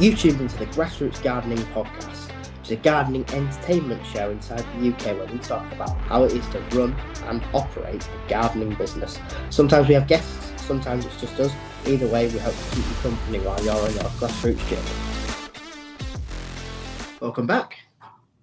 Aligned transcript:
You 0.00 0.16
tuned 0.16 0.40
into 0.40 0.56
the 0.56 0.64
Grassroots 0.68 1.22
Gardening 1.22 1.58
Podcast, 1.74 2.32
which 2.60 2.68
is 2.68 2.70
a 2.70 2.76
gardening 2.76 3.22
entertainment 3.34 4.02
show 4.06 4.30
inside 4.30 4.64
the 4.78 4.88
UK 4.88 5.14
where 5.18 5.26
we 5.26 5.36
talk 5.40 5.70
about 5.74 5.94
how 5.98 6.24
it 6.24 6.32
is 6.32 6.48
to 6.48 6.60
run 6.74 6.96
and 7.26 7.44
operate 7.52 8.02
a 8.08 8.30
gardening 8.30 8.74
business. 8.76 9.18
Sometimes 9.50 9.88
we 9.88 9.92
have 9.92 10.08
guests, 10.08 10.54
sometimes 10.62 11.04
it's 11.04 11.20
just 11.20 11.38
us. 11.38 11.52
Either 11.86 12.06
way, 12.06 12.28
we 12.28 12.38
hope 12.38 12.54
to 12.54 12.74
keep 12.74 12.86
you 12.86 12.94
company 13.02 13.40
while 13.40 13.62
you're 13.62 13.74
on 13.74 13.92
your 13.92 14.04
grassroots 14.04 14.66
journey. 14.70 14.88
Welcome 17.20 17.46
back. 17.46 17.80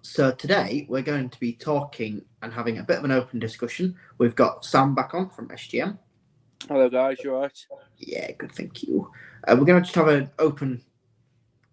So 0.00 0.30
today 0.30 0.86
we're 0.88 1.02
going 1.02 1.28
to 1.28 1.40
be 1.40 1.54
talking 1.54 2.24
and 2.40 2.52
having 2.52 2.78
a 2.78 2.84
bit 2.84 2.98
of 2.98 3.04
an 3.04 3.10
open 3.10 3.40
discussion. 3.40 3.96
We've 4.18 4.36
got 4.36 4.64
Sam 4.64 4.94
back 4.94 5.12
on 5.12 5.28
from 5.28 5.48
SGM. 5.48 5.98
Hello, 6.68 6.88
guys. 6.88 7.16
You 7.24 7.34
alright? 7.34 7.66
Yeah, 7.96 8.30
good. 8.30 8.52
Thank 8.52 8.84
you. 8.84 9.10
Uh, 9.46 9.56
we're 9.58 9.64
going 9.64 9.82
to 9.82 9.84
just 9.84 9.96
have 9.96 10.06
an 10.06 10.30
open 10.38 10.82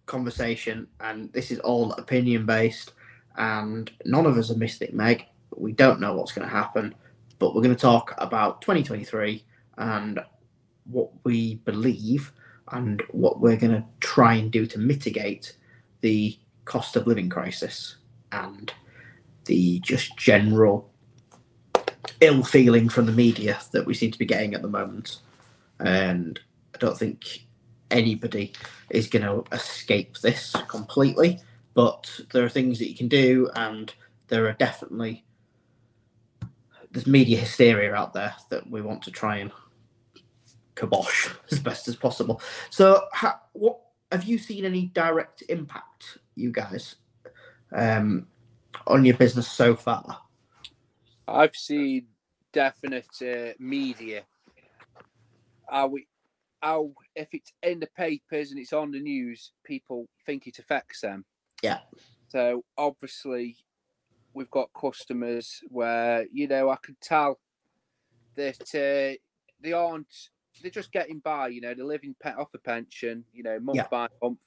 conversation, 0.06 0.88
and 1.00 1.32
this 1.34 1.52
is 1.52 1.60
all 1.60 1.92
opinion 1.94 2.46
based. 2.46 2.94
And 3.38 3.92
none 4.06 4.26
of 4.26 4.38
us 4.38 4.52
are 4.52 4.58
Mystic 4.58 4.94
Meg. 4.94 5.26
We 5.56 5.74
don't 5.74 6.00
know 6.00 6.16
what's 6.16 6.32
going 6.32 6.48
to 6.48 6.54
happen, 6.54 6.96
but 7.40 7.54
we're 7.54 7.62
going 7.62 7.76
to 7.76 7.82
talk 7.82 8.14
about 8.18 8.62
2023 8.62 9.44
and 9.78 10.20
what 10.86 11.10
we 11.24 11.56
believe 11.56 12.32
and 12.72 13.02
what 13.12 13.40
we're 13.40 13.58
going 13.58 13.74
to 13.74 13.84
try 14.00 14.36
and 14.36 14.52
do 14.52 14.66
to 14.66 14.80
mitigate 14.80 15.58
the 16.02 16.38
cost 16.66 16.96
of 16.96 17.08
living 17.08 17.30
crisis 17.30 17.98
and 18.32 18.74
the 19.46 19.80
just 19.80 20.18
general 20.18 20.90
ill 22.22 22.44
feeling 22.44 22.90
from 22.90 23.06
the 23.06 23.12
media 23.12 23.60
that 23.72 23.86
we 23.86 23.94
seem 23.94 24.12
to 24.12 24.20
be 24.20 24.26
getting 24.26 24.54
at 24.54 24.62
the 24.62 24.68
moment. 24.68 25.20
And 25.80 26.40
I 26.74 26.78
don't 26.78 26.98
think 26.98 27.45
anybody 27.92 28.54
is 28.90 29.08
going 29.08 29.24
to 29.24 29.44
escape 29.56 30.18
this 30.20 30.56
completely, 30.68 31.40
but 31.74 32.20
there 32.34 32.44
are 32.44 32.50
things 32.50 32.80
that 32.80 32.90
you 32.90 32.96
can 32.96 33.08
do, 33.08 33.50
and 33.56 33.94
there 34.28 34.48
are 34.48 34.54
definitely 34.54 35.26
there's 36.96 37.08
media 37.08 37.38
hysteria 37.38 37.94
out 37.94 38.14
there 38.14 38.34
that 38.50 38.70
we 38.70 38.82
want 38.82 39.04
to 39.04 39.12
try 39.12 39.38
and 39.38 39.52
kibosh 40.76 41.30
as 41.52 41.60
best 41.60 41.88
as 41.88 41.96
possible. 41.96 42.42
So, 42.70 43.06
ha, 43.12 43.42
what 43.52 43.80
have 44.12 44.24
you 44.24 44.38
seen 44.38 44.64
any 44.64 44.88
direct 44.88 45.44
impact, 45.50 46.20
you 46.36 46.52
guys, 46.52 46.96
um, 47.74 48.28
on 48.88 49.04
your 49.04 49.18
business 49.18 49.50
so 49.52 49.76
far? 49.76 50.20
I've 51.28 51.56
seen 51.56 52.08
definite 52.54 53.08
uh, 53.22 53.54
media. 53.60 54.24
How 55.70 55.88
we, 55.88 56.08
how 56.66 56.92
if 57.16 57.28
it's 57.32 57.54
in 57.62 57.80
the 57.80 57.90
papers 57.96 58.50
and 58.50 58.60
it's 58.60 58.74
on 58.74 58.90
the 58.92 59.00
news, 59.00 59.52
people 59.64 60.08
think 60.26 60.48
it 60.48 60.58
affects 60.58 61.02
them. 61.02 61.24
Yeah. 61.62 61.80
So 62.28 62.66
obviously, 62.76 63.58
we've 64.34 64.50
got 64.50 64.70
customers 64.80 65.62
where 65.68 66.26
you 66.34 66.48
know 66.48 66.70
I 66.72 66.78
can 66.82 66.98
tell 67.02 67.40
that 68.36 68.62
uh, 68.74 69.16
they 69.62 69.74
aren't. 69.74 70.14
They're 70.62 70.72
just 70.72 70.92
getting 70.92 71.20
by. 71.20 71.50
You 71.50 71.62
know, 71.62 71.74
they're 71.76 71.86
living 71.86 72.16
off 72.26 72.54
a 72.56 72.58
pension. 72.58 73.26
You 73.32 73.44
know, 73.44 73.60
month 73.60 73.78
Yeah. 73.78 73.88
by 73.92 74.08
month, 74.22 74.42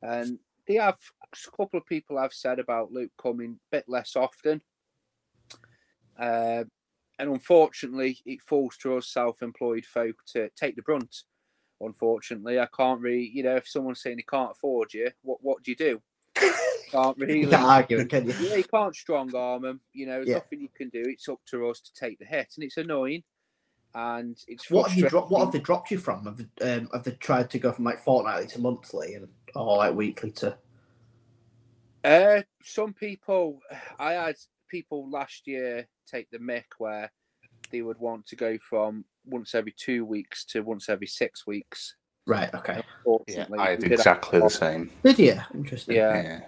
and 0.00 0.38
they 0.66 0.74
have 0.76 0.98
a 1.22 1.50
couple 1.56 1.78
of 1.78 1.86
people 1.86 2.18
have 2.18 2.32
said 2.32 2.58
about 2.58 2.92
Luke 2.92 3.12
coming 3.20 3.58
a 3.72 3.76
bit 3.76 3.84
less 3.88 4.16
often. 4.16 4.62
Uh, 6.18 6.64
and 7.18 7.30
unfortunately, 7.30 8.18
it 8.24 8.40
falls 8.42 8.76
to 8.78 8.96
us 8.96 9.08
self-employed 9.08 9.84
folk 9.84 10.16
to 10.32 10.48
take 10.56 10.76
the 10.76 10.82
brunt. 10.82 11.24
Unfortunately, 11.80 12.58
I 12.58 12.66
can't 12.76 13.00
really, 13.00 13.30
you 13.32 13.42
know, 13.42 13.56
if 13.56 13.68
someone's 13.68 14.02
saying 14.02 14.18
he 14.18 14.24
can't 14.24 14.50
afford 14.52 14.92
you, 14.94 15.10
what 15.22 15.38
what 15.42 15.62
do 15.62 15.70
you 15.70 15.76
do? 15.76 16.02
Can't 16.90 17.18
really. 17.18 17.40
You 17.40 17.48
can't 17.48 17.62
argue 17.62 18.06
can 18.06 18.26
you? 18.26 18.34
Yeah, 18.40 18.56
you 18.56 18.64
can't 18.64 18.96
strong 18.96 19.34
arm 19.34 19.62
them. 19.62 19.80
You 19.92 20.06
know, 20.06 20.16
there's 20.16 20.28
Yeah. 20.28 20.34
nothing 20.36 20.60
you 20.62 20.70
can 20.74 20.88
do. 20.88 21.02
It's 21.06 21.28
up 21.28 21.40
to 21.50 21.68
us 21.68 21.80
to 21.80 21.92
take 21.92 22.18
the 22.18 22.24
hit, 22.24 22.54
and 22.56 22.64
it's 22.64 22.78
annoying, 22.78 23.24
and 23.94 24.38
it's 24.48 24.70
What 24.70 24.88
have 24.88 24.98
you 24.98 25.08
dropped? 25.08 25.30
What 25.30 25.40
have 25.40 25.52
they 25.52 25.58
dropped 25.60 25.90
you 25.90 25.98
from? 25.98 26.24
Have 26.24 26.38
they, 26.56 26.72
um, 26.72 26.88
have 26.92 27.04
they 27.04 27.10
tried 27.12 27.50
to 27.50 27.58
go 27.58 27.72
from 27.72 27.84
like 27.84 28.02
fortnightly 28.02 28.46
to 28.48 28.60
monthly 28.60 29.14
and 29.14 29.28
or 29.54 29.76
like 29.76 29.94
weekly 29.94 30.30
to? 30.32 30.56
Uh, 32.04 32.42
some 32.62 32.94
people, 32.94 33.60
I 33.98 34.12
had 34.12 34.36
people 34.68 35.10
last 35.10 35.46
year 35.46 35.86
take 36.06 36.30
the 36.30 36.38
mick 36.38 36.64
where 36.78 37.12
they 37.70 37.82
would 37.82 37.98
want 37.98 38.26
to 38.28 38.36
go 38.36 38.56
from 38.58 39.04
once 39.28 39.54
every 39.54 39.74
two 39.76 40.04
weeks 40.04 40.44
to 40.46 40.60
once 40.62 40.88
every 40.88 41.06
six 41.06 41.46
weeks. 41.46 41.94
Right. 42.26 42.52
Okay. 42.54 42.82
Yeah, 43.26 43.46
I 43.58 43.70
had 43.70 43.80
did 43.80 43.92
exactly 43.92 44.40
the 44.40 44.50
same. 44.50 44.90
Did 45.02 45.18
you? 45.18 45.40
Interesting. 45.54 45.96
Yeah, 45.96 46.22
Yeah. 46.22 46.40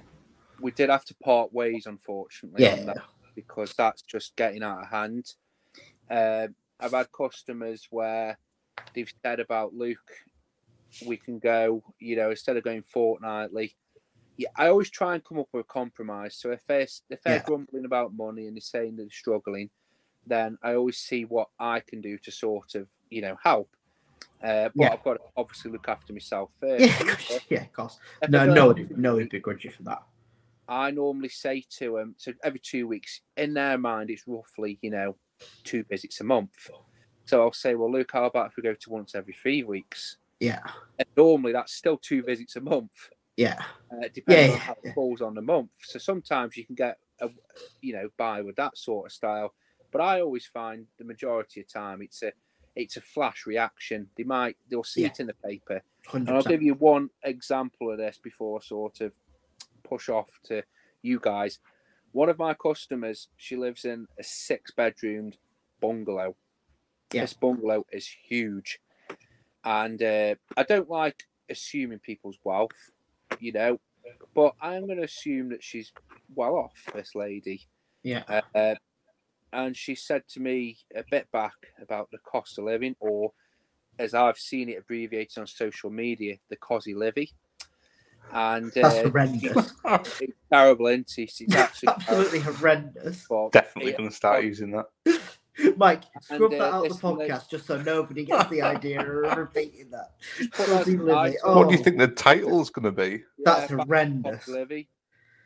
we 0.61 0.71
did 0.73 0.91
have 0.91 1.05
to 1.07 1.15
part 1.23 1.53
ways, 1.53 1.87
unfortunately, 1.87 2.65
on 2.67 2.79
Yeah. 2.81 2.85
that 2.87 3.03
because 3.35 3.73
that's 3.75 4.03
just 4.03 4.37
getting 4.37 4.63
out 4.63 4.83
of 4.83 4.89
hand. 4.89 5.33
Um, 6.11 6.55
I've 6.79 6.93
had 6.93 7.09
customers 7.13 7.87
where 7.91 8.39
they've 8.95 9.12
said 9.25 9.41
about 9.41 9.75
Luke, 9.75 9.99
we 11.07 11.17
can 11.17 11.39
go, 11.39 11.83
you 11.99 12.17
know, 12.17 12.31
instead 12.31 12.57
of 12.57 12.65
going 12.65 12.83
fortnightly. 12.83 13.77
Yeah, 14.37 14.49
I 14.57 14.69
always 14.69 14.91
try 14.91 15.15
and 15.15 15.25
come 15.25 15.39
up 15.39 15.49
with 15.53 15.65
a 15.65 15.73
compromise. 15.73 16.37
So 16.37 16.51
if 16.51 16.65
they're 16.67 16.87
if 17.11 17.23
they're 17.23 17.37
Yeah. 17.37 17.43
grumbling 17.45 17.85
about 17.85 18.15
money 18.15 18.47
and 18.47 18.57
they're 18.57 18.61
saying 18.62 18.97
they're 18.97 19.11
struggling, 19.11 19.71
then 20.26 20.58
I 20.62 20.75
always 20.75 20.98
see 20.98 21.25
what 21.25 21.48
I 21.58 21.81
can 21.81 22.00
do 22.00 22.19
to 22.19 22.31
sort 22.31 22.75
of, 22.75 22.88
you 23.10 23.22
know, 23.22 23.36
help. 23.42 23.69
Uh, 24.42 24.70
but 24.75 24.82
Yeah. 24.82 24.92
I've 24.92 25.03
got 25.03 25.14
to 25.14 25.20
obviously 25.36 25.70
look 25.70 25.88
after 25.88 26.12
myself 26.12 26.50
first. 26.60 27.31
Yeah. 27.31 27.38
yeah. 27.48 27.62
Of 27.62 27.72
course. 27.72 27.98
If 28.22 28.31
No. 28.31 28.47
No. 28.47 28.69
Would, 28.69 28.97
no. 28.97 29.14
Would 29.14 29.31
begrudge 29.31 29.64
you 29.64 29.70
for 29.70 29.82
that. 29.84 30.03
I 30.69 30.92
normally 30.92 31.31
say 31.31 31.64
to 31.78 31.97
them, 31.97 32.14
so 32.16 32.32
every 32.44 32.60
two 32.60 32.86
weeks, 32.86 33.22
in 33.36 33.54
their 33.54 33.76
mind, 33.76 34.08
it's 34.08 34.22
roughly, 34.26 34.78
you 34.82 34.91
know, 34.91 35.16
two 35.64 35.82
visits 35.84 36.20
a 36.20 36.25
month. 36.25 36.70
So 37.25 37.42
I'll 37.42 37.52
say, 37.52 37.75
well, 37.75 37.91
Luke, 37.91 38.10
how 38.12 38.25
about 38.25 38.47
if 38.50 38.56
we 38.56 38.62
go 38.62 38.75
to 38.75 38.91
once 38.91 39.14
every 39.14 39.32
three 39.34 39.64
weeks? 39.64 40.19
Yeah. 40.38 40.60
And 40.98 41.08
normally 41.16 41.52
that's 41.52 41.75
still 41.75 41.97
two 41.97 42.22
visits 42.22 42.56
a 42.56 42.60
month, 42.60 42.92
Yeah. 43.37 43.60
uh, 43.92 44.08
depending 44.14 44.50
Yeah, 44.50 44.52
on 44.54 44.58
how 44.60 44.76
yeah. 44.84 44.91
it 44.91 44.94
falls 44.94 45.20
on 45.20 45.34
the 45.34 45.42
month. 45.42 45.70
So 45.82 45.98
sometimes 45.98 46.56
you 46.56 46.64
can 46.64 46.76
get, 46.76 46.98
a, 47.20 47.28
you 47.82 47.92
know, 47.92 48.08
by 48.16 48.41
with 48.41 48.56
that 48.56 48.78
sort 48.78 49.06
of 49.06 49.12
style. 49.12 49.52
But 49.91 50.01
I 50.01 50.21
always 50.21 50.47
find 50.47 50.87
the 50.99 51.05
majority 51.05 51.61
of 51.61 51.69
time 51.69 52.03
it's 52.03 52.23
a 52.23 52.33
it's 52.77 52.97
a 52.97 53.01
flash 53.01 53.47
reaction. 53.47 54.09
They 54.17 54.25
might 54.25 54.56
they'll 54.69 54.84
see 54.84 55.03
Yeah. 55.03 55.09
it 55.09 55.21
in 55.21 55.27
the 55.27 55.34
paper, 55.34 55.83
Hundred 56.06 56.28
and 56.28 56.37
I'll 56.37 56.43
give 56.43 56.62
you 56.62 56.75
one 56.75 57.11
example 57.25 57.91
of 57.91 57.99
this 57.99 58.19
before 58.23 58.61
I 58.61 58.65
sort 58.65 59.00
of 59.00 59.12
push 59.83 60.09
off 60.09 60.31
to 60.45 60.62
you 61.03 61.19
guys. 61.21 61.59
One 62.12 62.29
of 62.29 62.39
my 62.39 62.55
customers, 62.55 63.29
she 63.37 63.56
lives 63.56 63.84
in 63.84 64.06
a 64.19 64.23
six 64.23 64.71
bedroomed 64.73 65.37
bungalow. 65.81 66.37
Yeah. 67.12 67.23
This 67.23 67.34
bungalow 67.34 67.87
is 67.93 68.06
huge. 68.06 68.81
And 69.65 70.03
uh, 70.03 70.34
I 70.56 70.62
don't 70.62 70.89
like 70.89 71.25
assuming 71.49 71.99
people's 71.99 72.39
wealth, 72.45 72.91
you 73.41 73.53
know, 73.53 73.79
but 74.34 74.55
I'm 74.61 74.87
going 74.87 74.99
to 74.99 75.05
assume 75.05 75.50
that 75.50 75.62
she's 75.62 75.93
well 76.34 76.56
off, 76.56 76.83
this 76.95 77.15
lady. 77.15 77.67
Yeah. 78.03 78.23
Uh, 78.55 78.75
and 79.53 79.77
she 79.77 79.94
said 79.94 80.22
to 80.28 80.41
me 80.41 80.78
a 80.94 81.05
bit 81.11 81.31
back 81.33 81.55
about 81.81 82.11
the 82.11 82.19
cost 82.19 82.59
of 82.59 82.65
living, 82.65 82.94
or 83.00 83.33
as 83.99 84.15
I've 84.15 84.38
seen 84.38 84.69
it 84.69 84.78
abbreviated 84.78 85.38
on 85.38 85.47
social 85.47 85.91
media, 85.91 86.37
the 86.49 86.56
Cosy 86.56 86.94
Livy. 86.94 87.33
And 88.33 88.71
That's 88.72 88.97
uh, 88.99 89.03
horrendous. 89.03 89.72
it's 90.21 90.38
terrible, 90.53 90.87
isn't 90.87 91.11
it? 91.19 91.33
It's 91.41 91.55
absolutely, 91.55 92.05
Absolutely 92.05 92.41
horrendous. 92.41 93.27
terrible. 93.27 93.50
Definitely 93.50 93.93
going 93.93 94.09
to 94.09 94.15
start 94.15 94.44
using 94.44 94.71
that. 94.71 94.87
Mike, 95.77 96.05
scrub 96.22 96.53
And, 96.53 96.61
that 96.61 96.72
uh, 96.72 96.77
out 96.77 96.87
of 96.87 96.93
the 97.00 97.06
podcast 97.06 97.50
just 97.50 97.67
so 97.67 97.82
nobody 97.82 98.25
gets 98.25 98.49
the 98.49 98.62
idea 98.62 99.00
of 99.03 99.37
repeating 99.37 99.91
that. 99.91 100.12
Just 100.38 100.53
put 100.53 100.67
that 100.69 100.78
Fuzzy 100.84 100.93
in 100.93 101.05
Livy. 101.05 101.37
Oh, 101.44 101.59
What 101.59 101.69
do 101.69 101.77
you 101.77 101.82
think 101.82 101.99
the 101.99 102.09
title's 102.09 102.70
going 102.70 102.85
to 102.85 102.93
be? 102.93 103.25
That's 103.44 103.70
Yeah, 103.70 103.76
back 103.76 103.87
horrendous. 103.87 104.44
Cosy 104.44 104.58
Livy. 104.58 104.88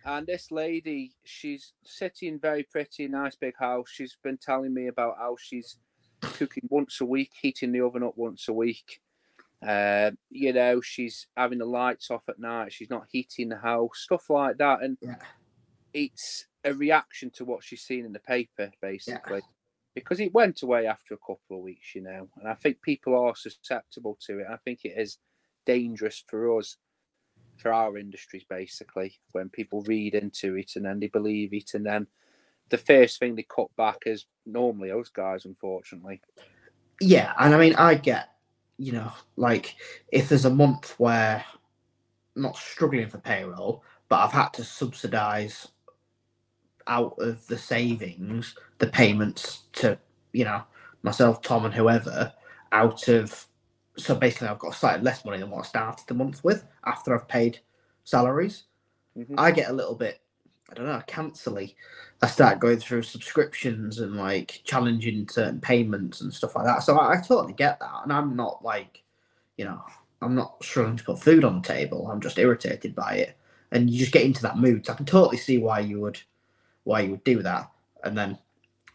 And 0.05 0.27
this 0.27 0.51
lady, 0.51 1.15
she's 1.25 1.73
sitting 1.83 2.39
very 2.39 2.63
pretty, 2.63 3.09
nice 3.09 3.37
big 3.37 3.57
house. 3.59 3.89
She's 3.91 4.17
been 4.23 4.37
telling 4.37 4.75
me 4.75 4.89
about 4.89 5.17
how 5.19 5.37
she's 5.41 5.77
cooking 6.21 6.69
once 6.69 7.01
a 7.01 7.05
week, 7.07 7.33
heating 7.41 7.73
the 7.73 7.81
oven 7.81 8.03
up 8.03 8.17
once 8.17 8.49
a 8.49 8.53
week. 8.53 9.01
Uh, 9.67 10.11
you 10.31 10.53
know, 10.53 10.83
she's 10.83 11.27
having 11.37 11.59
the 11.59 11.65
lights 11.65 12.11
off 12.11 12.29
at 12.29 12.39
night. 12.39 12.73
She's 12.73 12.91
not 12.91 13.07
heating 13.11 13.49
the 13.49 13.57
house, 13.57 14.01
stuff 14.01 14.29
like 14.29 14.59
that. 14.59 14.83
And 14.83 14.99
Yeah. 15.01 15.17
it's 15.95 16.47
a 16.65 16.75
reaction 16.75 17.31
to 17.31 17.45
what 17.47 17.65
she's 17.65 17.83
seen 17.83 18.05
in 18.05 18.13
the 18.13 18.21
paper, 18.21 18.71
basically, 18.83 19.41
because 19.95 20.21
it 20.21 20.35
went 20.35 20.63
away 20.63 20.87
after 20.87 21.15
a 21.15 21.19
couple 21.19 21.57
of 21.57 21.63
weeks, 21.63 21.95
you 21.95 22.03
know. 22.03 22.29
And 22.37 22.47
I 22.49 22.55
think 22.55 22.83
people 22.83 23.19
are 23.19 23.35
susceptible 23.35 24.19
to 24.27 24.41
it. 24.41 24.47
I 24.51 24.59
think 24.59 24.85
it 24.85 24.99
is 24.99 25.19
dangerous 25.65 26.23
for 26.27 26.59
us, 26.59 26.77
for 27.57 27.73
our 27.73 27.97
industries, 27.97 28.45
basically, 28.49 29.19
when 29.33 29.49
people 29.49 29.83
read 29.83 30.15
into 30.15 30.57
it 30.57 30.73
and 30.77 30.85
then 30.85 31.01
they 31.01 31.09
believe 31.09 31.53
it, 31.53 31.75
and 31.75 31.87
then 31.87 32.07
the 32.71 32.79
first 32.79 33.19
thing 33.19 33.35
they 33.35 33.47
cut 33.55 33.75
back 33.77 33.99
is 34.07 34.27
normally 34.47 34.89
those 34.89 35.11
guys, 35.11 35.45
unfortunately. 35.45 36.21
Yeah, 37.01 37.33
and 37.39 37.55
I 37.55 37.59
mean, 37.59 37.75
I 37.75 37.95
get, 37.95 38.31
you 38.79 38.93
know, 38.93 39.13
like 39.37 39.77
if 40.09 40.29
there's 40.29 40.45
a 40.45 40.51
month 40.51 40.95
where 40.99 41.45
not 42.37 42.57
struggling 42.57 43.09
for 43.09 43.19
payroll, 43.19 43.83
but 44.09 44.21
I've 44.21 44.33
had 44.33 44.49
to 44.55 44.65
subsidise 44.65 45.69
out 46.87 47.15
of 47.19 47.47
the 47.47 47.57
savings 47.57 48.55
the 48.79 48.87
payments 48.87 49.63
to 49.73 49.99
you 50.33 50.45
know 50.45 50.63
myself, 51.03 51.43
Tom, 51.43 51.65
and 51.65 51.75
whoever 51.75 52.33
out 52.73 53.09
of. 53.09 53.47
So 53.97 54.15
basically, 54.15 54.49
I've 54.49 54.59
got 54.59 54.75
slightly 54.75 55.03
less 55.05 55.25
money 55.25 55.39
than 55.39 55.51
what 55.51 55.65
I 55.65 55.69
started 55.69 56.07
the 56.09 56.15
month 56.15 56.43
with 56.43 56.65
after 56.85 57.15
I've 57.15 57.29
paid 57.29 57.61
salaries. 58.05 58.65
Mhm. 59.17 59.35
I 59.39 59.53
get 59.53 59.71
a 59.71 59.73
little 59.73 59.95
bit, 59.95 60.21
I 60.71 60.75
don't 60.75 60.87
know, 60.87 61.03
cancelly. 61.07 61.77
I 62.23 62.27
start 62.27 62.59
going 62.61 62.79
through 62.81 63.03
subscriptions 63.03 64.01
and 64.01 64.17
like 64.17 64.63
challenging 64.65 65.29
certain 65.29 65.61
payments 65.61 66.21
and 66.23 66.35
stuff 66.35 66.57
like 66.57 66.67
that. 66.67 66.83
So 66.83 66.99
I, 66.99 67.15
I 67.15 67.17
totally 67.21 67.53
get 67.53 67.79
that, 67.81 68.01
and 68.03 68.13
I'm 68.13 68.35
not 68.37 68.65
like, 68.65 69.05
you 69.57 69.65
know, 69.65 69.83
I'm 70.23 70.35
not 70.35 70.63
struggling 70.65 70.97
to 70.97 71.05
put 71.05 71.21
food 71.21 71.45
on 71.45 71.63
the 71.63 71.69
table. 71.69 72.09
I'm 72.11 72.21
just 72.21 72.39
irritated 72.39 72.95
by 72.95 73.15
it, 73.17 73.37
and 73.73 73.91
you 73.91 73.99
just 73.99 74.13
get 74.13 74.25
into 74.25 74.43
that 74.43 74.59
mood. 74.59 74.87
So 74.87 74.93
I 74.93 74.97
can 74.97 75.07
totally 75.07 75.37
see 75.37 75.59
why 75.59 75.81
you 75.81 76.01
would, 76.01 76.21
why 76.85 77.03
you 77.03 77.13
would 77.13 77.25
do 77.25 77.43
that, 77.43 77.71
and 78.05 78.19
then 78.19 78.39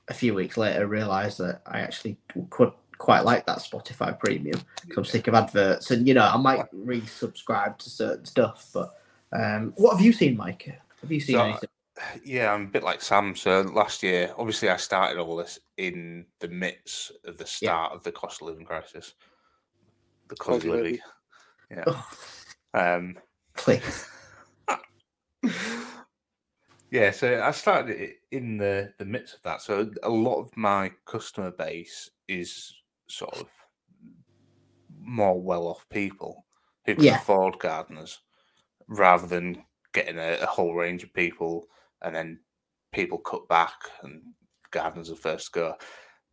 a 0.10 0.14
few 0.14 0.34
weeks 0.34 0.58
later 0.58 0.88
realize 0.88 1.38
that 1.38 1.62
I 1.68 1.82
actually 1.82 2.18
could 2.50 2.74
quite 3.00 3.26
like 3.26 3.48
that 3.48 3.58
Spotify 3.58 4.18
Premium. 4.20 4.62
'cause 4.88 4.98
I'm 4.98 5.06
sick 5.06 5.28
of 5.28 5.34
adverts, 5.34 5.90
and 5.90 6.08
you 6.08 6.14
know 6.14 6.24
I 6.24 6.38
might 6.38 6.72
resubscribe 6.72 7.80
to 7.80 7.90
certain 7.90 8.26
stuff. 8.26 8.70
But 8.72 8.94
um, 9.32 9.74
what 9.78 9.94
have 9.96 10.06
you 10.06 10.14
seen, 10.14 10.38
Mike? 10.38 10.72
Have 11.02 11.12
you 11.12 11.20
seen 11.20 11.38
So, 11.38 11.44
anything? 11.44 11.70
Yeah, 12.24 12.54
I'm 12.54 12.64
a 12.64 12.68
bit 12.68 12.84
like 12.84 13.02
Sam. 13.02 13.36
So 13.36 13.62
last 13.62 14.04
year, 14.04 14.34
obviously, 14.38 14.70
I 14.70 14.78
started 14.78 15.20
all 15.20 15.36
this 15.36 15.60
in 15.78 16.26
the 16.40 16.48
midst 16.48 17.12
of 17.26 17.38
the 17.38 17.46
start 17.46 17.94
of 17.94 18.04
the 18.04 18.12
cost 18.12 18.42
of 18.42 18.48
living 18.48 18.66
crisis. 18.66 19.16
The 20.28 20.36
cost 20.36 20.64
of 20.64 20.70
living. 20.72 21.00
Yeah. 21.72 21.84
Oh, 21.88 22.08
Um, 22.74 23.18
please. 23.58 24.08
yeah, 26.92 27.12
so 27.12 27.42
I 27.44 27.52
started 27.52 28.00
it 28.00 28.18
in 28.32 28.58
the, 28.58 28.94
the 28.98 29.06
midst 29.06 29.36
of 29.36 29.42
that. 29.44 29.62
So 29.62 29.92
a 30.04 30.10
lot 30.10 30.40
of 30.40 30.56
my 30.56 30.92
customer 31.06 31.52
base 31.52 32.10
is 32.28 32.74
sort 33.10 33.36
of 33.36 33.50
more 35.00 35.42
well 35.42 35.68
off 35.68 35.88
people 35.90 36.46
who 36.86 36.96
can 36.96 37.04
Yeah. 37.06 37.16
afford 37.16 37.60
gardeners 37.60 38.20
rather 38.88 39.28
than 39.28 39.64
getting 39.94 40.18
a, 40.18 40.38
a 40.42 40.46
whole 40.46 40.74
range 40.76 41.04
of 41.04 41.14
people 41.14 41.68
and 42.02 42.16
then 42.16 42.40
people 42.92 43.18
cut 43.20 43.48
back 43.48 43.74
and 44.04 44.22
gardeners 44.72 45.12
are 45.12 45.16
first 45.16 45.48
to 45.48 45.52
go. 45.60 45.76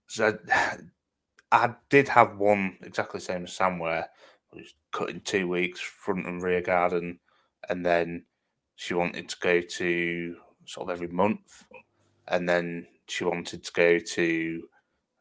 So 0.09 0.39
I, 0.53 0.79
I 1.53 1.75
did 1.91 2.09
have 2.09 2.39
one 2.39 2.79
exactly 2.83 3.19
the 3.19 3.25
same 3.27 3.45
as 3.45 3.53
Sam 3.53 3.79
where 3.79 4.09
I 4.53 4.57
was 4.57 4.75
cut 4.93 5.11
in 5.11 5.21
two 5.21 5.49
weeks, 5.49 5.81
front 5.81 6.27
and 6.27 6.43
rear 6.43 6.61
garden, 6.61 7.21
and 7.69 7.85
then 7.87 8.27
she 8.77 8.95
wanted 8.95 9.29
to 9.29 9.37
go 9.41 9.61
to 9.61 10.37
sort 10.67 10.89
of 10.91 10.95
every 10.95 11.09
month, 11.09 11.65
and 12.29 12.49
then 12.49 12.87
she 13.09 13.25
wanted 13.25 13.65
to 13.65 13.73
go 13.73 13.99
to 13.99 14.69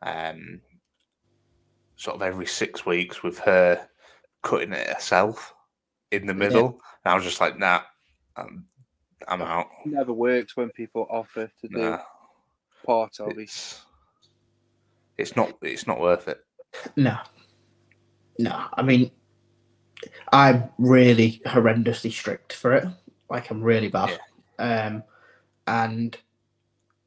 um, 0.01 0.61
sort 1.95 2.15
of 2.15 2.21
every 2.21 2.45
six 2.45 2.85
weeks 2.85 3.23
with 3.23 3.39
her 3.39 3.87
cutting 4.43 4.73
it 4.73 4.87
herself 4.87 5.53
in 6.11 6.25
the 6.27 6.33
middle. 6.33 6.81
And 7.03 7.11
I 7.11 7.15
was 7.15 7.23
just 7.23 7.41
like, 7.41 7.57
nah, 7.57 7.81
I'm, 8.35 8.65
I'm 9.27 9.41
out. 9.41 9.67
Never 9.85 10.13
works 10.13 10.55
when 10.55 10.69
people 10.69 11.07
offer 11.09 11.49
to 11.61 11.67
do 11.67 11.77
Nah, 11.77 11.99
part 12.85 13.19
of 13.19 13.29
it. 13.31 13.39
it's 13.39 13.81
it's 15.17 15.35
not 15.35 15.53
it's 15.61 15.87
not 15.87 15.99
worth 15.99 16.27
it. 16.27 16.43
No, 16.95 17.17
no. 18.37 18.65
I 18.73 18.81
mean, 18.81 19.09
I'm 20.33 20.69
really 20.77 21.41
horrendously 21.45 22.11
strict 22.11 22.53
for 22.53 22.73
it. 22.73 22.85
Like 23.29 23.49
I'm 23.49 23.63
really 23.63 23.87
bad. 23.87 24.19
Um, 24.59 25.03
and 25.67 26.15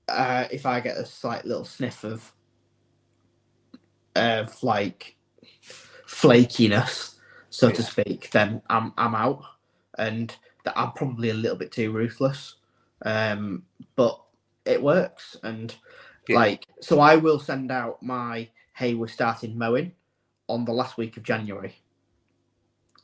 uh, 0.09 0.47
if 0.51 0.65
I 0.67 0.81
get 0.81 0.97
a 0.97 1.05
slight 1.05 1.45
little 1.45 1.65
sniff 1.65 2.03
of 2.03 2.33
of 4.19 4.63
like 4.63 5.17
flakiness, 6.07 7.17
so 7.51 7.71
to 7.71 7.83
speak, 7.83 8.31
then 8.31 8.63
I'm 8.71 8.93
I'm 8.99 9.15
out, 9.15 9.45
and 9.99 10.35
that 10.65 10.79
I'm 10.79 10.93
probably 10.93 11.31
a 11.31 11.35
little 11.35 11.57
bit 11.57 11.73
too 11.73 11.93
ruthless. 11.93 12.57
Um, 13.05 13.65
but 13.97 14.21
it 14.67 14.83
works, 14.83 15.37
and 15.43 15.75
Yeah. 16.29 16.37
like 16.37 16.67
so, 16.81 17.01
I 17.01 17.17
will 17.17 17.39
send 17.41 17.71
out 17.73 18.03
my 18.03 18.49
hey, 18.75 18.95
we're 18.95 19.09
starting 19.09 19.59
mowing 19.59 19.93
on 20.49 20.65
the 20.65 20.73
last 20.73 20.97
week 20.99 21.17
of 21.17 21.23
January. 21.25 21.77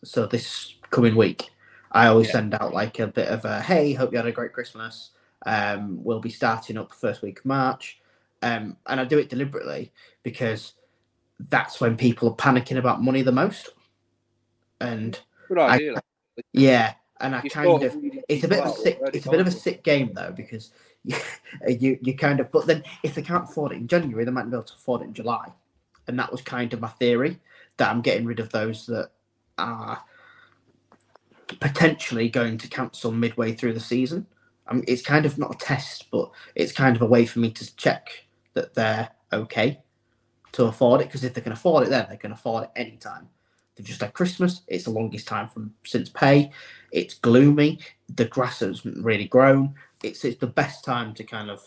So 0.04 0.26
this 0.26 0.74
coming 0.90 1.16
week, 1.16 1.50
I 1.92 2.08
always 2.08 2.28
Yeah. 2.28 2.32
send 2.32 2.54
out 2.54 2.74
like 2.74 2.98
a 2.98 3.06
bit 3.06 3.28
of 3.28 3.44
a 3.44 3.62
hey, 3.62 3.94
hope 3.94 4.12
you 4.12 4.18
had 4.18 4.26
a 4.26 4.32
great 4.32 4.52
Christmas. 4.52 5.10
Um, 5.46 6.02
we'll 6.04 6.20
be 6.20 6.30
starting 6.30 6.78
up 6.78 6.94
first 6.94 7.22
week 7.22 7.40
of 7.40 7.46
March, 7.46 8.00
um, 8.42 8.76
and 8.86 9.00
I 9.00 9.04
do 9.04 9.18
it 9.18 9.30
deliberately 9.30 9.92
because 10.22 10.74
that's 11.38 11.80
when 11.80 11.96
people 11.96 12.28
are 12.30 12.36
panicking 12.36 12.78
about 12.78 13.02
money 13.02 13.22
the 13.22 13.32
most. 13.32 13.70
And 14.80 15.18
Good 15.48 15.58
I- 15.58 15.74
idea. 15.74 15.92
like, 15.94 16.04
yeah, 16.52 16.94
and 17.20 17.34
I 17.34 17.40
kind 17.48 17.82
of 17.82 17.96
it's 18.28 18.44
a 18.44 18.48
bit 18.48 18.60
of 18.60 18.66
a 18.66 18.74
sick 18.74 19.00
it's 19.12 19.26
a 19.26 19.30
bit 19.30 19.40
of 19.40 19.46
a 19.46 19.50
sick 19.50 19.84
game 19.84 20.12
though 20.14 20.32
because 20.36 20.72
you, 21.04 21.16
you 21.66 21.98
you 22.02 22.16
kind 22.16 22.40
of 22.40 22.50
but 22.50 22.66
then 22.66 22.82
if 23.02 23.14
they 23.14 23.22
can't 23.22 23.44
afford 23.44 23.72
it 23.72 23.76
in 23.76 23.86
January 23.86 24.24
they 24.24 24.30
might 24.30 24.42
not 24.42 24.50
be 24.50 24.56
able 24.56 24.64
to 24.64 24.74
afford 24.74 25.02
it 25.02 25.04
in 25.04 25.14
July 25.14 25.48
and 26.08 26.18
that 26.18 26.30
was 26.30 26.42
kind 26.42 26.72
of 26.72 26.80
my 26.80 26.88
theory 26.88 27.38
that 27.76 27.90
I'm 27.90 28.02
getting 28.02 28.26
rid 28.26 28.40
of 28.40 28.50
those 28.50 28.86
that 28.86 29.10
are 29.58 30.02
potentially 31.60 32.28
going 32.28 32.58
to 32.58 32.68
cancel 32.68 33.10
midway 33.12 33.52
through 33.52 33.72
the 33.74 33.80
season. 33.80 34.26
Um, 34.66 34.82
it's 34.88 35.02
kind 35.02 35.26
of 35.26 35.38
not 35.38 35.54
a 35.54 35.58
test, 35.58 36.10
but 36.10 36.30
it's 36.54 36.72
kind 36.72 36.96
of 36.96 37.02
a 37.02 37.06
way 37.06 37.26
for 37.26 37.38
me 37.38 37.50
to 37.52 37.76
check 37.76 38.08
that 38.54 38.74
they're 38.74 39.08
okay 39.32 39.80
to 40.54 40.64
afford 40.64 41.00
it. 41.00 41.08
Because 41.08 41.24
if 41.24 41.34
they 41.34 41.40
can 41.40 41.52
afford 41.52 41.86
it, 41.86 41.90
then 41.90 42.06
they 42.10 42.16
can 42.16 42.32
afford 42.32 42.64
it 42.64 42.70
anytime. 42.76 43.28
They've 43.76 43.86
just 43.86 44.00
had 44.00 44.14
Christmas. 44.14 44.62
It's 44.66 44.84
the 44.84 44.90
longest 44.90 45.26
time 45.26 45.48
from 45.48 45.74
since 45.84 46.08
pay. 46.08 46.50
It's 46.92 47.14
gloomy. 47.14 47.80
The 48.14 48.26
grass 48.26 48.60
hasn't 48.60 49.04
really 49.04 49.26
grown. 49.26 49.74
It's 50.02 50.24
it's 50.24 50.38
the 50.38 50.46
best 50.46 50.84
time 50.84 51.14
to 51.14 51.24
kind 51.24 51.50
of, 51.50 51.62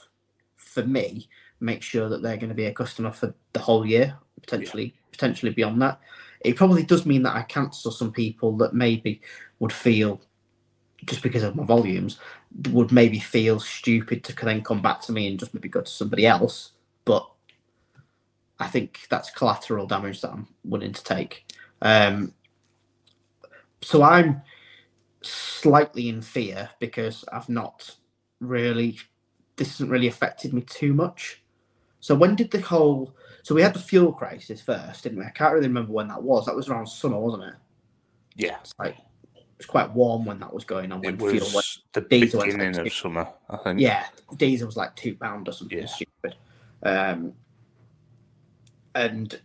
for 0.56 0.84
me, 0.84 1.28
make 1.60 1.81
sure 1.81 2.07
that 2.07 2.22
they're 2.22 2.38
going 2.38 2.50
to 2.50 2.56
be 2.56 2.66
a 2.66 2.74
customer 2.74 3.12
for 3.12 3.34
the 3.54 3.60
whole 3.60 3.86
year, 3.86 4.18
potentially 4.42 4.94
potentially 5.12 5.51
beyond 5.51 5.81
that. 5.81 6.00
It 6.42 6.56
probably 6.56 6.84
does 6.84 7.06
mean 7.06 7.24
that 7.24 7.36
I 7.36 7.42
cancel 7.44 7.92
some 7.92 8.12
people 8.12 8.56
that 8.57 8.74
maybe 8.74 9.22
would 9.60 9.74
feel, 9.74 10.22
just 11.06 11.24
because 11.24 11.44
of 11.44 11.56
my 11.56 11.63
volumes, 11.63 12.20
would 12.70 12.91
maybe 12.91 13.20
feel 13.20 13.60
stupid 13.60 14.24
to 14.24 14.46
then 14.46 14.62
come 14.62 14.82
back 14.82 15.01
to 15.01 15.12
me 15.12 15.27
and 15.27 15.39
just 15.39 15.53
maybe 15.53 15.67
go 15.67 15.82
to 15.82 15.89
somebody 15.89 16.25
else. 16.27 16.72
But 17.06 17.27
I 18.59 18.67
think 18.67 19.07
that's 19.09 19.29
collateral 19.31 19.87
damage 19.87 20.21
that 20.21 20.31
I'm 20.31 20.47
willing 20.63 20.93
to 20.93 21.03
take. 21.03 21.45
Um, 21.81 22.33
so 23.81 24.01
I'm 24.03 24.41
slightly 25.21 26.09
in 26.09 26.21
fear 26.21 26.69
because 26.79 27.23
I've 27.31 27.49
not 27.49 27.95
really, 28.39 28.97
this 29.55 29.69
hasn't 29.69 29.91
really 29.91 30.07
affected 30.07 30.53
me 30.53 30.61
too 30.61 30.93
much. 30.93 31.41
So 31.99 32.15
when 32.15 32.35
did 32.35 32.51
the 32.51 32.61
whole, 32.61 33.13
so 33.43 33.53
we 33.55 33.61
had 33.61 33.73
the 33.73 33.79
fuel 33.79 34.11
crisis 34.11 34.61
first, 34.61 35.03
didn't 35.03 35.19
we? 35.19 35.25
I 35.25 35.29
can't 35.29 35.53
really 35.53 35.67
remember 35.67 35.93
when 35.93 36.07
that 36.09 36.21
was. 36.21 36.45
That 36.45 36.55
was 36.55 36.69
around 36.69 36.87
summer, 36.87 37.19
wasn't 37.19 37.43
it? 37.43 37.53
Yeah, 38.35 38.57
It's 38.61 38.73
like 38.77 38.97
it 39.35 39.45
was 39.57 39.65
quite 39.65 39.91
warm 39.91 40.25
when 40.25 40.39
that 40.39 40.53
was 40.53 40.63
going 40.63 40.91
on. 40.91 41.01
When 41.01 41.15
it 41.15 41.19
fuel 41.19 41.33
went 41.33 41.53
was 41.55 41.81
the 41.93 42.01
diesel 42.01 42.39
went 42.39 42.51
beginning 42.51 42.73
to 42.73 42.81
of 42.81 42.93
summer, 42.93 43.27
I 43.49 43.57
think. 43.57 43.79
yeah, 43.79 44.05
diesel 44.35 44.67
was 44.67 44.77
like 44.77 44.95
two 44.95 45.15
pound 45.15 45.47
or 45.49 45.51
something 45.53 45.79
Yeah. 45.79 45.85
stupid, 45.87 46.35
um, 46.83 47.33
and 48.98 49.39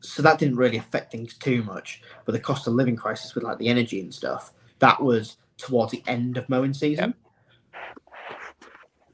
so 0.00 0.22
that 0.22 0.38
didn't 0.38 0.56
really 0.56 0.76
affect 0.78 1.10
things 1.10 1.36
too 1.36 1.62
much. 1.64 2.02
But 2.24 2.32
the 2.32 2.40
cost 2.40 2.66
of 2.66 2.74
living 2.74 2.96
crisis 2.96 3.34
with 3.34 3.44
like 3.44 3.58
the 3.58 3.68
energy 3.68 4.00
and 4.00 4.14
stuff 4.14 4.52
that 4.78 5.02
was 5.02 5.36
towards 5.58 5.92
the 5.92 6.02
end 6.06 6.36
of 6.36 6.48
mowing 6.48 6.72
season. 6.72 7.14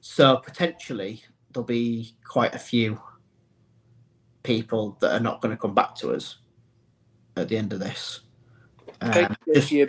So 0.01 0.37
potentially 0.37 1.23
there'll 1.53 1.67
be 1.67 2.15
quite 2.25 2.55
a 2.55 2.59
few 2.59 3.01
people 4.43 4.97
that 5.01 5.13
are 5.13 5.21
not 5.21 5.41
going 5.41 5.55
to 5.55 5.61
come 5.61 5.75
back 5.75 5.95
to 5.97 6.13
us 6.13 6.39
at 7.37 7.49
the 7.49 7.57
end 7.57 7.73
of 7.73 7.81
this. 7.81 8.21
I 9.01 9.13
think 9.13 9.31
Um, 9.31 9.37
just- 9.55 9.71
you, 9.71 9.89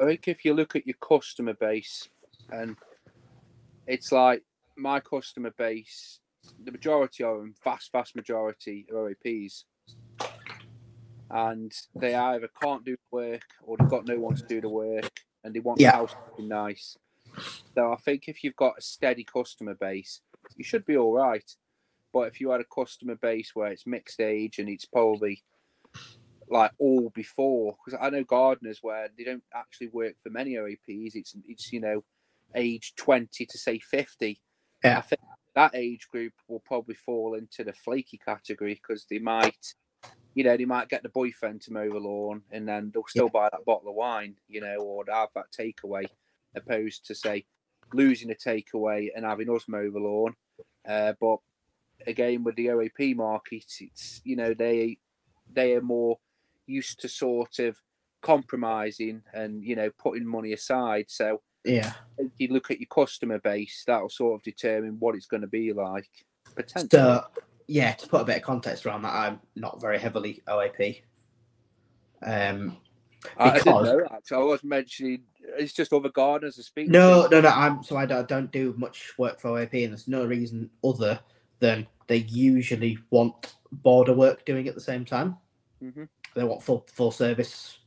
I 0.00 0.04
think 0.06 0.28
if 0.28 0.44
you 0.44 0.54
look 0.54 0.76
at 0.76 0.86
your 0.86 0.96
customer 1.00 1.54
base, 1.54 2.08
and 2.50 2.76
it's 3.86 4.12
like 4.12 4.42
my 4.76 5.00
customer 5.00 5.50
base, 5.50 6.19
the 6.64 6.72
majority 6.72 7.24
of 7.24 7.38
them, 7.38 7.54
vast, 7.64 7.90
vast 7.92 8.16
majority 8.16 8.86
are 8.92 9.14
OAPs, 9.24 9.64
and 11.30 11.72
they 11.94 12.14
either 12.14 12.48
can't 12.62 12.84
do 12.84 12.96
work 13.10 13.44
or 13.62 13.76
they've 13.76 13.88
got 13.88 14.06
no 14.06 14.18
one 14.18 14.34
to 14.36 14.46
do 14.46 14.60
the 14.60 14.68
work, 14.68 15.10
and 15.44 15.54
they 15.54 15.60
want 15.60 15.80
Yeah. 15.80 15.92
the 15.92 15.96
house 15.98 16.12
to 16.12 16.36
be 16.42 16.46
nice. 16.46 16.96
So 17.74 17.92
I 17.92 17.96
think 17.96 18.28
if 18.28 18.42
you've 18.42 18.56
got 18.56 18.78
a 18.78 18.82
steady 18.82 19.24
customer 19.24 19.74
base, 19.74 20.20
you 20.56 20.64
should 20.64 20.84
be 20.84 20.96
all 20.96 21.12
right. 21.12 21.48
But 22.12 22.28
if 22.28 22.40
you 22.40 22.50
had 22.50 22.60
a 22.60 22.64
customer 22.64 23.14
base 23.14 23.52
where 23.54 23.70
it's 23.70 23.86
mixed 23.86 24.20
age 24.20 24.58
and 24.58 24.68
it's 24.68 24.84
probably 24.84 25.44
like 26.48 26.72
all 26.78 27.10
before 27.10 27.76
because 27.84 27.96
I 28.02 28.10
know 28.10 28.24
gardeners 28.24 28.80
where 28.82 29.08
they 29.16 29.22
don't 29.22 29.44
actually 29.54 29.88
work 29.88 30.14
for 30.20 30.30
many 30.30 30.54
OAPs. 30.54 31.14
It's 31.14 31.36
it's 31.46 31.72
you 31.72 31.80
know 31.80 32.02
age 32.56 32.94
twenty 32.96 33.46
to 33.46 33.58
say 33.58 33.78
fifty. 33.78 34.40
Yeah. 34.82 34.98
I 34.98 35.02
think 35.02 35.20
that 35.54 35.74
age 35.74 36.08
group 36.08 36.32
will 36.48 36.60
probably 36.60 36.94
fall 36.94 37.34
into 37.34 37.64
the 37.64 37.72
flaky 37.72 38.18
category 38.18 38.74
because 38.74 39.06
they 39.10 39.18
might, 39.18 39.74
you 40.34 40.44
know, 40.44 40.56
they 40.56 40.64
might 40.64 40.88
get 40.88 41.02
the 41.02 41.08
boyfriend 41.08 41.60
to 41.62 41.72
mow 41.72 41.88
the 41.90 41.98
lawn 41.98 42.42
and 42.50 42.68
then 42.68 42.90
they'll 42.92 43.04
still 43.08 43.28
buy 43.28 43.48
that 43.50 43.64
bottle 43.64 43.88
of 43.88 43.96
wine, 43.96 44.36
you 44.48 44.60
know, 44.60 44.76
or 44.76 45.04
have 45.08 45.30
that 45.34 45.46
takeaway, 45.56 46.06
opposed 46.54 47.04
to 47.06 47.14
say 47.14 47.44
losing 47.92 48.30
a 48.30 48.34
takeaway 48.34 49.08
and 49.14 49.24
having 49.24 49.50
us 49.50 49.68
mow 49.68 49.90
the 49.90 49.98
lawn. 49.98 50.34
Uh, 50.88 51.12
but 51.20 51.38
again, 52.06 52.44
with 52.44 52.56
the 52.56 52.66
OAP 52.66 53.16
market, 53.16 53.64
it's 53.80 54.20
you 54.24 54.36
know 54.36 54.54
they 54.54 54.98
they 55.52 55.74
are 55.74 55.82
more 55.82 56.18
used 56.66 57.00
to 57.00 57.08
sort 57.08 57.58
of 57.58 57.76
compromising 58.22 59.22
and 59.32 59.64
you 59.64 59.76
know 59.76 59.90
putting 59.98 60.26
money 60.26 60.52
aside. 60.52 61.06
So 61.08 61.40
Yeah. 61.64 61.92
if 62.18 62.32
you 62.38 62.48
look 62.48 62.70
at 62.70 62.80
your 62.80 62.88
customer 62.88 63.38
base, 63.38 63.84
that'll 63.86 64.08
sort 64.08 64.40
of 64.40 64.42
determine 64.42 64.96
what 64.98 65.14
it's 65.14 65.26
going 65.26 65.42
to 65.42 65.46
be 65.46 65.72
like 65.72 66.08
potentially. 66.54 66.88
So 66.90 67.24
yeah, 67.66 67.92
to 67.92 68.08
put 68.08 68.22
a 68.22 68.24
bit 68.24 68.36
of 68.38 68.42
context 68.42 68.86
around 68.86 69.02
that, 69.02 69.14
I'm 69.14 69.40
not 69.54 69.80
very 69.80 69.98
heavily 69.98 70.42
OAP. 70.48 71.02
Um, 72.22 72.76
I, 73.36 73.50
I 73.50 73.54
didn't 73.58 73.84
know. 73.84 74.06
I 74.32 74.36
was 74.38 74.64
mentioning 74.64 75.22
it's 75.58 75.72
just 75.72 75.92
other 75.92 76.08
gardeners 76.08 76.58
I 76.58 76.62
speak 76.62 76.88
no, 76.88 77.24
to. 77.28 77.36
no, 77.36 77.40
no. 77.42 77.48
I'm 77.48 77.82
so 77.82 77.96
I 77.96 78.06
don't, 78.06 78.18
I 78.18 78.22
don't 78.22 78.50
do 78.50 78.74
much 78.76 79.12
work 79.18 79.40
for 79.40 79.50
OAP, 79.50 79.84
and 79.84 79.92
there's 79.92 80.08
no 80.08 80.24
reason 80.24 80.70
other 80.84 81.20
than 81.58 81.86
they 82.06 82.18
usually 82.18 82.98
want 83.10 83.54
border 83.72 84.14
work 84.14 84.44
doing 84.44 84.66
at 84.68 84.74
the 84.74 84.80
same 84.80 85.04
time. 85.04 85.36
Mhm. 85.82 86.08
They 86.34 86.44
want 86.44 86.62
full 86.62 86.86
full 86.92 87.10
service 87.10 87.78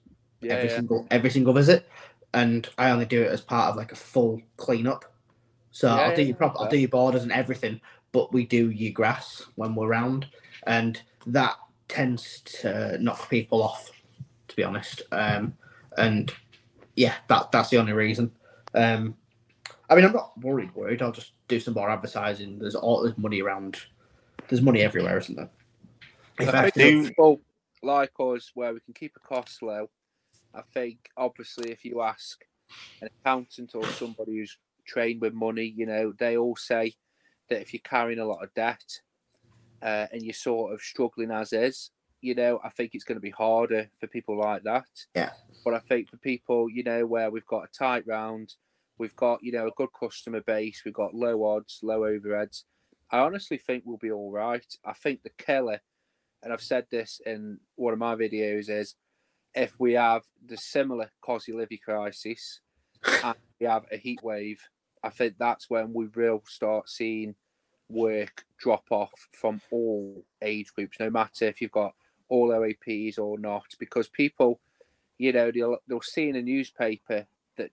Yeah, 0.41 0.53
every 0.53 0.69
yeah. 0.69 0.75
single 0.75 1.07
every 1.11 1.29
single 1.29 1.53
visit, 1.53 1.87
and 2.33 2.67
I 2.77 2.89
only 2.91 3.05
do 3.05 3.21
it 3.21 3.31
as 3.31 3.41
part 3.41 3.69
of 3.69 3.75
like 3.75 3.91
a 3.91 3.95
full 3.95 4.41
cleanup. 4.57 5.05
So 5.71 5.87
Yeah, 5.87 6.01
I'll 6.01 6.15
do 6.15 6.21
yeah, 6.21 6.27
your 6.29 6.37
prop, 6.37 6.55
I'll 6.59 6.69
do 6.69 6.77
your 6.77 6.89
borders 6.89 7.23
and 7.23 7.31
everything, 7.31 7.81
but 8.11 8.31
we 8.33 8.45
do 8.45 8.69
your 8.69 8.93
grass 8.93 9.43
when 9.55 9.75
we're 9.75 9.87
round, 9.87 10.27
and 10.67 11.01
that 11.27 11.55
tends 11.87 12.41
to 12.61 12.97
knock 12.99 13.29
people 13.29 13.63
off, 13.63 13.91
to 14.47 14.55
be 14.55 14.63
honest. 14.63 15.01
Um, 15.11 15.55
and 15.97 16.33
yeah, 16.95 17.15
that 17.27 17.51
that's 17.51 17.69
the 17.69 17.77
only 17.77 17.93
reason. 17.93 18.31
Um, 18.75 19.15
I 19.89 19.95
mean, 19.95 20.05
I'm 20.05 20.13
not 20.13 20.39
worried. 20.41 20.73
Worried. 20.75 21.01
I'll 21.01 21.11
just 21.11 21.33
do 21.47 21.59
some 21.59 21.73
more 21.73 21.89
advertising. 21.89 22.59
There's 22.59 22.75
all 22.75 23.03
there's 23.03 23.17
money 23.17 23.41
around. 23.41 23.77
There's 24.47 24.61
money 24.61 24.81
everywhere, 24.81 25.17
isn't 25.17 25.35
there? 25.35 25.49
If 26.39 26.49
I 26.49 26.51
I 26.51 26.61
have 26.65 26.73
think 26.73 27.03
to- 27.03 27.09
people 27.09 27.41
like 27.81 28.11
us 28.19 28.51
where 28.53 28.73
we 28.73 28.79
can 28.79 28.93
keep 28.93 29.15
a 29.15 29.27
cost 29.27 29.61
low. 29.61 29.89
I 30.53 30.62
think 30.74 31.10
obviously 31.17 31.72
if 31.72 31.83
you 31.83 32.01
ask 32.01 32.43
an 33.01 33.10
accountant 33.19 33.72
or 33.75 33.86
somebody 33.86 34.38
who's 34.38 34.57
trained 34.86 35.22
with 35.22 35.33
money, 35.33 35.74
you 35.75 35.86
know, 35.86 36.13
they 36.17 36.38
all 36.38 36.55
say 36.55 36.93
that 37.50 37.62
if 37.62 37.74
you're 37.74 37.81
carrying 37.83 38.19
a 38.19 38.25
lot 38.25 38.43
of 38.43 38.53
debt 38.53 38.83
uh, 39.81 40.07
and 40.12 40.22
you're 40.22 40.33
sort 40.33 40.74
of 40.74 40.81
struggling 40.81 41.31
as 41.31 41.53
is, 41.53 41.91
you 42.22 42.36
know, 42.36 42.60
I 42.63 42.69
think 42.69 42.91
it's 42.93 43.03
going 43.03 43.17
to 43.17 43.22
be 43.22 43.29
harder 43.29 43.89
for 44.00 44.07
people 44.07 44.39
like 44.39 44.63
that. 44.63 44.88
Yeah. 45.13 45.31
But 45.65 45.74
I 45.74 45.79
think 45.79 46.10
for 46.10 46.17
people, 46.17 46.69
you 46.69 46.83
know, 46.83 47.05
where 47.05 47.29
we've 47.29 47.45
got 47.45 47.65
a 47.65 47.77
tight 47.77 48.07
round, 48.07 48.55
we've 48.98 49.15
got, 49.15 49.43
you 49.43 49.51
know, 49.51 49.67
a 49.67 49.72
good 49.75 49.89
customer 49.98 50.41
base, 50.41 50.83
we've 50.86 50.93
got 50.93 51.13
low 51.13 51.43
odds, 51.43 51.79
low 51.83 52.01
overheads. 52.01 52.63
I 53.12 53.19
honestly 53.19 53.57
think 53.57 53.83
we'll 53.86 53.98
be 53.98 54.12
all 54.12 54.31
right. 54.31 54.65
I 54.86 54.93
think 54.93 55.22
the 55.22 55.31
killer, 55.38 55.81
and 56.41 56.53
I've 56.53 56.62
said 56.62 56.86
this 56.89 57.22
in 57.25 57.60
one 57.75 57.93
of 57.93 58.00
my 58.00 58.15
videos, 58.15 58.69
is 58.69 58.95
if 59.55 59.79
we 59.79 59.93
have 59.93 60.24
the 60.45 60.57
similar 60.57 61.12
Cosy 61.22 61.53
Livy 61.53 61.77
crisis 61.77 62.62
and 63.24 63.36
we 63.60 63.65
have 63.65 63.86
a 63.91 63.98
heat 63.98 64.22
wave, 64.24 64.62
I 65.03 65.10
think 65.10 65.36
that's 65.38 65.69
when 65.69 65.93
we 65.93 66.07
will 66.07 66.43
start 66.48 66.89
seeing 66.89 67.36
work 67.89 68.45
drop 68.57 68.86
off 68.89 69.12
from 69.31 69.62
all 69.72 70.24
age 70.41 70.74
groups, 70.74 70.98
no 71.00 71.10
matter 71.10 71.45
if 71.45 71.62
you've 71.62 71.72
got 71.72 71.93
all 72.29 72.50
OAPs 72.50 73.19
or 73.19 73.38
not, 73.38 73.65
because 73.79 74.07
people, 74.07 74.60
you 75.17 75.31
know, 75.33 75.51
they'll 75.51 75.77
they'll 75.88 76.01
see 76.01 76.29
in 76.29 76.36
a 76.36 76.41
newspaper 76.41 77.25
that 77.57 77.72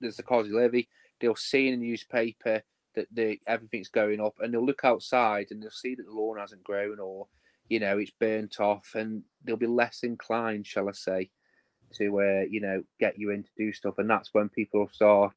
there's 0.00 0.18
a 0.18 0.22
Cosy 0.22 0.50
Livy, 0.50 0.88
they'll 1.20 1.36
see 1.36 1.68
in 1.68 1.74
a 1.74 1.78
newspaper 1.78 2.62
that 2.94 3.06
the 3.12 3.38
everything's 3.46 3.88
going 3.88 4.20
up, 4.20 4.34
and 4.40 4.52
they'll 4.52 4.66
look 4.66 4.84
outside 4.84 5.46
and 5.50 5.62
they'll 5.62 5.70
see 5.70 5.94
that 5.94 6.04
the 6.04 6.12
lawn 6.12 6.38
hasn't 6.38 6.64
grown 6.64 6.98
or 6.98 7.26
you 7.72 7.80
know 7.80 7.98
it's 7.98 8.12
burnt 8.12 8.60
off, 8.60 8.94
and 8.94 9.24
they'll 9.44 9.56
be 9.56 9.66
less 9.82 9.98
inclined, 10.04 10.66
shall 10.66 10.88
I 10.88 10.92
say, 10.92 11.32
to 11.98 12.06
uh, 12.20 12.44
you 12.50 12.60
know 12.60 12.84
get 13.00 13.18
you 13.18 13.30
in 13.30 13.44
to 13.44 13.50
do 13.56 13.72
stuff, 13.72 13.96
and 13.98 14.10
that's 14.10 14.34
when 14.34 14.48
people 14.50 14.88
start 14.88 15.36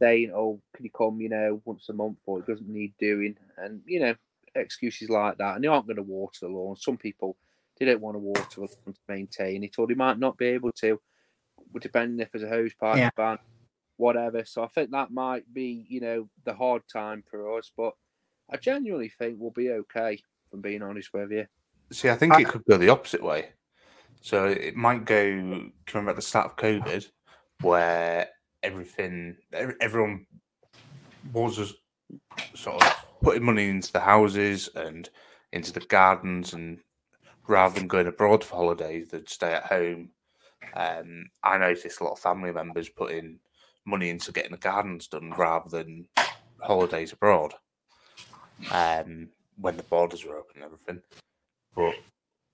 saying, 0.00 0.32
"Oh, 0.34 0.62
can 0.74 0.84
you 0.84 0.90
come, 0.90 1.20
you 1.20 1.28
know, 1.28 1.62
once 1.64 1.88
a 1.88 1.92
month, 1.92 2.18
or 2.26 2.40
it 2.40 2.46
doesn't 2.46 2.68
need 2.68 2.94
doing," 2.98 3.36
and 3.56 3.82
you 3.86 4.00
know 4.00 4.14
excuses 4.54 5.08
like 5.10 5.38
that, 5.38 5.54
and 5.56 5.64
they 5.64 5.68
aren't 5.68 5.86
going 5.86 5.96
to 5.96 6.02
water 6.02 6.38
the 6.42 6.48
lawn. 6.48 6.76
Some 6.76 6.98
people 6.98 7.36
they 7.78 7.86
don't 7.86 8.00
want 8.00 8.14
to 8.16 8.20
water 8.20 8.42
the 8.56 8.60
lawn 8.62 8.94
to 8.94 9.00
maintain 9.08 9.64
it, 9.64 9.78
or 9.78 9.86
they 9.86 9.94
might 9.94 10.18
not 10.18 10.36
be 10.38 10.46
able 10.46 10.72
to, 10.72 11.00
depending 11.80 12.20
if 12.20 12.32
there's 12.32 12.44
a 12.44 12.48
hose 12.48 12.74
pipe 12.74 13.02
Yeah. 13.02 13.10
ban, 13.16 13.38
whatever. 13.96 14.44
So 14.44 14.64
I 14.64 14.68
think 14.68 14.90
that 14.92 15.12
might 15.12 15.52
be, 15.52 15.86
you 15.88 16.00
know, 16.00 16.30
the 16.44 16.54
hard 16.54 16.82
time 16.92 17.24
for 17.30 17.58
us, 17.58 17.72
but 17.76 17.94
I 18.50 18.58
genuinely 18.58 19.10
think 19.10 19.38
we'll 19.40 19.52
be 19.52 19.70
okay. 19.70 20.22
From 20.50 20.60
being 20.60 20.82
honest 20.82 21.12
with 21.12 21.30
you, 21.30 21.46
See, 21.90 22.10
I 22.10 22.16
think 22.16 22.34
I- 22.34 22.40
it 22.40 22.48
could 22.48 22.64
go 22.64 22.76
the 22.76 22.90
opposite 22.90 23.22
way. 23.22 23.52
So 24.20 24.46
it 24.46 24.76
might 24.76 25.04
go. 25.04 25.20
Do 25.24 25.30
you 25.30 25.72
remember 25.94 26.10
at 26.10 26.16
the 26.16 26.22
start 26.22 26.46
of 26.46 26.56
COVID, 26.56 27.08
where 27.60 28.28
everything, 28.62 29.36
everyone 29.52 30.26
was 31.32 31.56
just 31.56 31.76
sort 32.54 32.82
of 32.82 32.96
putting 33.22 33.44
money 33.44 33.68
into 33.68 33.92
the 33.92 34.00
houses 34.00 34.68
and 34.74 35.08
into 35.52 35.72
the 35.72 35.80
gardens, 35.80 36.52
and 36.52 36.78
rather 37.46 37.78
than 37.78 37.88
going 37.88 38.06
abroad 38.06 38.44
for 38.44 38.56
holidays, 38.56 39.08
they'd 39.08 39.28
stay 39.28 39.52
at 39.54 39.66
home. 39.66 40.10
Um, 40.74 41.30
I 41.42 41.56
noticed 41.56 42.00
a 42.00 42.04
lot 42.04 42.12
of 42.12 42.18
family 42.18 42.52
members 42.52 42.88
putting 42.88 43.38
money 43.86 44.10
into 44.10 44.32
getting 44.32 44.52
the 44.52 44.58
gardens 44.58 45.08
done 45.08 45.30
rather 45.30 45.70
than 45.70 46.08
holidays 46.60 47.12
abroad. 47.12 47.54
Um, 48.70 49.30
when 49.60 49.76
the 49.76 49.82
borders 49.84 50.24
were 50.24 50.36
open 50.36 50.56
and 50.56 50.64
everything. 50.64 51.00
But 51.74 51.94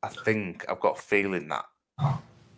I 0.02 0.08
think 0.08 0.64
I've 0.68 0.80
got 0.80 0.98
a 0.98 1.02
feeling 1.02 1.48
that 1.48 1.64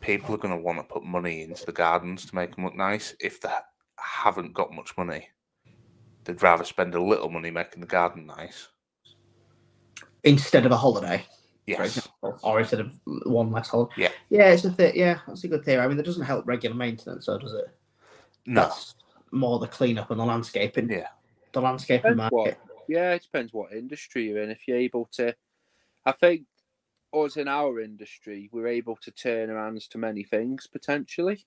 people 0.01 0.35
are 0.35 0.39
going 0.39 0.57
to 0.57 0.63
want 0.63 0.79
to 0.79 0.85
put 0.85 1.05
money 1.05 1.43
into 1.43 1.65
the 1.67 1.73
gardens 1.73 2.25
to 2.27 2.35
make 2.35 2.55
them 2.55 2.65
look 2.65 2.77
nice. 2.77 3.15
If 3.21 3.41
they 3.41 3.51
haven't 3.99 4.55
got 4.55 4.73
much 4.73 4.97
money, 4.97 5.29
they'd 6.25 6.43
rather 6.43 6.65
spend 6.65 6.95
a 6.95 7.03
little 7.03 7.29
money 7.31 7.51
making 7.51 7.81
the 7.81 7.87
garden 7.87 8.27
nice. 8.27 8.69
instead 10.25 10.67
of 10.67 10.73
a 10.73 10.77
holiday. 10.77 11.19
for 11.19 11.71
Yes. 11.83 11.97
example, 11.97 12.39
or 12.45 12.61
instead 12.61 12.79
of 12.81 12.93
one 13.27 13.51
less 13.51 13.69
holiday. 13.69 13.93
Yeah. 13.97 14.09
yeah, 14.29 14.51
it's 14.53 14.65
a 14.65 14.71
th- 14.73 14.95
yeah, 14.95 15.19
that's 15.27 15.43
a 15.45 15.49
good 15.49 15.65
theory. 15.65 15.83
I 15.83 15.89
mean, 15.89 15.97
that 15.97 16.07
doesn't 16.07 16.25
help 16.25 16.47
regular 16.47 16.77
maintenance, 16.77 17.27
so 17.27 17.39
does 17.39 17.53
it? 17.55 17.67
No. 18.47 18.63
That's 18.63 18.95
more 19.33 19.59
the 19.59 19.67
cleanup 19.67 20.11
and 20.13 20.21
the 20.21 20.25
landscaping. 20.25 20.89
Yeah. 20.91 21.09
the 21.53 21.61
landscaping 21.61 22.13
Depends 22.13 22.31
what- 22.33 22.47
market. 22.47 22.59
Yeah, 22.89 23.13
it 23.13 23.23
depends 23.23 23.53
what 23.53 23.73
industry 23.73 24.29
you're 24.29 24.43
in. 24.43 24.51
If 24.51 24.67
you're 24.67 24.79
able 24.79 25.09
to, 25.13 25.35
I 26.05 26.13
think 26.13 26.43
us 27.13 27.37
in 27.37 27.49
our 27.49 27.81
industry, 27.81 28.49
we're 28.53 28.67
able 28.67 28.97
to 28.97 29.11
turn 29.11 29.51
our 29.51 29.65
hands 29.65 29.89
to 29.89 29.99
many 29.99 30.23
things 30.25 30.67
potentially. 30.67 31.47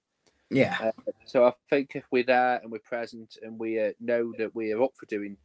Yeah, 0.50 0.92
So 1.26 1.46
I 1.46 1.54
think 1.70 1.92
if 1.96 2.06
we're 2.12 2.24
there 2.24 2.60
and 2.62 2.72
we're 2.72 2.80
present 2.80 3.38
and 3.42 3.60
we 3.60 3.80
uh, 3.80 3.92
know 4.00 4.34
that 4.38 4.56
we 4.56 4.72
are 4.72 4.82
up 4.82 4.94
for 4.96 5.06
doing, 5.06 5.38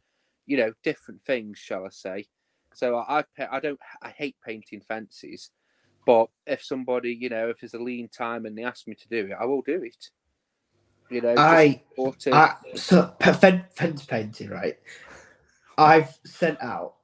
you 0.47 0.57
know, 0.57 0.73
different 0.83 1.21
things, 1.23 1.59
shall 1.59 1.85
I 1.85 1.89
say? 1.89 2.25
So 2.73 2.97
I, 2.97 3.23
I, 3.37 3.47
I 3.51 3.59
don't, 3.59 3.79
I 4.01 4.09
hate 4.09 4.35
painting 4.45 4.81
fences, 4.81 5.51
but 6.05 6.29
if 6.47 6.63
somebody, 6.63 7.13
you 7.13 7.29
know, 7.29 7.49
if 7.49 7.59
there's 7.59 7.75
a 7.75 7.79
lean 7.79 8.09
time 8.09 8.45
and 8.45 8.57
they 8.57 8.63
ask 8.63 8.87
me 8.87 8.95
to 8.95 9.07
do 9.09 9.27
it, 9.31 9.37
I 9.39 9.45
will 9.45 9.61
do 9.61 9.83
it. 9.83 10.09
You 11.09 11.21
know, 11.21 11.35
I. 11.37 11.81
I 12.31 12.55
so 12.75 13.13
fence 13.19 14.05
painting, 14.05 14.49
right? 14.49 14.77
I've 15.77 16.17
sent 16.25 16.61
out 16.61 16.95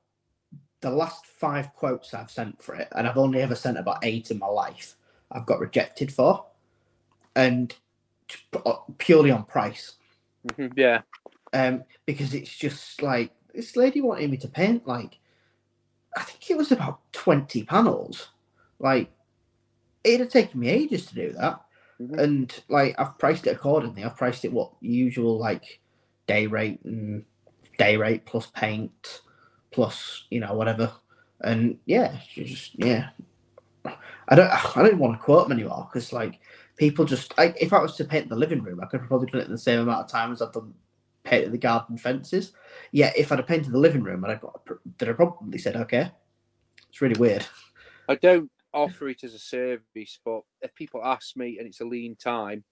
the 0.81 0.89
last 0.89 1.25
five 1.25 1.73
quotes 1.73 2.13
I've 2.13 2.31
sent 2.31 2.61
for 2.61 2.75
it, 2.75 2.87
and 2.95 3.07
I've 3.07 3.17
only 3.17 3.41
ever 3.41 3.55
sent 3.55 3.77
about 3.77 3.99
eight 4.03 4.31
in 4.31 4.39
my 4.39 4.47
life. 4.47 4.95
I've 5.31 5.45
got 5.45 5.59
rejected 5.59 6.11
for, 6.11 6.45
and 7.35 7.73
uh, 8.65 8.73
purely 8.97 9.31
on 9.31 9.43
price. 9.45 9.93
Mhm, 10.47 10.73
yeah, 10.75 11.01
um, 11.53 11.83
because 12.05 12.33
it's 12.33 12.55
just 12.55 13.01
like 13.01 13.31
this 13.53 13.75
lady 13.75 14.01
wanted 14.01 14.31
me 14.31 14.37
to 14.37 14.47
paint 14.47 14.87
like 14.87 15.19
I 16.17 16.23
think 16.23 16.49
it 16.49 16.57
was 16.57 16.71
about 16.71 17.01
twenty 17.13 17.63
panels. 17.63 18.29
Like 18.79 19.11
it'd 20.03 20.21
have 20.21 20.29
taken 20.29 20.59
me 20.59 20.69
ages 20.69 21.05
to 21.07 21.15
do 21.15 21.31
that, 21.33 21.61
Mhm. 22.01 22.19
and 22.23 22.63
like 22.69 22.95
I've 22.99 23.17
priced 23.19 23.47
it 23.47 23.55
accordingly. 23.55 24.03
I've 24.03 24.17
priced 24.17 24.45
it 24.45 24.53
what 24.53 24.71
usual 24.81 25.37
like 25.37 25.79
day 26.27 26.47
rate 26.47 26.79
and 26.85 27.25
day 27.81 27.97
rate 27.97 28.25
plus 28.25 28.45
paint 28.53 29.21
plus 29.71 30.25
you 30.29 30.39
know 30.39 30.53
whatever, 30.53 30.91
and 31.41 31.77
yeah, 31.85 32.17
just 32.33 32.77
yeah. 32.77 33.09
I 34.29 34.35
don't. 34.35 34.77
I 34.77 34.83
don't 34.83 34.99
want 34.99 35.13
to 35.13 35.23
quote 35.23 35.47
them 35.49 35.57
anymore 35.57 35.89
because 35.91 36.13
like 36.13 36.39
people 36.77 37.05
just. 37.05 37.33
I, 37.37 37.53
if 37.59 37.73
I 37.73 37.81
was 37.81 37.95
to 37.95 38.05
paint 38.05 38.29
the 38.29 38.35
living 38.35 38.61
room, 38.61 38.79
I 38.81 38.85
could 38.85 39.07
probably 39.07 39.27
done 39.27 39.41
it 39.41 39.45
in 39.45 39.51
the 39.51 39.57
same 39.57 39.79
amount 39.79 40.05
of 40.05 40.11
time 40.11 40.31
as 40.31 40.41
I've 40.41 40.53
done 40.53 40.73
painted 41.23 41.51
the 41.51 41.57
garden 41.57 41.97
fences. 41.97 42.51
Yeah, 42.91 43.11
if 43.17 43.31
I'd 43.31 43.39
have 43.39 43.47
painted 43.47 43.71
the 43.71 43.79
living 43.79 44.03
room, 44.03 44.23
I'd 44.23 44.31
have 44.31 44.41
got. 44.41 44.61
Then 44.97 45.09
I 45.09 45.13
probably 45.13 45.57
said 45.57 45.75
okay. 45.75 46.11
It's 46.89 47.01
really 47.01 47.19
weird. 47.19 47.45
I 48.07 48.15
don't 48.15 48.51
offer 48.73 49.09
it 49.09 49.23
as 49.23 49.33
a 49.33 49.39
service, 49.39 50.19
but 50.23 50.41
if 50.61 50.75
people 50.75 51.03
ask 51.03 51.35
me 51.35 51.57
and 51.57 51.67
it's 51.67 51.81
a 51.81 51.85
lean 51.85 52.15
time, 52.15 52.63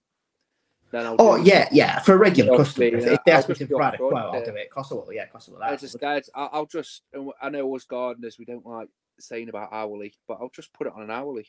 then 0.92 1.06
I'll. 1.06 1.16
Oh 1.18 1.36
do 1.36 1.42
it. 1.42 1.46
yeah, 1.46 1.68
yeah. 1.72 1.98
For 2.00 2.14
a 2.14 2.18
regular 2.18 2.56
customer, 2.56 2.86
if, 2.86 3.04
yeah, 3.06 3.12
if 3.14 3.20
they 3.24 3.32
ask 3.32 3.48
me 3.48 3.54
just 3.54 3.68
to 3.70 3.76
a 3.76 3.80
upfront, 3.80 4.16
I'll 4.16 4.36
uh, 4.42 4.44
do 4.44 4.54
it. 4.54 4.70
Cost 4.70 4.92
what? 4.92 5.14
Yeah, 5.14 5.26
cost 5.26 5.48
As 5.48 5.80
that. 5.80 6.02
I 6.04 6.20
said, 6.20 6.22
I- 6.34 6.48
I'll 6.52 6.66
just. 6.66 7.02
I 7.42 7.48
know 7.50 7.74
us 7.76 7.84
gardeners, 7.84 8.36
we 8.38 8.44
don't 8.44 8.66
like 8.66 8.88
saying 9.18 9.48
about 9.48 9.72
hourly, 9.72 10.14
but 10.28 10.38
I'll 10.40 10.50
just 10.54 10.72
put 10.72 10.86
it 10.86 10.92
on 10.94 11.02
an 11.02 11.10
hourly, 11.10 11.46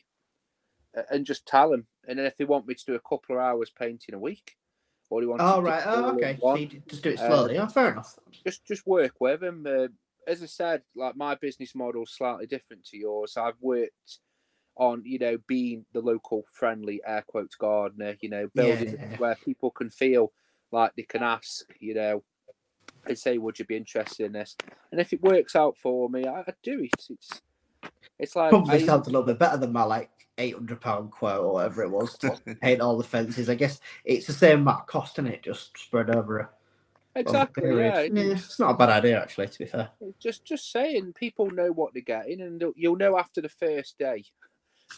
uh, 0.96 1.02
and 1.10 1.26
just 1.26 1.46
tell 1.46 1.70
them. 1.70 1.86
And 2.06 2.18
then 2.18 2.26
if 2.26 2.36
they 2.36 2.44
want 2.44 2.66
me 2.66 2.74
to 2.74 2.84
do 2.84 2.94
a 2.94 3.00
couple 3.00 3.36
of 3.36 3.40
hours 3.42 3.70
painting 3.70 4.14
a 4.14 4.18
week, 4.18 4.56
or 5.10 5.20
they 5.20 5.26
want 5.26 5.40
Oh 5.42 5.56
to 5.56 5.62
right. 5.62 5.82
do 5.84 5.90
Oh 5.90 6.14
okay. 6.16 6.38
So 6.40 6.54
you 6.56 6.82
just 6.88 7.02
do 7.02 7.10
it 7.10 7.18
Uh, 7.20 7.26
slowly. 7.28 7.58
oh, 7.58 7.66
fair 7.66 7.92
enough. 7.92 8.18
just 8.46 8.64
just 8.66 8.86
work 8.86 9.12
with 9.20 9.40
them. 9.40 9.64
Uh, 9.68 9.88
as 10.28 10.42
I 10.42 10.46
said, 10.46 10.82
like 10.94 11.16
my 11.16 11.34
business 11.34 11.74
model 11.74 12.04
is 12.04 12.14
slightly 12.14 12.46
different 12.46 12.84
to 12.86 12.96
yours. 12.96 13.36
I've 13.36 13.56
worked 13.60 14.18
on, 14.76 15.02
you 15.04 15.18
know, 15.18 15.38
being 15.46 15.84
the 15.92 16.00
local 16.00 16.44
friendly 16.52 17.00
air 17.06 17.24
quotes 17.26 17.56
gardener. 17.56 18.16
You 18.20 18.28
know, 18.30 18.48
building 18.54 18.96
Yeah. 18.98 19.16
where 19.18 19.34
people 19.44 19.70
can 19.70 19.90
feel 19.90 20.32
like 20.70 20.92
they 20.96 21.02
can 21.02 21.22
ask. 21.22 21.64
You 21.80 21.94
know, 21.94 22.24
and 23.06 23.18
say, 23.18 23.38
"Would 23.38 23.58
you 23.58 23.64
be 23.64 23.76
interested 23.76 24.26
in 24.26 24.32
this?" 24.32 24.56
And 24.90 25.00
if 25.00 25.12
it 25.12 25.22
works 25.22 25.56
out 25.56 25.76
for 25.76 26.08
me, 26.08 26.26
I, 26.26 26.40
I 26.40 26.54
do 26.62 26.80
it. 26.80 26.90
It's 27.10 27.42
it's 28.18 28.36
like 28.36 28.50
Probably 28.50 28.74
I- 28.76 28.86
sounds 28.86 29.06
a 29.08 29.10
little 29.10 29.26
bit 29.26 29.38
better 29.38 29.56
than 29.58 29.72
my 29.72 29.82
like 29.84 30.10
eight 30.38 30.54
hundred 30.54 30.80
pound 30.80 31.10
quote 31.10 31.44
or 31.44 31.52
whatever 31.54 31.82
it 31.82 31.90
was 31.90 32.16
to 32.18 32.30
paint 32.60 32.80
all 32.80 32.96
the 32.96 33.04
fences. 33.04 33.50
I 33.50 33.54
guess 33.54 33.80
it's 34.04 34.26
the 34.26 34.32
same 34.32 34.60
amount 34.60 34.80
of 34.82 34.86
cost, 34.86 35.18
is 35.18 35.26
it? 35.26 35.42
Just 35.42 35.76
spread 35.76 36.14
over 36.14 36.38
a 36.40 36.50
exactly. 37.14 37.68
Yeah, 37.78 37.98
it's 38.00 38.58
not 38.58 38.70
a 38.70 38.76
bad 38.78 38.88
idea 38.88 39.20
actually. 39.20 39.48
To 39.48 39.58
be 39.58 39.66
fair. 39.66 39.90
just 40.18 40.44
just 40.44 40.70
saying 40.72 41.12
people 41.14 41.50
know 41.50 41.70
what 41.72 41.92
they're 41.92 42.02
getting 42.02 42.40
and 42.40 42.62
you'll 42.76 42.96
know 42.96 43.18
after 43.18 43.40
the 43.42 43.48
first 43.50 43.98
day 43.98 44.24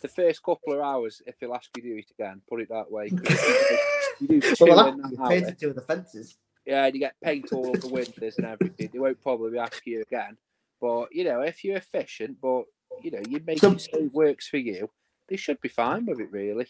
the 0.00 0.08
first 0.08 0.42
couple 0.42 0.72
of 0.74 0.80
hours 0.80 1.22
if 1.26 1.36
he'll 1.40 1.54
ask 1.54 1.70
you 1.76 1.82
to 1.82 1.88
do 1.88 1.96
it 1.98 2.10
again 2.18 2.40
put 2.48 2.60
it 2.60 2.68
that 2.68 2.90
way. 2.90 3.06
you 4.20 4.28
do 4.28 4.40
two 4.40 4.54
Well, 4.64 4.88
in 4.88 4.98
that 4.98 5.32
have 5.42 5.46
to 5.48 5.54
two 5.54 5.68
of 5.70 5.74
the 5.76 5.80
fences. 5.82 6.36
yeah 6.66 6.84
and 6.86 6.94
you 6.94 7.00
get 7.00 7.14
paint 7.22 7.52
all 7.52 7.66
over 7.68 7.78
the 7.78 7.88
winters 7.88 8.36
and 8.38 8.46
everything 8.46 8.90
they 8.92 8.98
won't 8.98 9.20
probably 9.22 9.58
ask 9.58 9.84
you 9.86 10.02
again 10.02 10.36
but 10.80 11.14
you 11.14 11.24
know 11.24 11.40
if 11.40 11.64
you're 11.64 11.76
efficient 11.76 12.36
but 12.40 12.64
you 13.02 13.10
know 13.10 13.20
you 13.28 13.40
make 13.46 13.58
So- 13.58 13.72
it 13.72 13.80
so 13.80 13.98
it 13.98 14.12
works 14.12 14.48
for 14.48 14.58
you 14.58 14.88
they 15.28 15.36
should 15.36 15.60
be 15.60 15.68
fine 15.68 16.06
with 16.06 16.20
it 16.20 16.30
really 16.30 16.66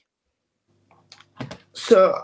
So, 1.73 2.17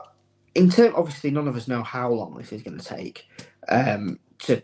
in 0.55 0.71
terms, 0.71 0.95
obviously, 0.97 1.31
none 1.31 1.49
of 1.49 1.57
us 1.57 1.67
know 1.69 1.83
how 1.83 2.09
long 2.11 2.37
this 2.37 2.53
is 2.53 2.63
going 2.63 2.79
to 2.79 2.85
take 2.85 3.27
um, 3.69 4.19
to 4.41 4.63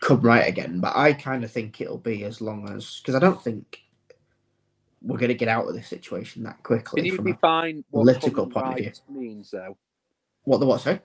come 0.00 0.20
right 0.20 0.46
again. 0.46 0.78
But 0.80 0.94
I 0.96 1.14
kind 1.14 1.42
of 1.42 1.50
think 1.50 1.80
it'll 1.80 1.98
be 1.98 2.24
as 2.24 2.40
long 2.40 2.68
as 2.70 3.00
because 3.00 3.14
I 3.14 3.18
don't 3.18 3.42
think 3.42 3.80
we're 5.02 5.18
going 5.18 5.28
to 5.28 5.34
get 5.34 5.48
out 5.48 5.66
of 5.66 5.74
this 5.74 5.88
situation 5.88 6.42
that 6.44 6.62
quickly. 6.62 7.02
can 7.02 7.06
you 7.06 7.16
from 7.16 7.26
a- 7.26 7.32
define 7.32 7.84
what 7.90 8.02
political 8.02 8.46
point 8.46 8.56
of 8.66 8.72
right 8.72 9.00
means 9.08 9.50
though 9.50 9.76
what 10.44 10.58
the 10.58 10.66
what? 10.66 10.80
Sorry. 10.80 11.00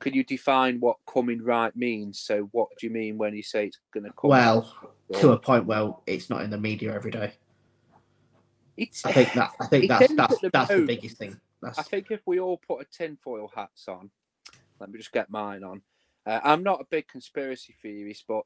can 0.00 0.14
you 0.14 0.24
define 0.24 0.78
what 0.80 0.96
coming 1.06 1.42
right 1.42 1.74
means 1.76 2.20
so 2.20 2.48
what 2.52 2.68
do 2.78 2.86
you 2.86 2.92
mean 2.92 3.18
when 3.18 3.34
you 3.34 3.42
say 3.42 3.66
it's 3.66 3.78
going 3.92 4.04
to 4.04 4.12
come 4.18 4.30
Well, 4.30 4.74
right? 5.10 5.20
to 5.20 5.32
a 5.32 5.38
point 5.38 5.66
where 5.66 5.92
it's 6.06 6.30
not 6.30 6.42
in 6.42 6.50
the 6.50 6.58
media 6.58 6.94
every 6.94 7.10
day. 7.10 7.32
it's 8.76 9.04
I 9.04 9.12
think 9.12 9.32
that 9.34 9.50
I 9.60 9.66
think 9.66 9.88
that's 9.88 10.12
that's 10.14 10.38
the 10.40 10.50
that's 10.50 10.68
the 10.70 10.84
biggest 10.86 11.16
thing. 11.18 11.40
That's 11.62 11.78
I 11.78 11.82
think 11.82 12.10
if 12.10 12.20
we 12.26 12.38
all 12.40 12.58
put 12.58 12.82
a 12.82 12.84
tinfoil 12.84 13.50
hats 13.54 13.88
on, 13.88 14.10
let 14.78 14.90
me 14.90 14.98
just 14.98 15.12
get 15.12 15.30
mine 15.30 15.64
on. 15.64 15.80
Uh, 16.26 16.40
I'm 16.44 16.62
not 16.62 16.80
a 16.80 16.84
big 16.90 17.08
conspiracy 17.08 17.74
theorist, 17.80 18.24
but 18.28 18.42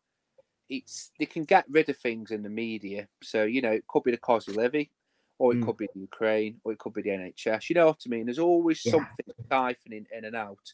it's 0.71 1.11
they 1.19 1.27
can 1.27 1.45
get 1.45 1.67
rid 1.69 1.89
of 1.91 1.99
things 1.99 2.31
in 2.31 2.43
the 2.43 2.49
media. 2.49 3.09
So 3.23 3.45
you 3.45 3.61
know, 3.61 3.73
it 3.73 3.87
could 3.89 4.05
be 4.05 4.13
the 4.13 4.17
Cosi 4.17 4.53
Levy, 4.53 4.91
or 5.39 5.53
it 5.53 5.59
Mm. 5.59 5.67
could 5.67 5.77
be 5.77 5.89
the 5.93 6.01
Ukraine, 6.01 6.61
or 6.65 6.73
it 6.73 6.79
could 6.79 6.95
be 6.95 7.03
the 7.03 7.11
NHS. 7.11 7.69
You 7.69 7.75
know 7.75 7.87
what 7.89 8.03
I 8.07 8.09
mean? 8.09 8.27
There's 8.27 8.39
always 8.39 8.83
Yeah. 8.85 8.93
something 8.93 9.35
siphoning 9.53 10.07
in 10.11 10.25
and 10.25 10.37
out. 10.37 10.73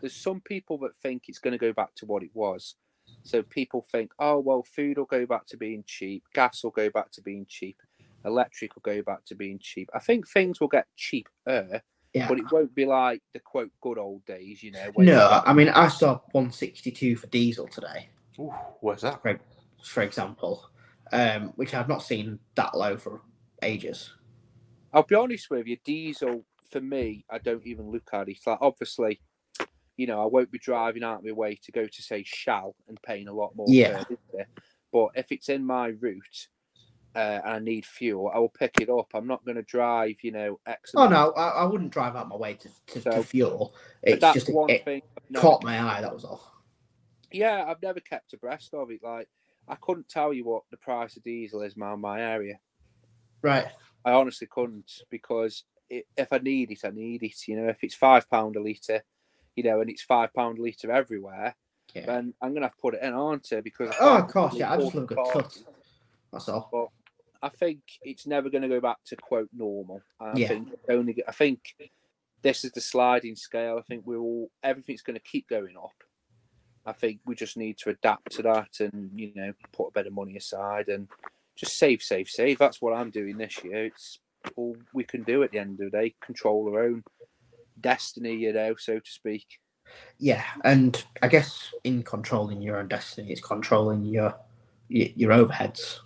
There's 0.00 0.14
some 0.16 0.42
people 0.42 0.76
that 0.78 0.96
think 0.98 1.28
it's 1.28 1.38
going 1.38 1.52
to 1.52 1.58
go 1.58 1.72
back 1.72 1.94
to 1.96 2.06
what 2.06 2.22
it 2.22 2.34
was. 2.34 2.74
So 3.22 3.42
people 3.42 3.82
think, 3.82 4.12
oh 4.18 4.38
well, 4.40 4.62
food 4.62 4.98
will 4.98 5.06
go 5.06 5.26
back 5.26 5.46
to 5.46 5.56
being 5.56 5.84
cheap, 5.86 6.24
gas 6.34 6.62
will 6.62 6.70
go 6.70 6.90
back 6.90 7.10
to 7.12 7.22
being 7.22 7.46
cheap, 7.48 7.80
electric 8.24 8.74
will 8.74 8.82
go 8.82 9.02
back 9.02 9.24
to 9.26 9.34
being 9.34 9.58
cheap. 9.58 9.88
I 9.94 10.00
think 10.00 10.28
things 10.28 10.60
will 10.60 10.68
get 10.68 10.86
cheaper 10.96 11.82
yeah. 12.16 12.28
but 12.28 12.38
it 12.38 12.50
won't 12.50 12.74
be 12.74 12.86
like 12.86 13.22
the 13.34 13.40
quote 13.40 13.70
good 13.82 13.98
old 13.98 14.24
days, 14.24 14.62
you 14.62 14.72
know. 14.72 14.90
No, 14.96 15.42
I 15.44 15.52
mean 15.52 15.68
I 15.68 15.88
saw 15.88 16.20
162 16.32 17.16
for 17.16 17.26
diesel 17.26 17.68
today. 17.68 18.08
Ooh, 18.38 18.52
where's 18.80 19.02
that? 19.02 19.20
for 19.82 20.02
example, 20.02 20.68
um, 21.12 21.52
which 21.56 21.74
I've 21.74 21.88
not 21.88 22.02
seen 22.02 22.38
that 22.56 22.76
low 22.76 22.96
for 22.96 23.22
ages. 23.62 24.10
I'll 24.92 25.02
be 25.04 25.14
honest 25.14 25.50
with 25.50 25.66
you, 25.66 25.76
diesel 25.84 26.44
for 26.70 26.80
me, 26.80 27.24
I 27.30 27.38
don't 27.38 27.64
even 27.66 27.90
look 27.90 28.08
at 28.12 28.28
it. 28.28 28.38
Like 28.46 28.58
obviously, 28.60 29.20
you 29.96 30.06
know, 30.06 30.22
I 30.22 30.26
won't 30.26 30.50
be 30.50 30.58
driving 30.58 31.04
out 31.04 31.18
of 31.20 31.24
my 31.24 31.32
way 31.32 31.58
to 31.62 31.72
go 31.72 31.86
to 31.86 32.02
say 32.02 32.22
Shell 32.26 32.74
and 32.88 33.00
paying 33.02 33.28
a 33.28 33.32
lot 33.32 33.54
more. 33.54 33.66
Yeah. 33.68 34.04
per. 34.04 34.46
But 34.92 35.08
if 35.14 35.30
it's 35.30 35.48
in 35.48 35.64
my 35.64 35.88
route 35.88 36.48
uh, 37.14 37.40
and 37.44 37.54
I 37.54 37.58
need 37.58 37.86
fuel, 37.86 38.30
I 38.34 38.38
will 38.38 38.48
pick 38.48 38.80
it 38.80 38.88
up. 38.90 39.08
I'm 39.14 39.26
not 39.26 39.44
going 39.44 39.56
to 39.56 39.62
drive, 39.62 40.16
you 40.22 40.32
know, 40.32 40.58
X. 40.66 40.92
Oh 40.96 41.08
no, 41.08 41.32
I, 41.32 41.48
I 41.48 41.64
wouldn't 41.64 41.92
drive 41.92 42.16
out 42.16 42.28
my 42.28 42.36
way 42.36 42.54
to, 42.54 42.68
to, 42.94 43.00
So- 43.00 43.10
to 43.10 43.22
fuel. 43.22 43.74
But 44.02 44.12
It's 44.12 44.20
that's 44.20 44.34
just 44.34 44.52
one 44.52 44.70
it 44.70 44.84
thing. 44.84 45.02
I've 45.34 45.40
caught 45.40 45.62
my 45.62 45.80
eye. 45.80 46.00
That 46.00 46.12
was 46.14 46.24
all. 46.24 46.55
Yeah, 47.32 47.64
I've 47.66 47.82
never 47.82 48.00
kept 48.00 48.32
abreast 48.32 48.72
of 48.74 48.90
it. 48.90 49.02
Like, 49.02 49.28
I 49.68 49.74
couldn't 49.76 50.08
tell 50.08 50.32
you 50.32 50.44
what 50.44 50.62
the 50.70 50.76
price 50.76 51.16
of 51.16 51.24
diesel 51.24 51.62
is 51.62 51.76
around 51.76 52.00
my 52.00 52.20
area. 52.20 52.58
Right. 53.42 53.66
I 54.04 54.12
honestly 54.12 54.46
couldn't 54.50 55.02
because 55.10 55.64
if 55.90 56.32
I 56.32 56.38
need 56.38 56.70
it, 56.70 56.80
I 56.84 56.90
need 56.90 57.22
it. 57.22 57.48
You 57.48 57.56
know, 57.56 57.68
if 57.68 57.82
it's 57.82 57.94
five 57.94 58.28
pound 58.30 58.56
a 58.56 58.60
liter, 58.60 59.02
you 59.56 59.64
know, 59.64 59.80
and 59.80 59.90
it's 59.90 60.02
five 60.02 60.32
pound 60.34 60.58
a 60.58 60.62
liter 60.62 60.90
everywhere, 60.92 61.54
Yeah. 61.94 62.06
then 62.06 62.34
I'm 62.40 62.54
gonna 62.54 62.66
have 62.66 62.74
to 62.74 62.80
put 62.80 62.94
it 62.94 63.02
in, 63.02 63.12
aren't 63.12 63.52
I? 63.52 63.60
Because 63.60 63.94
Oh, 64.00 64.18
of 64.18 64.28
course. 64.28 64.54
Yeah. 64.54 64.72
I 64.72 64.76
just 64.76 64.88
afford 64.94 65.10
love 65.10 65.28
a 65.28 65.32
cut. 65.32 65.58
That's 66.32 66.48
all. 66.48 66.68
But 66.72 66.88
I 67.42 67.48
think 67.50 67.80
it's 68.02 68.26
never 68.26 68.48
going 68.50 68.62
to 68.62 68.68
go 68.68 68.80
back 68.80 68.96
to 69.06 69.16
quote 69.16 69.48
normal. 69.52 70.02
I 70.18 70.36
Yeah. 70.36 70.48
think 70.48 70.72
it's 70.72 70.88
only. 70.88 71.22
I 71.28 71.32
think 71.32 71.76
this 72.42 72.64
is 72.64 72.72
the 72.72 72.80
sliding 72.80 73.36
scale. 73.36 73.78
I 73.78 73.82
think 73.82 74.04
we're 74.06 74.18
all 74.18 74.50
everything's 74.62 75.02
going 75.02 75.18
to 75.18 75.22
keep 75.22 75.48
going 75.48 75.76
up. 75.76 75.92
I 76.86 76.92
think 76.92 77.20
we 77.26 77.34
just 77.34 77.56
need 77.56 77.78
to 77.78 77.90
adapt 77.90 78.32
to 78.32 78.42
that 78.42 78.80
and 78.80 79.10
you 79.14 79.32
know 79.34 79.52
put 79.72 79.88
a 79.88 79.92
bit 79.92 80.06
of 80.06 80.12
money 80.12 80.36
aside 80.36 80.88
and 80.88 81.08
just 81.56 81.78
save, 81.78 82.02
save, 82.02 82.28
save. 82.28 82.58
That's 82.58 82.80
what 82.80 82.94
I'm 82.94 83.10
doing 83.10 83.36
this 83.38 83.62
year. 83.64 83.86
It's 83.86 84.18
all 84.56 84.76
we 84.92 85.04
can 85.04 85.22
do 85.24 85.42
at 85.42 85.50
the 85.50 85.58
end 85.58 85.80
of 85.80 85.90
the 85.90 85.98
day. 85.98 86.14
Control 86.20 86.68
our 86.72 86.84
own 86.84 87.02
destiny, 87.80 88.36
you 88.36 88.52
know, 88.52 88.74
so 88.76 88.98
to 88.98 89.10
speak. 89.10 89.46
Yeah, 90.18 90.44
and 90.64 91.02
I 91.22 91.28
guess 91.28 91.72
in 91.84 92.02
controlling 92.02 92.60
your 92.62 92.78
own 92.78 92.88
destiny, 92.88 93.32
it's 93.32 93.40
controlling 93.40 94.04
your 94.04 94.34
your, 94.88 95.08
your 95.16 95.30
overheads. 95.32 95.98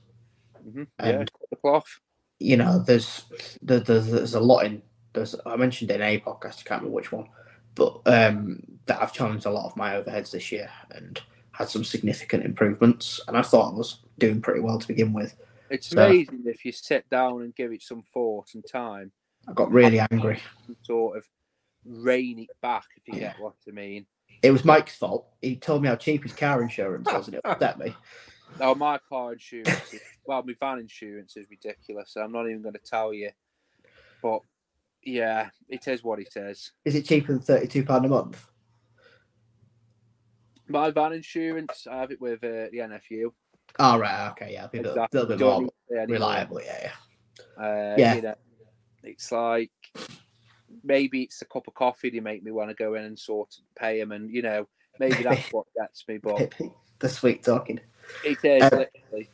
hmm 0.62 0.84
Yeah, 1.00 1.08
And- 1.20 1.32
cut 1.32 1.50
the 1.50 1.56
cloth. 1.56 2.00
You 2.42 2.56
know, 2.56 2.78
there's 2.78 3.24
there, 3.60 3.80
there's 3.80 4.06
there's 4.10 4.34
a 4.34 4.40
lot 4.40 4.64
in 4.64 4.80
there's 5.12 5.34
I 5.44 5.56
mentioned 5.56 5.90
in 5.90 6.00
a 6.00 6.20
podcast, 6.20 6.60
I 6.60 6.62
can't 6.64 6.80
remember 6.82 6.96
which 6.96 7.12
one, 7.12 7.28
but 7.74 8.00
um 8.06 8.62
that 8.90 9.00
I've 9.00 9.12
challenged 9.12 9.46
a 9.46 9.50
lot 9.50 9.66
of 9.66 9.76
my 9.76 9.92
overheads 9.94 10.32
this 10.32 10.50
year 10.50 10.68
and 10.90 11.20
had 11.52 11.68
some 11.68 11.84
significant 11.84 12.44
improvements, 12.44 13.20
and 13.28 13.36
I 13.36 13.42
thought 13.42 13.72
I 13.72 13.76
was 13.76 14.00
doing 14.18 14.42
pretty 14.42 14.58
well 14.58 14.80
to 14.80 14.88
begin 14.88 15.12
with. 15.12 15.36
It's 15.70 15.90
So- 15.90 16.04
amazing 16.04 16.42
if 16.46 16.64
you 16.64 16.72
sit 16.72 17.08
down 17.08 17.42
and 17.42 17.54
give 17.54 17.70
it 17.72 17.82
some 17.82 18.02
thought 18.12 18.48
and 18.54 18.64
time. 18.66 19.12
I 19.46 19.52
got 19.52 19.70
really 19.70 20.00
angry. 20.00 20.40
sort 20.82 21.16
of 21.18 21.24
rein 21.84 22.40
it 22.40 22.50
back, 22.60 22.84
if 22.96 23.06
you 23.06 23.20
Yeah. 23.20 23.32
get 23.32 23.40
what 23.40 23.54
I 23.68 23.70
mean. 23.70 24.06
It 24.42 24.50
was 24.50 24.64
Mike's 24.64 24.96
fault. 24.96 25.28
He 25.40 25.54
told 25.54 25.82
me 25.82 25.88
how 25.88 25.94
cheap 25.96 26.24
his 26.24 26.32
car 26.32 26.60
insurance 26.62 27.06
was, 27.12 27.28
and 27.28 27.36
it 27.36 27.42
upset 27.44 27.78
me. 27.78 27.94
Oh, 28.60 28.74
my 28.74 28.98
car 28.98 29.34
insurance, 29.34 29.92
is, 29.94 30.00
well, 30.24 30.42
my 30.42 30.54
van 30.58 30.80
insurance 30.80 31.36
is 31.36 31.46
ridiculous. 31.48 32.10
So 32.10 32.22
I'm 32.22 32.32
not 32.32 32.48
even 32.48 32.60
going 32.62 32.74
to 32.74 32.80
tell 32.80 33.14
you, 33.14 33.30
but 34.20 34.42
yeah, 35.02 35.50
it 35.68 35.86
is 35.86 36.02
what 36.02 36.18
it 36.18 36.34
is. 36.34 36.72
Is 36.84 36.96
it 36.96 37.04
cheaper 37.06 37.32
than 37.32 37.40
thirty-two 37.40 37.84
pound 37.84 38.04
a 38.04 38.08
month? 38.08 38.46
My 40.70 40.90
van 40.92 41.12
insurance, 41.12 41.86
I 41.90 41.98
have 41.98 42.12
it 42.12 42.20
with 42.20 42.44
uh, 42.44 42.70
the 42.70 42.78
NFU. 42.78 43.32
Oh 43.78 43.98
right, 43.98 44.30
okay, 44.30 44.52
yeah, 44.52 44.64
a 44.64 44.68
bit, 44.68 44.86
Exactly. 44.86 45.26
bit 45.26 45.40
more 45.40 45.60
need 45.60 45.66
to 45.66 45.72
say 45.88 45.96
anymore. 45.96 46.14
reliable, 46.14 46.62
yeah, 46.62 46.90
yeah. 47.58 47.64
Uh, 47.64 47.96
Yeah. 47.98 48.14
You 48.14 48.22
know, 48.22 48.34
it's 49.02 49.32
like 49.32 49.70
maybe 50.84 51.22
it's 51.22 51.42
a 51.42 51.46
cup 51.46 51.66
of 51.66 51.74
coffee 51.74 52.10
they 52.10 52.20
make 52.20 52.42
me 52.44 52.52
want 52.52 52.70
to 52.70 52.74
go 52.74 52.94
in 52.94 53.04
and 53.04 53.18
sort 53.18 53.48
of 53.52 53.64
pay 53.76 53.98
them, 53.98 54.12
and 54.12 54.32
you 54.32 54.42
know, 54.42 54.68
maybe 55.00 55.24
that's 55.24 55.48
what 55.52 55.66
gets 55.76 56.06
me. 56.06 56.18
But 56.18 56.54
the 57.00 57.08
sweet 57.08 57.42
talking. 57.42 57.80
it 58.24 58.38
is 58.44 58.62
Uh, 58.62 58.84
literally. 59.10 59.30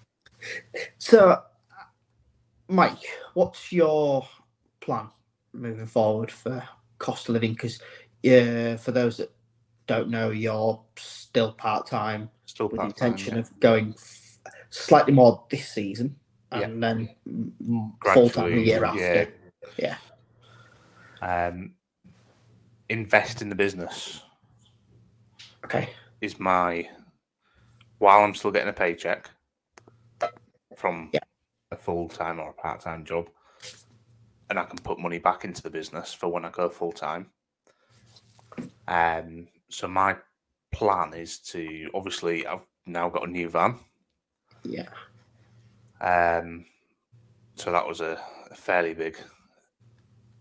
So, 0.98 1.42
Mike, 2.68 3.04
what's 3.34 3.72
your 3.72 4.26
plan 4.80 5.08
moving 5.52 5.86
forward 5.86 6.30
for 6.30 6.66
cost 6.98 7.28
of 7.28 7.34
living? 7.34 7.52
Because 7.52 7.80
uh, 8.24 8.76
for 8.78 8.92
those 8.92 9.18
that 9.18 9.35
don't 9.86 10.08
know, 10.10 10.30
you're 10.30 10.82
still 10.96 11.52
part 11.52 11.86
time 11.86 12.30
Still 12.46 12.68
with 12.68 12.80
the 12.80 12.86
intention 12.86 13.34
yeah. 13.34 13.40
of 13.40 13.60
going 13.60 13.94
f- 13.96 14.38
slightly 14.70 15.12
more 15.12 15.44
this 15.50 15.68
season 15.68 16.16
Yeah. 16.52 16.60
and 16.60 16.82
then 16.82 17.08
full 18.12 18.30
time 18.30 18.54
the 18.54 18.60
year 18.62 18.84
after. 18.84 19.28
yeah. 19.78 19.96
Yeah. 21.22 21.48
Um, 21.48 21.74
invest 22.88 23.42
in 23.42 23.48
the 23.48 23.54
business 23.54 24.22
Okay. 25.64 25.90
is 26.20 26.38
my 26.38 26.88
while 27.98 28.20
I'm 28.22 28.34
still 28.34 28.50
getting 28.52 28.68
a 28.68 28.72
paycheck 28.72 29.30
from 30.76 31.10
Yeah. 31.12 31.20
a 31.72 31.76
full 31.76 32.08
time 32.08 32.38
or 32.38 32.50
a 32.50 32.52
part 32.52 32.80
time 32.80 33.04
job, 33.04 33.28
and 34.50 34.58
I 34.58 34.64
can 34.64 34.78
put 34.78 34.98
money 34.98 35.18
back 35.18 35.44
into 35.44 35.62
the 35.62 35.70
business 35.70 36.12
for 36.12 36.28
when 36.28 36.44
I 36.44 36.50
go 36.50 36.68
full 36.68 36.92
time. 36.92 37.30
Um, 38.86 39.48
so 39.68 39.88
my 39.88 40.16
plan 40.72 41.14
is 41.14 41.38
to 41.38 41.88
obviously 41.94 42.46
I've 42.46 42.66
now 42.86 43.08
got 43.08 43.28
a 43.28 43.30
new 43.30 43.48
van. 43.48 43.78
Yeah. 44.62 44.88
Um, 46.00 46.66
so 47.54 47.72
that 47.72 47.86
was 47.86 48.00
a, 48.00 48.20
a 48.50 48.54
fairly 48.54 48.94
big 48.94 49.16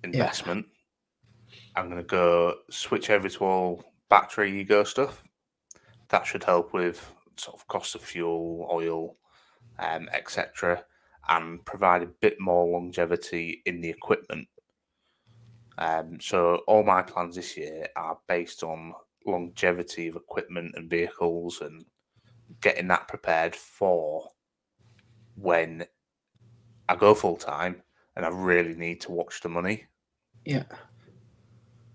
investment. 0.03 0.65
I'm 1.75 1.89
going 1.89 2.01
to 2.01 2.07
go 2.07 2.55
switch 2.69 3.09
over 3.09 3.29
to 3.29 3.45
all 3.45 3.83
battery 4.09 4.59
EGO 4.61 4.83
stuff. 4.83 5.23
That 6.09 6.25
should 6.25 6.43
help 6.43 6.73
with 6.73 7.11
sort 7.37 7.57
of 7.57 7.67
cost 7.67 7.95
of 7.95 8.01
fuel, 8.01 8.67
oil, 8.71 9.17
um, 9.79 10.09
etc., 10.13 10.83
and 11.27 11.63
provide 11.65 12.03
a 12.03 12.07
bit 12.07 12.39
more 12.39 12.67
longevity 12.67 13.61
in 13.65 13.81
the 13.81 13.89
equipment. 13.89 14.47
Um, 15.77 16.19
so 16.21 16.61
all 16.67 16.83
my 16.83 17.01
plans 17.01 17.35
this 17.35 17.57
year 17.57 17.87
are 17.95 18.17
based 18.27 18.63
on 18.63 18.93
longevity 19.25 20.07
of 20.07 20.15
equipment 20.15 20.73
and 20.75 20.89
vehicles 20.89 21.61
and 21.61 21.85
getting 22.61 22.87
that 22.89 23.07
prepared 23.07 23.55
for 23.55 24.29
when 25.35 25.85
I 26.87 26.95
go 26.95 27.13
full 27.13 27.37
time 27.37 27.81
and 28.15 28.25
I 28.25 28.29
really 28.29 28.75
need 28.75 29.01
to 29.01 29.11
watch 29.11 29.41
the 29.41 29.49
money, 29.49 29.85
Yeah. 30.45 30.63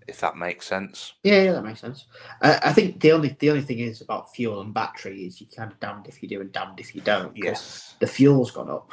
if 0.07 0.19
that 0.19 0.35
makes 0.37 0.67
sense. 0.67 1.13
Yeah, 1.23 1.41
yeah, 1.43 1.51
that 1.53 1.63
makes 1.63 1.79
sense. 1.79 2.05
I, 2.41 2.59
I 2.65 2.73
think 2.73 2.99
the 2.99 3.11
only 3.13 3.35
the 3.39 3.49
only 3.49 3.63
thing 3.63 3.79
is 3.79 4.01
about 4.01 4.33
fuel 4.35 4.61
and 4.61 4.73
battery 4.73 5.25
is 5.25 5.39
you 5.41 5.47
kind 5.47 5.71
of 5.71 5.79
damned 5.79 6.07
if 6.07 6.21
you 6.21 6.29
do 6.29 6.41
and 6.41 6.51
damned 6.51 6.79
if 6.79 6.93
you 6.93 7.01
don't. 7.01 7.35
Yes. 7.35 7.95
The 7.99 8.07
fuel's 8.07 8.51
gone 8.51 8.69
up, 8.69 8.91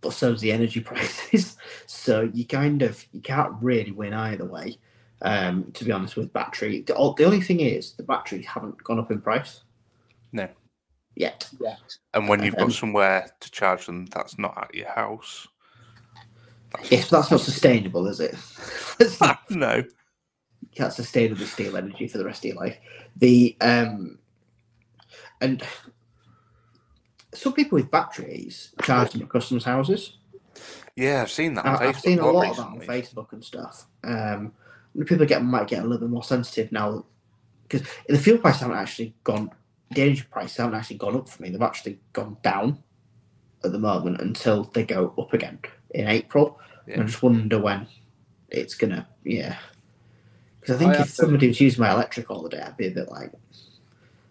but 0.00 0.12
so's 0.12 0.40
the 0.40 0.52
energy 0.52 0.80
prices. 0.90 1.56
so 1.86 2.28
you 2.34 2.44
kind 2.46 2.82
of 2.82 3.02
you 3.12 3.20
can't 3.22 3.54
really 3.62 3.92
win 3.92 4.12
either 4.12 4.44
way. 4.44 4.76
Um, 5.24 5.70
to 5.74 5.84
be 5.84 5.92
honest, 5.92 6.16
with 6.16 6.32
battery, 6.32 6.80
the, 6.82 6.94
the 7.16 7.24
only 7.24 7.40
thing 7.40 7.60
is 7.60 7.92
the 7.92 8.02
batteries 8.02 8.44
haven't 8.46 8.82
gone 8.82 8.98
up 8.98 9.10
in 9.12 9.20
price 9.20 9.60
No. 10.32 10.48
yet. 11.14 11.48
Yeah. 11.60 11.76
And 12.12 12.28
when 12.28 12.42
you've 12.42 12.56
Um, 12.56 12.66
got 12.68 12.72
somewhere 12.72 13.30
to 13.38 13.50
charge 13.52 13.86
them 13.86 14.06
that's 14.06 14.36
not 14.38 14.58
at 14.60 14.74
your 14.74 14.88
house. 14.90 15.46
That's 16.72 16.90
Yes, 16.90 17.10
that's 17.10 17.30
not 17.30 17.40
sustainable, 17.40 18.08
is 18.08 18.18
it? 18.18 18.34
Not- 19.20 19.48
no. 19.50 19.76
you 19.76 20.68
can't 20.74 20.92
sustainably 20.92 21.44
steal 21.46 21.76
energy 21.76 22.08
for 22.08 22.18
the 22.18 22.24
rest 22.24 22.44
of 22.44 22.48
your 22.48 22.56
life. 22.56 22.78
The 23.16 23.56
um, 23.60 24.18
and 25.40 25.62
some 27.34 27.52
people 27.52 27.76
with 27.76 27.90
batteries 27.90 28.72
charge 28.82 29.12
them 29.12 29.22
at 29.22 29.28
customers' 29.28 29.64
houses. 29.64 30.18
Yeah, 30.96 31.22
I've 31.22 31.30
seen 31.30 31.54
that 31.54 31.64
on 31.64 31.76
I, 31.76 31.78
Facebook. 31.78 31.88
I've 31.88 32.00
seen 32.00 32.18
a 32.18 32.26
lot 32.26 32.34
lot 32.34 32.50
of 32.50 32.56
that 32.56 32.66
on. 32.66 32.80
Facebook 32.80 33.32
and 33.32 33.44
stuff. 33.44 33.86
Um, 34.04 34.52
people 35.06 35.26
get 35.26 35.42
might 35.42 35.68
get 35.68 35.80
a 35.80 35.82
little 35.82 35.98
bit 36.06 36.10
more 36.10 36.22
sensitive 36.22 36.70
now 36.72 37.04
because 37.62 37.86
the 38.08 38.18
fuel 38.18 38.38
prices 38.38 38.60
haven't 38.60 38.76
actually 38.76 39.14
gone. 39.24 39.50
The 39.90 40.02
energy 40.02 40.24
prices 40.30 40.56
haven't 40.56 40.74
actually 40.74 40.96
gone 40.98 41.16
up 41.16 41.28
for 41.28 41.42
me. 41.42 41.50
They've 41.50 41.60
actually 41.62 41.98
gone 42.12 42.36
down 42.42 42.82
at 43.64 43.72
the 43.72 43.78
moment 43.78 44.20
until 44.20 44.64
they 44.64 44.84
go 44.84 45.14
up 45.18 45.32
again 45.32 45.58
in 45.90 46.08
April. 46.08 46.58
Yeah. 46.86 47.00
I 47.00 47.04
just 47.04 47.22
wonder 47.22 47.58
when 47.58 47.86
it's 48.50 48.74
gonna. 48.74 49.06
Yeah, 49.24 49.56
because 50.60 50.76
I 50.76 50.78
think 50.78 50.90
I 50.90 50.92
if 50.92 50.98
have 50.98 51.06
to- 51.08 51.12
somebody 51.14 51.48
was 51.48 51.60
using 51.60 51.80
my 51.82 51.92
electric 51.92 52.30
all 52.30 52.42
the 52.42 52.48
day, 52.50 52.60
I'd 52.60 52.76
be 52.76 52.88
a 52.88 52.90
bit 52.90 53.08
like, 53.08 53.32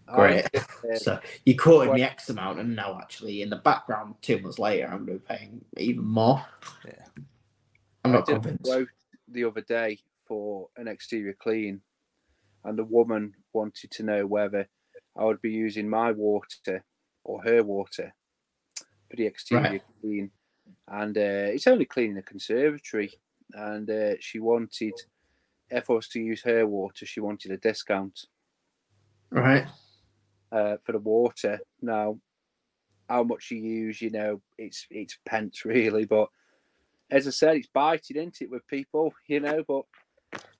Great. 0.07 0.45
I, 0.53 0.95
so 0.95 1.19
you 1.45 1.57
quoted 1.57 1.93
me 1.93 2.03
X 2.03 2.29
amount, 2.29 2.59
and 2.59 2.75
now 2.75 2.99
actually 3.01 3.41
in 3.41 3.49
the 3.49 3.55
background, 3.55 4.15
two 4.21 4.39
months 4.39 4.59
later, 4.59 4.87
I'm 4.87 5.05
going 5.05 5.19
to 5.19 5.25
be 5.25 5.35
paying 5.35 5.65
even 5.77 6.03
more. 6.05 6.43
Yeah. 6.85 6.93
I'm 8.03 8.11
I 8.11 8.15
not 8.15 8.25
did 8.25 8.41
convinced. 8.41 8.71
the 9.29 9.43
other 9.45 9.61
day 9.61 9.99
for 10.31 10.69
an 10.77 10.87
exterior 10.87 11.35
clean, 11.37 11.81
and 12.63 12.79
the 12.79 12.85
woman 12.85 13.33
wanted 13.51 13.91
to 13.91 14.03
know 14.03 14.25
whether 14.25 14.69
I 15.17 15.25
would 15.25 15.41
be 15.41 15.51
using 15.51 15.89
my 15.89 16.13
water 16.13 16.85
or 17.25 17.43
her 17.43 17.63
water 17.63 18.13
for 19.09 19.17
the 19.17 19.25
exterior 19.25 19.81
Right. 19.81 19.81
clean, 19.99 20.31
and 20.87 21.17
uh, 21.17 21.51
it's 21.51 21.67
only 21.67 21.83
cleaning 21.83 22.15
the 22.15 22.21
conservatory, 22.21 23.11
and 23.51 23.89
uh, 23.89 24.13
she 24.21 24.39
wanted 24.39 24.93
if 25.69 25.89
I 25.89 25.93
was 25.93 26.07
to 26.09 26.21
use 26.21 26.43
her 26.43 26.65
water, 26.65 27.05
she 27.05 27.19
wanted 27.19 27.51
a 27.51 27.57
discount 27.57 28.17
Right. 29.31 29.65
uh, 30.53 30.77
for 30.85 30.93
the 30.93 30.99
water. 30.99 31.59
Now, 31.81 32.19
how 33.09 33.23
much 33.23 33.51
you 33.51 33.57
use, 33.57 34.01
you 34.01 34.11
know, 34.11 34.41
it's 34.57 34.87
it's 34.89 35.17
pence 35.25 35.65
really, 35.65 36.05
but 36.05 36.29
as 37.09 37.27
I 37.27 37.31
said, 37.31 37.57
it's 37.57 37.67
biting 37.73 38.15
into 38.15 38.45
it 38.45 38.49
with 38.49 38.65
people, 38.67 39.13
you 39.27 39.41
know. 39.41 39.63
But 39.67 39.83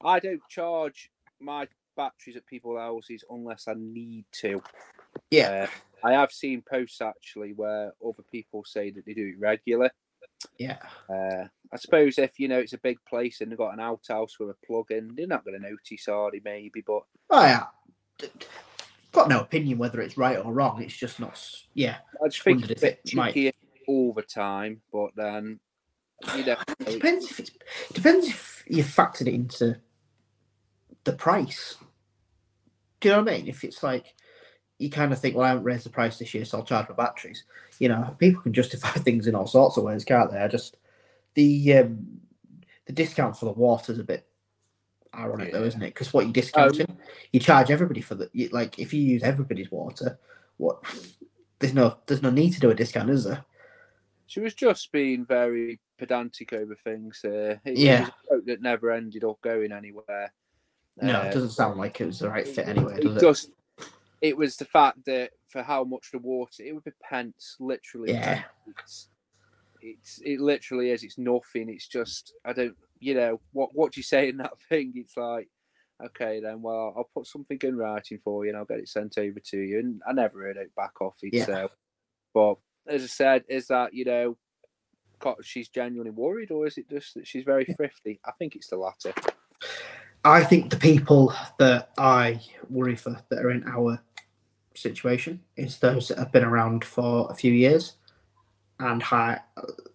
I 0.04 0.20
don't 0.20 0.42
charge 0.50 1.10
my 1.40 1.68
batteries 1.98 2.36
at 2.38 2.46
people's 2.46 2.80
houses 2.80 3.24
unless 3.30 3.68
I 3.68 3.74
need 3.78 4.26
to. 4.42 4.62
Yeah. 5.30 5.68
Uh, 6.04 6.08
I 6.08 6.14
have 6.14 6.32
seen 6.32 6.64
posts 6.70 7.02
actually 7.02 7.54
where 7.54 7.94
other 8.06 8.24
people 8.32 8.64
say 8.66 8.90
that 8.92 9.06
they 9.06 9.14
do 9.14 9.28
it 9.28 9.40
regular. 9.40 9.90
Yeah. 10.58 10.78
Uh, 11.10 11.46
I 11.72 11.78
suppose 11.78 12.18
if 12.18 12.40
you 12.40 12.48
know 12.48 12.60
it's 12.60 12.74
a 12.74 12.80
big 12.80 12.98
place 13.08 13.42
and 13.42 13.52
they've 13.52 13.58
got 13.58 13.74
an 13.74 13.80
outhouse 13.80 14.40
with 14.40 14.50
a 14.50 14.66
plug 14.66 14.92
in, 14.92 15.14
they're 15.16 15.28
not 15.28 15.46
going 15.46 15.62
to 15.62 15.70
notice, 15.70 16.08
are? 16.08 16.32
Maybe, 16.44 16.84
but 16.86 17.04
Oh 17.30 17.44
yeah. 17.46 17.66
Got 19.12 19.30
no 19.30 19.42
opinion 19.42 19.78
whether 19.78 20.02
it's 20.02 20.18
right 20.18 20.38
or 20.38 20.54
wrong. 20.54 20.82
It's 20.82 20.96
just 20.96 21.20
not. 21.20 21.40
Yeah. 21.74 21.98
I 22.24 22.28
just 22.28 22.44
think 22.44 22.70
it's 22.70 22.82
a 22.82 22.86
bit 22.86 23.02
it 23.06 23.16
might- 23.16 23.56
all 23.88 24.14
the 24.14 24.22
time. 24.22 24.82
But 24.92 25.12
then, 25.16 25.60
you 26.36 26.46
know, 26.46 26.58
It 26.80 26.94
depends 26.94 27.30
if 27.30 27.40
it's. 27.42 27.52
Depends 27.94 28.28
if 28.28 28.51
you 28.72 28.84
factored 28.84 29.28
it 29.28 29.34
into 29.34 29.78
the 31.04 31.14
price. 31.14 31.76
Do 33.02 33.10
you 33.10 33.16
know 33.16 33.22
what 33.22 33.34
I 33.34 33.38
mean? 33.38 33.48
If 33.48 33.64
it's 33.64 33.84
like 33.84 34.14
you 34.78 34.90
kind 34.90 35.12
of 35.12 35.20
think, 35.20 35.36
well, 35.36 35.46
I 35.46 35.50
haven't 35.50 35.66
raised 35.66 35.86
the 35.86 35.90
price 35.90 36.18
this 36.18 36.34
year, 36.34 36.46
so 36.46 36.58
I'll 36.58 36.64
charge 36.64 36.88
for 36.88 36.94
batteries. 36.94 37.44
You 37.80 37.90
know, 37.90 38.16
people 38.18 38.42
can 38.42 38.54
justify 38.54 38.90
things 38.92 39.28
in 39.28 39.36
all 39.36 39.48
sorts 39.48 39.78
of 39.78 39.84
ways, 39.84 40.06
can't 40.06 40.32
they? 40.32 40.40
I 40.40 40.48
just 40.48 40.78
the 41.34 41.80
um, 41.80 42.22
the 42.86 42.94
discount 42.94 43.38
for 43.38 43.46
the 43.46 43.52
water's 43.52 44.00
a 44.00 44.04
bit 44.04 44.26
ironic, 45.14 45.52
though, 45.52 45.64
isn't 45.64 45.82
it? 45.82 45.94
Because 45.94 46.14
what 46.14 46.26
you 46.26 46.32
discounting, 46.32 46.98
you 47.34 47.40
charge 47.42 47.72
everybody 47.72 48.02
for 48.02 48.16
the 48.16 48.30
you, 48.32 48.50
like 48.50 48.80
if 48.80 48.94
you 48.94 49.02
use 49.02 49.24
everybody's 49.24 49.72
water, 49.72 50.18
what? 50.58 50.82
There's 51.60 51.74
no 51.74 51.98
there's 52.06 52.24
no 52.24 52.32
need 52.32 52.54
to 52.54 52.60
do 52.60 52.70
a 52.70 52.76
discount, 52.76 53.10
is 53.10 53.26
there? 53.26 53.44
She 54.32 54.40
was 54.40 54.54
just 54.54 54.94
being 54.94 55.26
very 55.26 55.78
pedantic 55.98 56.54
over 56.54 56.74
things. 56.86 57.20
Uh, 57.26 57.58
it, 57.66 57.78
Yeah. 57.78 57.98
it 57.98 58.00
was 58.00 58.08
a 58.10 58.28
quote 58.28 58.46
that 58.46 58.62
never 58.62 58.92
ended 58.92 59.26
up 59.26 59.42
going 59.42 59.74
anywhere. 59.74 60.34
No, 60.96 61.20
Uh, 61.20 61.24
it 61.26 61.34
doesn't 61.34 61.50
sound 61.50 61.78
like 61.78 62.00
it 62.00 62.06
was 62.06 62.20
the 62.20 62.30
right 62.30 62.48
fit 62.48 62.66
anyway, 62.70 62.96
it 63.00 63.02
does 63.04 63.18
it? 63.18 63.20
just 63.20 63.52
it 64.22 64.38
was 64.38 64.56
the 64.56 64.64
fact 64.64 65.04
that 65.06 65.32
for 65.50 65.62
how 65.64 65.84
much 65.84 66.12
the 66.14 66.20
water 66.20 66.64
it 66.64 66.72
would 66.74 66.86
be 66.86 66.92
pence 67.04 67.58
literally 67.60 68.14
Yeah. 68.14 68.44
it's, 68.68 69.10
it's 69.82 70.22
it 70.24 70.40
literally 70.40 70.92
is 70.92 71.04
it's 71.04 71.18
nothing 71.18 71.68
it's 71.70 71.88
just 71.88 72.32
i 72.46 72.54
don't 72.54 72.78
you 73.00 73.16
know 73.16 73.42
what 73.52 73.72
what 73.74 73.92
do 73.92 74.00
you 74.00 74.04
say 74.04 74.30
in 74.30 74.38
that 74.38 74.54
thing 74.70 74.94
it's 74.96 75.18
like 75.18 75.50
okay 76.06 76.40
then 76.40 76.62
well 76.62 76.94
i'll 76.96 77.10
put 77.16 77.26
something 77.26 77.58
in 77.64 77.76
writing 77.76 78.20
for 78.24 78.46
you 78.46 78.52
and 78.52 78.58
i'll 78.60 78.66
get 78.66 78.80
it 78.80 78.88
sent 78.88 79.18
over 79.18 79.40
to 79.40 79.58
you 79.58 79.80
and 79.80 80.02
i 80.08 80.14
never 80.14 80.44
heard 80.44 80.58
it 80.58 80.74
back 80.76 81.02
off 81.02 81.18
it 81.24 81.34
Yeah. 81.34 81.46
so 81.46 81.72
but 82.34 82.56
as 82.88 83.04
i 83.04 83.08
said 83.08 83.44
is 83.48 83.68
that 83.68 83.94
you 83.94 84.06
know 84.06 84.38
she's 85.44 85.70
genuinely 85.70 86.12
worried 86.12 86.50
or 86.52 86.66
is 86.66 86.78
it 86.78 86.90
just 86.90 87.14
that 87.14 87.28
she's 87.28 87.44
very 87.44 87.66
thrifty 87.78 88.20
i 88.26 88.32
think 88.40 88.56
it's 88.56 88.68
the 88.68 88.78
latter 88.78 89.14
I 90.24 90.44
think 90.44 90.70
the 90.70 90.78
people 90.78 91.34
that 91.58 91.90
I 91.98 92.42
worry 92.70 92.96
for 92.96 93.18
that 93.30 93.40
are 93.40 93.50
in 93.50 93.68
our 93.68 94.00
situation 94.76 95.42
is 95.58 95.80
those 95.80 96.08
that 96.08 96.20
have 96.20 96.32
been 96.32 96.44
around 96.44 96.86
for 96.86 97.28
a 97.32 97.34
few 97.34 97.52
years 97.52 97.94
and 98.80 99.02
hi- 99.02 99.40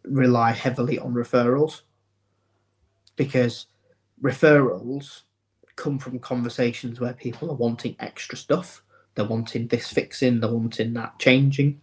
rely 0.05 0.51
heavily 0.51 0.99
on 0.99 1.15
referrals 1.15 1.83
because 3.15 3.67
referrals 4.21 5.23
come 5.77 5.99
from 5.99 6.19
conversations 6.19 6.99
where 6.99 7.13
people 7.13 7.51
are 7.51 7.55
wanting 7.55 7.95
extra 8.01 8.37
stuff. 8.37 8.83
They're 9.15 9.25
wanting 9.25 9.69
this 9.69 9.93
fixing, 9.93 10.41
they're 10.41 10.51
wanting 10.51 10.93
that 10.95 11.19
changing. 11.21 11.81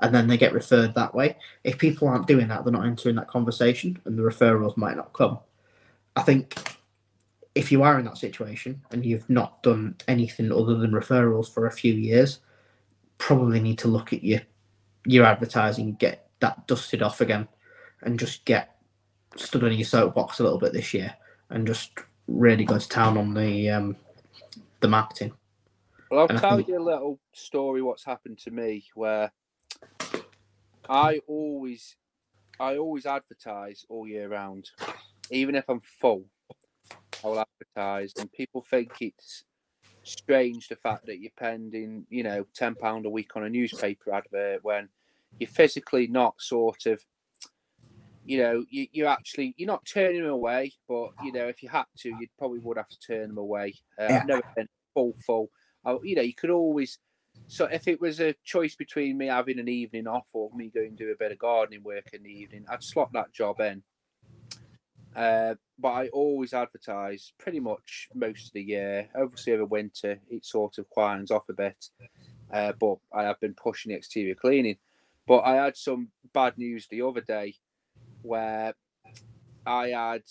And 0.00 0.14
then 0.14 0.26
they 0.26 0.36
get 0.36 0.52
referred 0.52 0.94
that 0.94 1.14
way. 1.14 1.36
If 1.64 1.78
people 1.78 2.08
aren't 2.08 2.26
doing 2.26 2.48
that, 2.48 2.64
they're 2.64 2.72
not 2.72 2.86
entering 2.86 3.16
that 3.16 3.28
conversation, 3.28 3.98
and 4.04 4.18
the 4.18 4.22
referrals 4.22 4.76
might 4.76 4.96
not 4.96 5.12
come. 5.12 5.38
I 6.14 6.22
think 6.22 6.76
if 7.54 7.72
you 7.72 7.82
are 7.82 7.98
in 7.98 8.04
that 8.04 8.18
situation 8.18 8.82
and 8.90 9.04
you've 9.04 9.28
not 9.30 9.62
done 9.62 9.96
anything 10.08 10.52
other 10.52 10.76
than 10.76 10.90
referrals 10.90 11.52
for 11.52 11.66
a 11.66 11.72
few 11.72 11.94
years, 11.94 12.40
probably 13.18 13.60
need 13.60 13.78
to 13.78 13.88
look 13.88 14.12
at 14.12 14.22
your 14.22 14.40
your 15.06 15.24
advertising, 15.24 15.94
get 15.94 16.28
that 16.40 16.66
dusted 16.66 17.02
off 17.02 17.20
again, 17.20 17.48
and 18.02 18.18
just 18.18 18.44
get 18.44 18.76
stood 19.36 19.64
on 19.64 19.72
your 19.72 19.84
soapbox 19.84 20.40
a 20.40 20.42
little 20.42 20.58
bit 20.58 20.72
this 20.72 20.92
year, 20.92 21.14
and 21.50 21.66
just 21.66 21.92
really 22.28 22.64
go 22.64 22.78
to 22.78 22.88
town 22.88 23.16
on 23.16 23.32
the 23.32 23.70
um, 23.70 23.96
the 24.80 24.88
marketing. 24.88 25.32
Well, 26.10 26.20
I'll 26.20 26.26
and 26.28 26.38
tell 26.38 26.56
think... 26.56 26.68
you 26.68 26.78
a 26.78 26.82
little 26.82 27.18
story. 27.32 27.80
What's 27.82 28.04
happened 28.04 28.38
to 28.40 28.50
me 28.50 28.84
where 28.94 29.32
I 30.88 31.20
always, 31.26 31.96
I 32.60 32.76
always 32.76 33.06
advertise 33.06 33.84
all 33.88 34.06
year 34.06 34.28
round, 34.28 34.70
even 35.30 35.54
if 35.54 35.64
I'm 35.68 35.80
full. 36.00 36.24
I 37.24 37.28
will 37.28 37.44
advertise, 37.44 38.12
and 38.18 38.30
people 38.32 38.64
think 38.70 38.92
it's 39.00 39.44
strange 40.02 40.68
the 40.68 40.76
fact 40.76 41.06
that 41.06 41.18
you're 41.18 41.32
spending, 41.36 42.06
you 42.08 42.22
know, 42.22 42.46
ten 42.54 42.74
pound 42.74 43.06
a 43.06 43.10
week 43.10 43.36
on 43.36 43.44
a 43.44 43.50
newspaper 43.50 44.12
advert 44.12 44.62
when 44.62 44.88
you're 45.40 45.48
physically 45.48 46.06
not 46.06 46.34
sort 46.38 46.86
of, 46.86 47.02
you 48.24 48.38
know, 48.38 48.64
you, 48.70 48.86
you're 48.92 49.08
actually 49.08 49.54
you're 49.56 49.66
not 49.66 49.84
turning 49.84 50.22
them 50.22 50.30
away, 50.30 50.72
but 50.88 51.10
you 51.24 51.32
know, 51.32 51.48
if 51.48 51.62
you 51.62 51.68
had 51.68 51.86
to, 51.98 52.10
you 52.10 52.26
probably 52.38 52.60
would 52.60 52.76
have 52.76 52.88
to 52.88 52.98
turn 53.00 53.28
them 53.28 53.38
away. 53.38 53.74
Uh, 54.00 54.06
yeah. 54.08 54.18
I've 54.20 54.26
never 54.26 54.42
been 54.54 54.68
full 54.94 55.14
full. 55.26 55.50
I, 55.84 55.96
you 56.02 56.14
know, 56.14 56.22
you 56.22 56.34
could 56.34 56.50
always. 56.50 56.98
So 57.48 57.66
if 57.66 57.86
it 57.86 58.00
was 58.00 58.20
a 58.20 58.34
choice 58.44 58.74
between 58.74 59.16
me 59.16 59.26
having 59.26 59.58
an 59.58 59.68
evening 59.68 60.06
off 60.06 60.26
or 60.32 60.50
me 60.54 60.70
going 60.74 60.96
to 60.96 61.04
do 61.04 61.12
a 61.12 61.16
bit 61.16 61.32
of 61.32 61.38
gardening 61.38 61.82
work 61.82 62.10
in 62.12 62.22
the 62.22 62.30
evening, 62.30 62.66
I'd 62.68 62.82
slot 62.82 63.12
that 63.12 63.32
job 63.32 63.60
in. 63.60 63.82
Uh, 65.14 65.54
but 65.78 65.88
I 65.88 66.08
always 66.08 66.52
advertise 66.52 67.32
pretty 67.38 67.60
much 67.60 68.08
most 68.14 68.48
of 68.48 68.52
the 68.52 68.62
year. 68.62 69.08
Obviously, 69.14 69.54
over 69.54 69.64
winter, 69.64 70.18
it 70.28 70.44
sort 70.44 70.78
of 70.78 70.86
quietens 70.94 71.30
off 71.30 71.48
a 71.48 71.54
bit. 71.54 71.88
Uh, 72.52 72.72
but 72.78 72.98
I 73.12 73.24
have 73.24 73.40
been 73.40 73.54
pushing 73.54 73.90
the 73.90 73.96
exterior 73.96 74.34
cleaning. 74.34 74.76
But 75.26 75.40
I 75.40 75.54
had 75.54 75.76
some 75.76 76.08
bad 76.34 76.58
news 76.58 76.86
the 76.88 77.02
other 77.02 77.20
day 77.20 77.54
where 78.22 78.74
I 79.64 79.88
had 79.88 80.22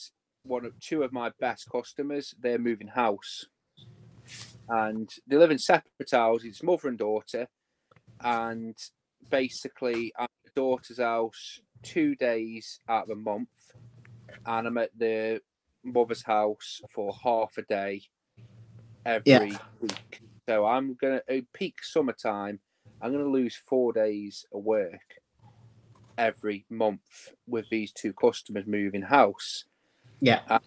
one 0.43 0.65
of 0.65 0.79
two 0.79 1.03
of 1.03 1.11
my 1.11 1.31
best 1.39 1.69
customers. 1.69 2.35
They're 2.39 2.59
moving 2.59 2.87
house, 2.87 3.45
and 4.69 5.09
they 5.27 5.37
live 5.37 5.51
in 5.51 5.59
separate 5.59 6.11
houses. 6.11 6.47
It's 6.49 6.63
mother 6.63 6.87
and 6.87 6.97
daughter, 6.97 7.47
and 8.21 8.75
basically, 9.29 10.13
I'm 10.17 10.25
at 10.25 10.53
the 10.53 10.61
daughter's 10.61 10.99
house 10.99 11.59
two 11.83 12.15
days 12.15 12.79
out 12.89 13.03
of 13.03 13.09
a 13.11 13.15
month 13.15 13.49
and 14.45 14.67
I'm 14.67 14.77
at 14.77 14.91
the 14.97 15.41
mother's 15.83 16.23
house 16.23 16.81
for 16.93 17.13
half 17.23 17.57
a 17.57 17.61
day 17.63 18.01
every 19.05 19.23
yeah. 19.25 19.57
week. 19.81 20.21
So 20.47 20.65
I'm 20.65 20.95
gonna 20.95 21.21
peak 21.53 21.75
summertime. 21.83 22.59
I'm 23.01 23.11
gonna 23.11 23.25
lose 23.25 23.55
four 23.55 23.93
days 23.93 24.45
of 24.53 24.63
work 24.63 25.21
every 26.17 26.65
month 26.69 27.33
with 27.47 27.67
these 27.69 27.91
two 27.91 28.13
customers 28.13 28.65
moving 28.65 29.01
house. 29.01 29.65
Yeah. 30.21 30.41
that's 30.47 30.65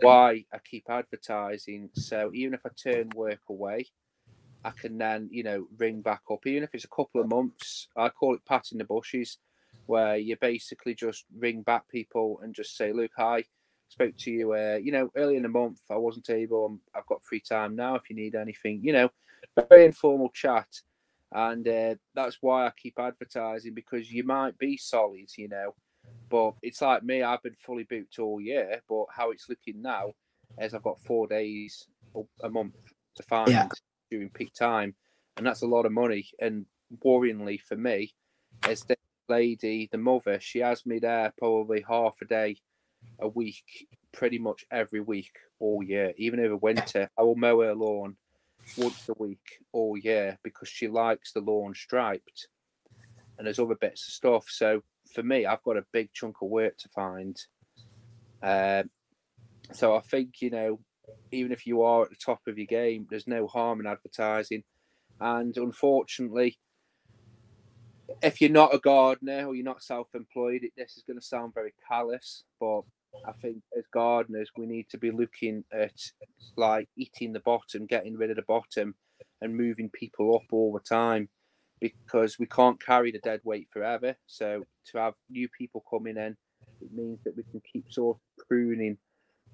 why 0.00 0.44
I 0.52 0.58
keep 0.58 0.88
advertising. 0.88 1.90
So 1.92 2.30
even 2.34 2.54
if 2.54 2.60
I 2.64 2.70
turn 2.82 3.10
work 3.14 3.40
away, 3.48 3.86
I 4.64 4.72
can 4.78 4.98
then, 4.98 5.28
you 5.30 5.42
know, 5.42 5.66
ring 5.78 6.02
back 6.02 6.22
up. 6.30 6.46
Even 6.46 6.62
if 6.62 6.74
it's 6.74 6.84
a 6.84 6.88
couple 6.88 7.20
of 7.20 7.28
months, 7.28 7.88
I 7.96 8.08
call 8.10 8.34
it 8.34 8.44
patting 8.46 8.78
the 8.78 8.84
bushes 8.84 9.38
where 9.86 10.16
you 10.16 10.36
basically 10.40 10.94
just 10.94 11.24
ring 11.36 11.62
back 11.62 11.88
people 11.88 12.40
and 12.42 12.54
just 12.54 12.76
say, 12.76 12.92
"Look, 12.92 13.10
hi, 13.16 13.44
spoke 13.88 14.14
to 14.18 14.30
you, 14.30 14.52
uh, 14.52 14.78
you 14.80 14.92
know, 14.92 15.10
early 15.16 15.36
in 15.36 15.42
the 15.42 15.48
month. 15.48 15.80
I 15.90 15.96
wasn't 15.96 16.30
able. 16.30 16.66
I'm, 16.66 16.80
I've 16.94 17.06
got 17.06 17.24
free 17.24 17.40
time 17.40 17.74
now. 17.74 17.94
If 17.96 18.10
you 18.10 18.16
need 18.16 18.34
anything, 18.34 18.80
you 18.82 18.92
know, 18.92 19.10
very 19.68 19.84
informal 19.84 20.30
chat." 20.30 20.68
And 21.32 21.66
uh, 21.66 21.94
that's 22.14 22.38
why 22.40 22.66
I 22.66 22.72
keep 22.76 22.98
advertising 22.98 23.72
because 23.72 24.10
you 24.10 24.24
might 24.24 24.58
be 24.58 24.76
solid, 24.76 25.28
you 25.38 25.48
know, 25.48 25.74
but 26.28 26.54
it's 26.62 26.82
like 26.82 27.02
me. 27.02 27.22
I've 27.22 27.42
been 27.42 27.54
fully 27.54 27.84
booked 27.84 28.18
all 28.18 28.40
year, 28.40 28.80
but 28.88 29.06
how 29.10 29.30
it's 29.30 29.48
looking 29.48 29.82
now 29.82 30.12
is 30.58 30.74
I've 30.74 30.82
got 30.82 31.00
four 31.00 31.26
days 31.26 31.86
a 32.42 32.48
month 32.48 32.76
to 33.16 33.22
find 33.24 33.50
yeah. 33.50 33.68
during 34.10 34.30
peak 34.30 34.52
time, 34.54 34.94
and 35.36 35.46
that's 35.46 35.62
a 35.62 35.66
lot 35.66 35.86
of 35.86 35.92
money. 35.92 36.28
And 36.40 36.66
worryingly 37.04 37.60
for 37.60 37.76
me, 37.76 38.14
is 38.68 38.82
the 38.82 38.96
lady, 39.28 39.88
the 39.90 39.98
mother, 39.98 40.38
she 40.40 40.58
has 40.60 40.84
me 40.86 40.98
there 40.98 41.32
probably 41.38 41.84
half 41.88 42.14
a 42.22 42.26
day 42.26 42.56
a 43.20 43.28
week, 43.28 43.88
pretty 44.12 44.38
much 44.38 44.64
every 44.70 45.00
week 45.00 45.32
all 45.58 45.82
year, 45.82 46.12
even 46.16 46.40
over 46.40 46.56
winter. 46.56 47.08
I 47.18 47.22
will 47.22 47.36
mow 47.36 47.60
her 47.60 47.74
lawn 47.74 48.16
once 48.76 49.08
a 49.08 49.14
week 49.18 49.58
all 49.72 49.96
year 49.96 50.38
because 50.42 50.68
she 50.68 50.88
likes 50.88 51.32
the 51.32 51.40
lawn 51.40 51.74
striped 51.74 52.48
and 53.38 53.46
there's 53.46 53.58
other 53.58 53.74
bits 53.74 54.06
of 54.06 54.12
stuff. 54.12 54.44
So 54.48 54.82
for 55.12 55.22
me, 55.22 55.46
I've 55.46 55.62
got 55.62 55.76
a 55.76 55.84
big 55.92 56.12
chunk 56.12 56.36
of 56.42 56.48
work 56.48 56.76
to 56.78 56.88
find. 56.88 57.36
Um, 58.42 58.90
so 59.72 59.94
I 59.94 60.00
think, 60.00 60.40
you 60.40 60.50
know, 60.50 60.80
even 61.32 61.52
if 61.52 61.66
you 61.66 61.82
are 61.82 62.02
at 62.02 62.10
the 62.10 62.16
top 62.16 62.40
of 62.46 62.58
your 62.58 62.66
game, 62.66 63.06
there's 63.10 63.26
no 63.26 63.46
harm 63.46 63.80
in 63.80 63.86
advertising. 63.86 64.62
And 65.20 65.56
unfortunately, 65.56 66.58
if 68.22 68.40
you're 68.40 68.50
not 68.50 68.74
a 68.74 68.78
gardener 68.78 69.46
or 69.46 69.54
you're 69.54 69.64
not 69.64 69.82
self-employed, 69.82 70.62
this 70.76 70.96
is 70.96 71.04
going 71.06 71.18
to 71.18 71.24
sound 71.24 71.54
very 71.54 71.74
callous, 71.88 72.44
but 72.58 72.82
I 73.26 73.32
think 73.32 73.62
as 73.76 73.84
gardeners 73.92 74.50
we 74.56 74.66
need 74.66 74.88
to 74.90 74.98
be 74.98 75.10
looking 75.10 75.64
at 75.72 75.98
like 76.56 76.88
eating 76.96 77.32
the 77.32 77.40
bottom, 77.40 77.86
getting 77.86 78.16
rid 78.16 78.30
of 78.30 78.36
the 78.36 78.42
bottom, 78.42 78.94
and 79.40 79.56
moving 79.56 79.90
people 79.90 80.34
up 80.34 80.52
all 80.52 80.72
the 80.72 80.80
time 80.80 81.28
because 81.80 82.38
we 82.38 82.46
can't 82.46 82.84
carry 82.84 83.10
the 83.10 83.18
dead 83.18 83.40
weight 83.44 83.68
forever. 83.72 84.16
So 84.26 84.64
to 84.86 84.98
have 84.98 85.14
new 85.28 85.48
people 85.48 85.84
coming 85.88 86.16
in, 86.16 86.36
it 86.80 86.92
means 86.94 87.18
that 87.24 87.36
we 87.36 87.42
can 87.50 87.62
keep 87.72 87.90
sort 87.90 88.16
of 88.16 88.46
pruning 88.46 88.98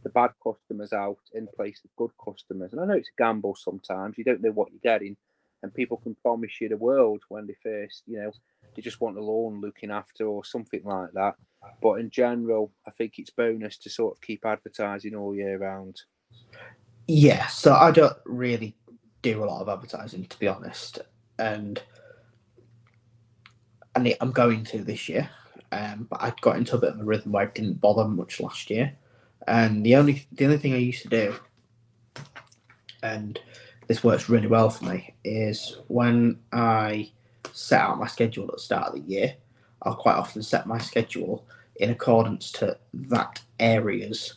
the 0.03 0.11
bad 0.11 0.31
customers 0.43 0.93
out 0.93 1.19
in 1.35 1.49
place 1.57 1.81
of 1.85 1.91
good 1.97 2.11
customers. 2.23 2.73
And 2.73 2.81
I 2.81 2.87
know 2.87 2.95
it's 2.95 3.09
a 3.09 3.23
gamble 3.23 3.57
sometimes. 3.57 4.19
You 4.19 4.25
don't 4.25 4.43
know 4.43 4.51
what 4.51 4.71
you're 4.71 4.81
getting, 4.95 5.17
and 5.63 5.73
people 5.75 5.97
can 5.97 6.15
promise 6.17 6.61
you 6.61 6.69
the 6.69 6.77
world 6.77 7.23
when 7.29 7.47
they 7.47 7.57
first, 7.63 8.03
you 8.07 8.19
know, 8.19 8.31
they 8.75 8.83
just 8.83 9.01
want 9.01 9.17
the 9.17 9.23
lawn 9.23 9.61
looking 9.61 9.91
after 9.91 10.27
or 10.27 10.45
something 10.45 10.83
like 10.85 11.13
that. 11.15 11.35
But 11.81 11.95
in 11.95 12.11
general, 12.11 12.73
I 12.87 12.91
think 12.91 13.15
it's 13.19 13.31
bonus 13.31 13.79
to 13.79 13.91
sort 13.91 14.15
of 14.15 14.21
keep 14.21 14.45
advertising 14.45 15.15
all 15.15 15.35
year 15.35 15.59
round. 15.59 16.03
Yeah, 17.09 17.47
so 17.47 17.75
I 17.75 17.91
don't 17.91 18.17
really 18.25 18.77
do 19.23 19.43
a 19.43 19.47
lot 19.47 19.63
of 19.63 19.69
advertising 19.69 20.27
to 20.27 20.39
be 20.39 20.47
honest, 20.47 21.01
and 21.39 21.83
and 23.97 24.15
I'm 24.21 24.31
going 24.31 24.63
to 24.65 24.83
this 24.83 25.09
year. 25.09 25.29
Um, 25.73 26.07
but 26.09 26.23
I 26.23 26.33
got 26.41 26.57
into 26.57 26.77
a 26.77 26.79
bit 26.79 26.93
of 26.93 27.01
a 27.01 27.05
rhythm 27.05 27.33
where 27.33 27.49
I 27.49 27.51
didn't 27.51 27.81
bother 27.81 28.07
much 28.07 28.39
last 28.39 28.71
year, 28.71 28.97
and 29.49 29.85
the 29.85 29.97
only 29.97 30.27
the 30.31 30.45
only 30.45 30.59
thing 30.59 30.75
I 30.75 30.79
used 30.79 31.03
to 31.03 31.09
do, 31.09 31.35
and 33.03 33.41
this 33.89 34.05
works 34.05 34.29
really 34.29 34.47
well 34.47 34.71
for 34.71 34.85
me 34.85 35.15
is 35.25 35.79
when 35.89 36.39
I 36.53 37.11
set 37.53 37.81
out 37.81 37.99
my 37.99 38.07
schedule 38.07 38.45
at 38.45 38.53
the 38.53 38.61
start 38.61 38.89
of 38.89 38.95
the 38.95 39.01
year, 39.01 39.35
I'll 39.83 39.97
quite 39.97 40.17
often 40.17 40.43
set 40.43 40.67
my 40.67 40.79
schedule 40.79 41.45
in 41.77 41.91
accordance 41.91 42.53
to 42.53 42.79
that 42.95 43.41
area's 43.59 44.35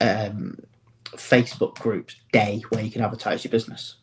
um, 0.00 0.58
Facebook 1.12 1.74
groups 1.78 2.16
day 2.32 2.62
where 2.70 2.82
you 2.82 2.90
can 2.90 3.02
advertise 3.02 3.44
your 3.44 3.50
business. 3.50 3.96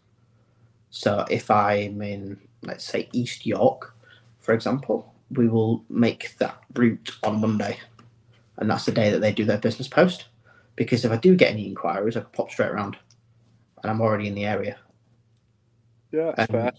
So 0.90 1.26
if 1.30 1.50
I'm 1.50 2.02
in, 2.02 2.40
let's 2.62 2.86
say, 2.86 3.10
East 3.14 3.46
York, 3.46 3.93
for 4.44 4.54
example, 4.54 5.12
we 5.32 5.48
will 5.48 5.84
make 5.90 6.38
that 6.38 6.62
route 6.76 7.12
on 7.24 7.42
Monday. 7.42 7.80
And 8.58 8.70
that's 8.70 8.86
the 8.86 8.92
day 8.92 9.10
that 9.10 9.20
they 9.20 9.32
do 9.32 9.46
their 9.46 9.58
business 9.58 9.88
post. 9.88 10.26
Because 10.76 11.04
if 11.04 11.12
I 11.12 11.18
do 11.18 11.36
get 11.36 11.52
any 11.52 11.68
inquiries, 11.68 12.16
I 12.16 12.22
can 12.22 12.30
pop 12.30 12.52
straight 12.52 12.70
around 12.70 12.98
and 13.84 13.92
I'm 13.92 14.02
already 14.02 14.28
in 14.28 14.36
the 14.36 14.46
area. 14.46 14.78
Yeah, 16.12 16.34
um, 16.38 16.72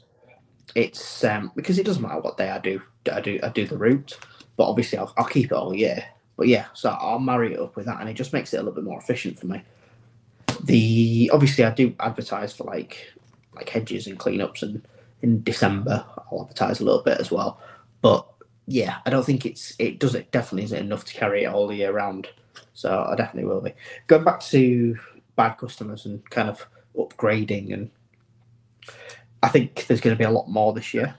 it's 0.75 1.23
um, 1.25 1.53
because 1.55 1.79
it 1.79 1.87
doesn't 1.87 2.03
matter 2.03 2.21
what 2.21 2.39
day 2.39 2.51
I 2.51 2.59
do. 2.59 2.81
I 3.13 3.21
do 3.21 3.39
I 3.43 3.49
do 3.51 3.67
the 3.67 3.77
route, 3.77 4.19
but 4.57 4.69
obviously 4.69 4.99
I'll, 4.99 5.13
I'll 5.17 5.27
keep 5.27 5.47
it 5.47 5.53
all 5.53 5.75
year. 5.75 6.05
But 6.37 6.49
yeah, 6.49 6.67
so 6.73 6.91
I'll 6.91 7.19
marry 7.19 7.55
it 7.55 7.61
up 7.61 7.77
with 7.77 7.87
that, 7.87 8.01
and 8.01 8.09
it 8.09 8.15
just 8.15 8.33
makes 8.33 8.53
it 8.53 8.57
a 8.57 8.61
little 8.61 8.75
bit 8.75 8.85
more 8.85 8.99
efficient 8.99 9.39
for 9.39 9.47
me. 9.47 9.63
The 10.65 11.31
obviously 11.33 11.65
I 11.65 11.71
do 11.71 11.95
advertise 12.01 12.55
for 12.55 12.65
like 12.65 13.13
like 13.55 13.69
hedges 13.69 14.07
and 14.07 14.19
cleanups, 14.19 14.63
and 14.63 14.87
in 15.25 15.43
December 15.43 16.05
I'll 16.31 16.43
advertise 16.43 16.81
a 16.81 16.85
little 16.85 17.03
bit 17.03 17.19
as 17.19 17.31
well. 17.31 17.59
But 18.03 18.27
yeah, 18.67 18.99
I 19.07 19.11
don't 19.11 19.25
think 19.25 19.47
it's 19.47 19.75
it 19.79 19.99
does 19.99 20.15
it 20.15 20.31
definitely 20.31 20.65
isn't 20.65 20.79
enough 20.79 21.07
to 21.07 21.15
carry 21.15 21.45
it 21.45 21.53
all 21.53 21.67
the 21.67 21.77
year 21.77 21.93
round. 21.93 22.29
So 22.75 23.09
I 23.11 23.17
definitely 23.17 23.49
will 23.49 23.63
be 23.63 23.73
going 24.07 24.25
back 24.25 24.41
to 24.41 24.99
bad 25.35 25.55
customers 25.55 26.05
and 26.05 26.29
kind 26.31 26.51
of 26.51 26.67
upgrading 26.95 27.73
and 27.73 27.91
I 29.43 29.49
think 29.49 29.87
there's 29.87 30.01
going 30.01 30.15
to 30.15 30.19
be 30.19 30.25
a 30.25 30.31
lot 30.31 30.49
more 30.49 30.73
this 30.75 30.93
year. 30.93 31.15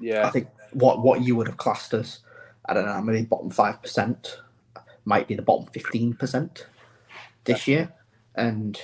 Yeah. 0.00 0.26
I 0.26 0.30
think 0.30 0.48
what 0.72 1.02
what 1.02 1.22
you 1.22 1.36
would 1.36 1.46
have 1.46 1.56
classed 1.56 1.94
as, 1.94 2.18
I 2.66 2.74
don't 2.74 2.86
know, 2.86 3.00
maybe 3.00 3.24
bottom 3.24 3.50
five 3.50 3.80
percent 3.80 4.40
might 5.04 5.28
be 5.28 5.36
the 5.36 5.42
bottom 5.42 5.66
fifteen 5.66 6.14
percent 6.14 6.66
this 7.44 7.68
year, 7.68 7.92
and 8.34 8.80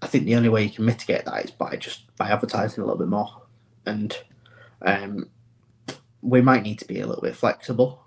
I 0.00 0.06
think 0.06 0.24
the 0.24 0.36
only 0.36 0.48
way 0.48 0.64
you 0.64 0.70
can 0.70 0.84
mitigate 0.84 1.24
that 1.24 1.44
is 1.44 1.50
by 1.50 1.76
just 1.76 2.14
by 2.16 2.30
advertising 2.30 2.82
a 2.82 2.86
little 2.86 2.98
bit 2.98 3.08
more, 3.08 3.42
and 3.86 4.16
um, 4.82 5.28
we 6.22 6.40
might 6.40 6.62
need 6.62 6.78
to 6.78 6.86
be 6.86 7.00
a 7.00 7.06
little 7.06 7.22
bit 7.22 7.36
flexible 7.36 8.02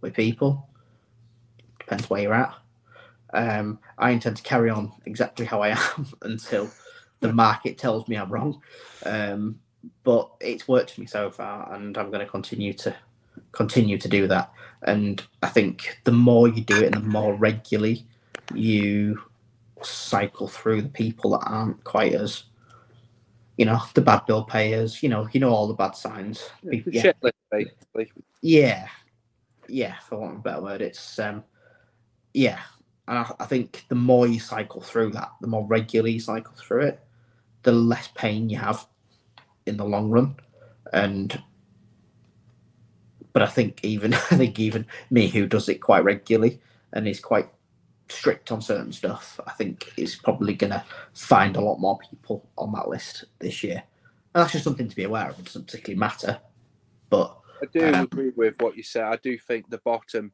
with 0.00 0.14
people. 0.14 0.68
Depends 1.78 2.08
where 2.08 2.22
you're 2.22 2.34
at. 2.34 2.54
Um, 3.32 3.78
I 3.98 4.10
intend 4.10 4.36
to 4.36 4.42
carry 4.42 4.70
on 4.70 4.92
exactly 5.06 5.46
how 5.46 5.62
I 5.62 5.68
am 5.96 6.06
until 6.22 6.70
the 7.20 7.32
market 7.32 7.78
tells 7.78 8.08
me 8.08 8.16
I'm 8.16 8.32
wrong. 8.32 8.62
Um, 9.04 9.60
but 10.04 10.30
it's 10.40 10.68
worked 10.68 10.92
for 10.92 11.00
me 11.00 11.06
so 11.06 11.30
far, 11.30 11.72
and 11.74 11.96
I'm 11.96 12.10
going 12.10 12.24
to 12.24 12.30
continue 12.30 12.72
to 12.74 12.94
continue 13.52 13.98
to 13.98 14.08
do 14.08 14.26
that. 14.28 14.52
And 14.82 15.22
I 15.42 15.48
think 15.48 16.00
the 16.04 16.12
more 16.12 16.48
you 16.48 16.62
do 16.62 16.76
it, 16.76 16.94
and 16.94 17.04
the 17.04 17.08
more 17.08 17.34
regularly 17.34 18.04
you 18.54 19.20
cycle 19.82 20.48
through 20.48 20.82
the 20.82 20.88
people 20.88 21.30
that 21.32 21.46
aren't 21.46 21.82
quite 21.84 22.12
as, 22.12 22.44
you 23.56 23.64
know, 23.64 23.80
the 23.94 24.00
bad 24.00 24.26
bill 24.26 24.44
payers. 24.44 25.02
You 25.02 25.08
know, 25.08 25.28
you 25.32 25.40
know 25.40 25.50
all 25.50 25.68
the 25.68 25.74
bad 25.74 25.94
signs. 25.96 26.48
Yeah, 26.62 27.02
shit 27.02 27.16
list, 27.22 27.36
basically. 27.50 28.12
yeah, 28.42 28.88
yeah. 29.68 29.98
For 30.00 30.18
want 30.18 30.34
of 30.34 30.38
a 30.38 30.42
better 30.42 30.62
word, 30.62 30.82
it's 30.82 31.18
um, 31.18 31.44
yeah. 32.34 32.60
And 33.08 33.18
I, 33.18 33.32
I 33.40 33.44
think 33.46 33.84
the 33.88 33.94
more 33.94 34.26
you 34.26 34.40
cycle 34.40 34.80
through 34.80 35.10
that, 35.12 35.30
the 35.40 35.48
more 35.48 35.66
regularly 35.66 36.12
you 36.12 36.20
cycle 36.20 36.54
through 36.54 36.82
it, 36.82 37.00
the 37.62 37.72
less 37.72 38.08
pain 38.14 38.48
you 38.48 38.58
have 38.58 38.86
in 39.66 39.76
the 39.76 39.84
long 39.84 40.10
run. 40.10 40.36
And 40.92 41.42
but 43.32 43.42
I 43.42 43.46
think 43.46 43.80
even 43.84 44.14
I 44.30 44.36
think 44.36 44.58
even 44.58 44.86
me 45.10 45.28
who 45.28 45.46
does 45.46 45.68
it 45.68 45.80
quite 45.80 46.04
regularly 46.04 46.60
and 46.92 47.06
is 47.06 47.20
quite 47.20 47.48
strict 48.10 48.52
on 48.52 48.60
certain 48.60 48.92
stuff, 48.92 49.40
I 49.46 49.52
think 49.52 49.92
is 49.96 50.16
probably 50.16 50.54
gonna 50.54 50.84
find 51.14 51.56
a 51.56 51.60
lot 51.60 51.78
more 51.78 51.98
people 51.98 52.48
on 52.58 52.72
that 52.72 52.88
list 52.88 53.24
this 53.38 53.62
year. 53.62 53.82
And 54.34 54.42
that's 54.42 54.52
just 54.52 54.64
something 54.64 54.88
to 54.88 54.96
be 54.96 55.04
aware 55.04 55.28
of. 55.30 55.38
It 55.38 55.46
doesn't 55.46 55.66
particularly 55.66 55.98
matter. 55.98 56.40
But 57.08 57.36
I 57.62 57.66
do 57.66 57.86
Um, 57.94 58.04
agree 58.04 58.30
with 58.30 58.54
what 58.60 58.76
you 58.76 58.82
said. 58.82 59.04
I 59.04 59.16
do 59.16 59.36
think 59.38 59.68
the 59.68 59.78
bottom. 59.84 60.32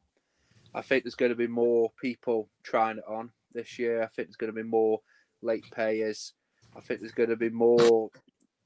I 0.73 0.81
think 0.81 1.03
there's 1.03 1.15
going 1.15 1.31
to 1.31 1.35
be 1.35 1.47
more 1.47 1.91
people 1.99 2.49
trying 2.63 2.99
it 2.99 3.03
on 3.07 3.31
this 3.53 3.79
year. 3.79 4.03
I 4.03 4.07
think 4.07 4.27
there's 4.27 4.35
going 4.35 4.53
to 4.53 4.63
be 4.63 4.67
more 4.67 5.01
late 5.41 5.65
payers. 5.73 6.33
I 6.75 6.81
think 6.81 6.99
there's 6.99 7.13
going 7.13 7.29
to 7.29 7.35
be 7.35 7.49
more, 7.49 8.11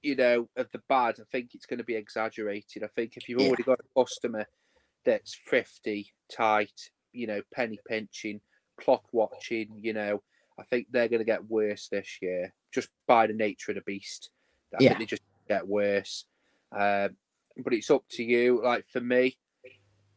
you 0.02 0.16
know, 0.16 0.50
of 0.58 0.70
the 0.72 0.82
bad. 0.90 1.16
I 1.20 1.24
think 1.32 1.52
it's 1.54 1.66
going 1.66 1.78
to 1.78 1.86
be 1.86 1.96
exaggerated. 1.96 2.84
I 2.84 2.88
think 2.88 3.16
if 3.16 3.30
you've 3.30 3.40
Yeah. 3.40 3.48
already 3.48 3.64
got 3.64 3.80
a 3.80 4.00
customer 4.00 4.46
that's 5.06 5.40
thrifty, 5.48 6.12
tight, 6.30 6.92
you 7.14 7.28
know, 7.28 7.42
penny 7.54 7.80
pinching, 7.88 8.42
clock 8.82 9.06
watching, 9.12 9.80
you 9.82 9.94
know, 9.94 10.22
I 10.60 10.64
think 10.64 10.88
they're 10.90 11.08
going 11.08 11.20
to 11.20 11.26
get 11.26 11.50
worse 11.50 11.88
this 11.88 12.18
year 12.22 12.54
just 12.74 12.90
by 13.08 13.28
the 13.28 13.34
nature 13.34 13.72
of 13.72 13.76
the 13.76 13.82
beast. 13.82 14.30
I 14.74 14.82
Yeah. 14.82 14.90
think 14.90 15.00
they 15.00 15.06
just 15.06 15.24
get 15.48 15.68
worse. 15.68 16.26
Um, 16.72 17.18
but 17.58 17.74
it's 17.74 17.90
up 17.90 18.04
to 18.12 18.24
you. 18.24 18.62
Like 18.64 18.86
for 18.88 19.02
me, 19.02 19.38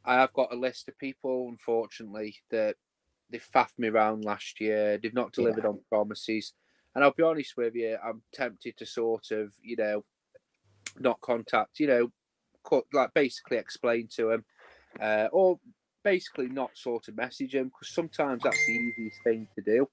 I 0.04 0.14
have 0.16 0.32
got 0.32 0.52
a 0.52 0.56
list 0.56 0.88
of 0.88 0.98
people, 0.98 1.48
unfortunately, 1.48 2.36
that 2.50 2.76
they 3.30 3.38
faffed 3.38 3.78
me 3.78 3.88
around 3.88 4.24
last 4.24 4.60
year. 4.60 4.98
They've 4.98 5.14
not 5.14 5.32
delivered 5.32 5.64
on 5.64 5.80
promises. 5.88 6.52
And 6.94 7.02
I'll 7.02 7.12
be 7.12 7.22
honest 7.22 7.56
with 7.56 7.74
you, 7.74 7.96
I'm 8.04 8.22
tempted 8.32 8.76
to 8.76 8.86
sort 8.86 9.30
of, 9.30 9.52
you 9.62 9.76
know, 9.76 10.04
not 10.98 11.20
contact, 11.20 11.80
you 11.80 11.88
know, 11.88 12.12
co- 12.62 12.86
like 12.92 13.12
basically 13.14 13.56
explain 13.56 14.08
to 14.14 14.28
them, 14.28 14.44
uh, 15.00 15.28
or 15.32 15.58
basically 16.04 16.48
not 16.48 16.70
sort 16.74 17.08
of 17.08 17.16
message 17.16 17.52
them 17.52 17.68
because 17.68 17.92
sometimes 17.92 18.42
that's 18.42 18.66
the 18.66 18.72
easiest 18.72 19.22
thing 19.22 19.48
to 19.56 19.62
do 19.62 19.88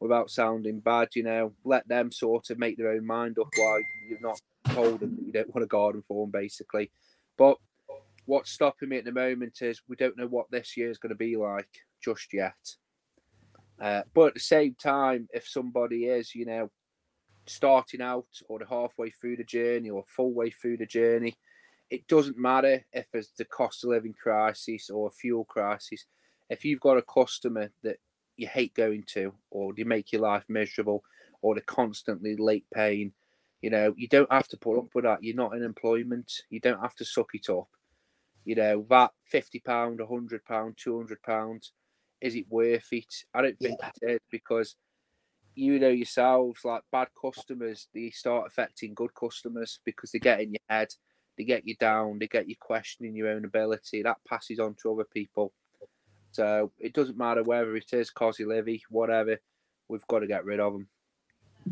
without 0.00 0.30
sounding 0.30 0.80
bad. 0.80 1.08
You 1.14 1.24
know, 1.24 1.52
let 1.64 1.86
them 1.88 2.10
sort 2.12 2.50
of 2.50 2.58
make 2.58 2.78
their 2.78 2.92
own 2.92 3.06
mind 3.06 3.38
up 3.38 3.48
why 3.56 3.82
you've 4.08 4.22
not 4.22 4.40
told 4.68 5.00
them 5.00 5.16
that 5.16 5.26
you 5.26 5.32
don't 5.32 5.54
want 5.54 5.64
a 5.64 5.68
garden 5.68 6.02
for 6.06 6.24
them, 6.24 6.30
basically. 6.30 6.90
But 7.36 7.58
what's 8.24 8.50
stopping 8.50 8.88
me 8.88 8.98
at 8.98 9.04
the 9.04 9.12
moment 9.12 9.58
is 9.60 9.82
we 9.88 9.96
don't 9.96 10.16
know 10.16 10.26
what 10.26 10.50
this 10.50 10.76
year 10.76 10.90
is 10.90 10.98
going 10.98 11.10
to 11.10 11.16
be 11.16 11.36
like 11.36 11.68
just 12.02 12.32
yet. 12.32 12.54
Uh, 13.80 14.02
but 14.14 14.28
at 14.28 14.34
the 14.34 14.40
same 14.40 14.74
time, 14.74 15.28
if 15.34 15.46
somebody 15.46 16.06
is, 16.06 16.34
you 16.34 16.46
know, 16.46 16.70
starting 17.46 18.00
out 18.00 18.26
or 18.48 18.58
halfway 18.68 19.10
through 19.10 19.36
the 19.36 19.44
journey 19.44 19.90
or 19.90 20.04
full 20.08 20.32
way 20.32 20.50
through 20.50 20.76
the 20.78 20.86
journey, 20.86 21.36
it 21.90 22.06
doesn't 22.08 22.38
matter 22.38 22.84
if 22.92 23.06
it's 23.12 23.30
the 23.38 23.44
cost 23.44 23.84
of 23.84 23.90
living 23.90 24.14
crisis 24.14 24.90
or 24.90 25.08
a 25.08 25.10
fuel 25.10 25.44
crisis. 25.44 26.04
If 26.50 26.64
you've 26.64 26.80
got 26.80 26.98
a 26.98 27.02
customer 27.02 27.70
that 27.82 27.98
you 28.36 28.46
hate 28.48 28.74
going 28.74 29.04
to, 29.14 29.32
or 29.50 29.72
they 29.74 29.84
make 29.84 30.12
your 30.12 30.22
life 30.22 30.44
miserable, 30.48 31.02
or 31.42 31.54
they're 31.54 31.62
constantly 31.62 32.36
late 32.36 32.66
paying, 32.74 33.12
you 33.62 33.70
know, 33.70 33.94
you 33.96 34.08
don't 34.08 34.30
have 34.32 34.48
to 34.48 34.56
put 34.56 34.78
up 34.78 34.94
with 34.94 35.04
that. 35.04 35.22
You're 35.22 35.36
not 35.36 35.54
in 35.54 35.62
employment. 35.62 36.32
You 36.50 36.60
don't 36.60 36.80
have 36.80 36.94
to 36.96 37.04
suck 37.04 37.30
it 37.34 37.48
up. 37.48 37.68
You 38.44 38.54
know, 38.54 38.86
that 38.90 39.12
fifty 39.22 39.60
pound, 39.60 40.00
a 40.00 40.06
hundred 40.06 40.44
pound, 40.44 40.76
two 40.76 40.96
hundred 40.96 41.22
pounds, 41.22 41.72
is 42.20 42.34
it 42.34 42.46
worth 42.48 42.88
it? 42.92 43.12
I 43.34 43.42
don't 43.42 43.58
think 43.58 43.78
it 44.02 44.10
is 44.10 44.20
because 44.30 44.76
you 45.54 45.78
know 45.78 45.88
yourselves, 45.88 46.60
like 46.64 46.82
bad 46.92 47.08
customers, 47.20 47.88
they 47.94 48.10
start 48.10 48.46
affecting 48.46 48.94
good 48.94 49.14
customers 49.14 49.80
because 49.84 50.12
they 50.12 50.18
get 50.18 50.40
in 50.40 50.50
your 50.50 50.60
head, 50.68 50.88
they 51.36 51.44
get 51.44 51.66
you 51.66 51.76
down, 51.76 52.18
they 52.18 52.26
get 52.26 52.48
you 52.48 52.56
questioning 52.58 53.14
your 53.14 53.28
own 53.28 53.44
ability. 53.44 54.02
That 54.02 54.18
passes 54.28 54.58
on 54.58 54.74
to 54.82 54.92
other 54.92 55.04
people. 55.04 55.52
So 56.32 56.70
it 56.78 56.92
doesn't 56.92 57.16
matter 57.18 57.42
whether 57.42 57.76
it 57.76 57.92
is 57.92 58.10
Cosy 58.10 58.44
Livy, 58.44 58.82
whatever, 58.90 59.38
we've 59.88 60.06
got 60.06 60.20
to 60.20 60.26
get 60.26 60.44
rid 60.44 60.60
of 60.60 60.74
them. 60.74 60.88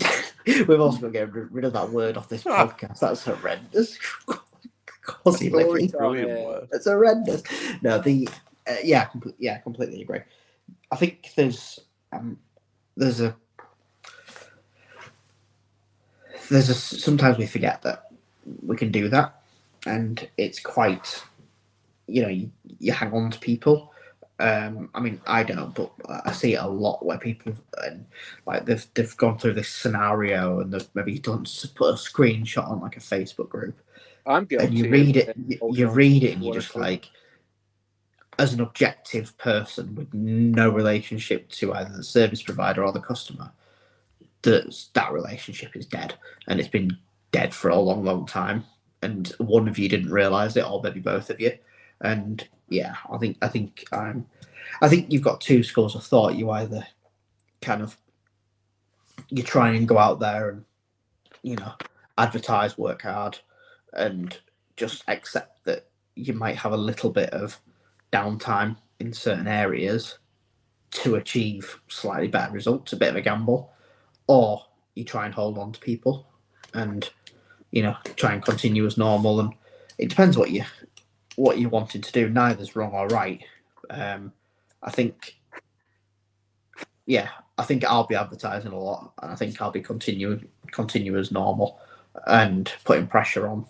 we've 0.47 0.81
also 0.81 0.99
got 0.99 1.07
to 1.07 1.13
get 1.13 1.33
rid 1.33 1.53
rid 1.53 1.65
of 1.65 1.73
that 1.75 1.91
word 1.91 2.17
off 2.17 2.29
this 2.29 2.45
podcast. 2.45 2.99
That's 2.99 3.25
horrendous. 3.25 3.99
Cosy 5.03 5.51
living. 5.51 5.89
Brilliant 5.89 6.47
word. 6.47 6.69
It's 6.73 6.87
horrendous. 6.87 7.43
No, 7.83 7.99
the 7.99 8.29
uh, 8.67 8.77
yeah, 8.83 9.05
com- 9.07 9.35
yeah, 9.39 9.59
completely 9.59 10.03
agree. 10.03 10.21
I 10.91 10.97
think 10.97 11.31
there's 11.37 11.81
um, 12.13 12.39
there's 12.97 13.21
a 13.21 13.37
there's 16.49 16.69
a 16.69 16.75
sometimes 16.75 17.39
we 17.39 17.47
forget 17.47 17.83
that 17.83 18.07
we 18.65 18.77
can 18.77 18.91
do 18.91 19.09
that, 19.11 19.43
and 19.87 20.29
it's 20.37 20.61
quite 20.61 21.23
you 22.07 22.23
know 22.23 22.29
you, 22.29 22.51
you 22.79 22.93
hang 22.93 23.13
on 23.13 23.31
to 23.31 23.39
people. 23.39 23.91
Um, 24.41 24.91
I 24.95 25.01
mean, 25.01 25.21
I 25.29 25.45
don't, 25.45 25.73
but 25.73 25.93
I 26.25 26.33
see 26.33 26.55
it 26.55 26.61
a 26.61 26.67
lot 26.67 27.07
where 27.07 27.19
people 27.19 27.55
and 27.85 28.05
like 28.47 28.67
they've 28.67 28.85
they've 28.95 29.17
gone 29.17 29.39
through 29.39 29.55
this 29.55 29.69
scenario 29.69 30.61
and 30.61 30.73
they've 30.73 30.89
maybe 30.95 31.19
done 31.19 31.47
put 31.75 31.91
a 31.91 31.97
screenshot 31.97 32.69
on 32.69 32.81
like 32.81 32.97
a 32.97 33.01
Facebook 33.01 33.49
group, 33.49 33.79
I'm 34.27 34.45
guilty. 34.45 34.67
and 34.67 34.75
you 34.77 34.91
read 34.91 35.17
it, 35.17 35.37
you, 35.47 35.59
you 35.73 35.89
read 35.89 36.25
it, 36.25 36.33
and 36.33 36.45
you're 36.45 36.55
just 36.55 36.75
like, 36.75 37.11
as 38.39 38.53
an 38.53 38.61
objective 38.61 39.37
person 39.39 39.95
with 39.95 40.13
no 40.13 40.69
relationship 40.69 41.49
to 41.51 41.73
either 41.73 41.97
the 41.97 42.05
service 42.05 42.43
provider 42.43 42.85
or 42.85 42.91
the 42.91 43.01
customer, 43.01 43.53
that 44.43 44.85
that 44.95 45.13
relationship 45.13 45.77
is 45.77 45.87
dead, 45.87 46.15
and 46.49 46.59
it's 46.59 46.69
been 46.69 46.97
dead 47.31 47.55
for 47.55 47.69
a 47.69 47.79
long, 47.79 48.05
long 48.05 48.27
time. 48.27 48.65
And 49.05 49.29
one 49.39 49.69
of 49.69 49.79
you 49.79 49.89
didn't 49.89 50.11
realize 50.11 50.57
it, 50.57 50.69
or 50.69 50.81
maybe 50.83 51.01
both 51.01 51.31
of 51.31 51.41
you. 51.41 51.53
And 52.01 52.47
yeah, 52.69 52.97
I 53.11 53.19
think 53.19 53.37
I 53.43 53.49
think 53.49 53.85
um, 53.93 54.27
I 54.81 54.89
think 54.89 55.13
you've 55.13 55.23
got 55.23 55.41
two 55.41 55.63
schools 55.63 55.95
of 55.95 56.05
thought. 56.05 56.35
You 56.37 56.51
either 56.51 56.87
kind 57.61 57.83
of 57.83 57.97
you 59.29 59.43
try 59.43 59.71
and 59.71 59.89
go 59.89 59.99
out 59.99 60.21
there 60.21 60.51
and 60.51 60.65
you 61.43 61.57
know 61.57 61.73
advertise, 62.19 62.79
work 62.79 63.03
hard, 63.03 63.39
and 63.93 64.39
just 64.77 65.05
accept 65.09 65.65
that 65.65 65.87
you 66.15 66.33
might 66.33 66.57
have 66.57 66.73
a 66.73 66.77
little 66.77 67.11
bit 67.11 67.31
of 67.31 67.61
downtime 68.13 68.77
in 69.01 69.13
certain 69.13 69.49
areas 69.49 70.19
to 70.91 71.17
achieve 71.17 71.81
slightly 71.89 72.29
better 72.29 72.53
results, 72.53 72.93
a 72.93 72.97
bit 72.97 73.11
of 73.11 73.17
a 73.17 73.21
gamble, 73.21 73.73
or 74.29 74.65
you 74.95 75.05
try 75.05 75.25
and 75.27 75.35
hold 75.35 75.59
on 75.59 75.73
to 75.73 75.81
people 75.81 76.29
and 76.75 77.11
you 77.75 77.83
know 77.83 77.97
try 78.17 78.33
and 78.33 78.43
continue 78.43 78.87
as 78.87 78.97
normal. 78.97 79.41
And 79.41 79.53
it 79.99 80.09
depends 80.09 80.39
what 80.39 80.51
you 80.51 80.65
what 81.37 81.59
you 81.59 81.69
wanted 81.69 82.05
to 82.05 82.13
do. 82.13 82.31
Neither's 82.31 82.77
wrong 82.77 82.93
or 82.93 83.09
right. 83.09 83.45
Um, 83.91 84.33
I 84.83 84.91
think, 84.91 85.37
yeah, 87.05 87.31
I 87.59 87.65
think 87.65 87.85
I'll 87.85 88.07
be 88.07 88.15
advertising 88.15 88.73
a 88.73 88.79
lot, 88.79 89.13
and 89.21 89.33
I 89.33 89.35
think 89.35 89.61
I'll 89.61 89.73
be 89.73 89.83
continuing 89.83 90.49
continue 90.71 91.19
as 91.19 91.33
normal 91.33 91.79
and 92.27 92.73
putting 92.85 93.09
pressure 93.09 93.47
on 93.47 93.67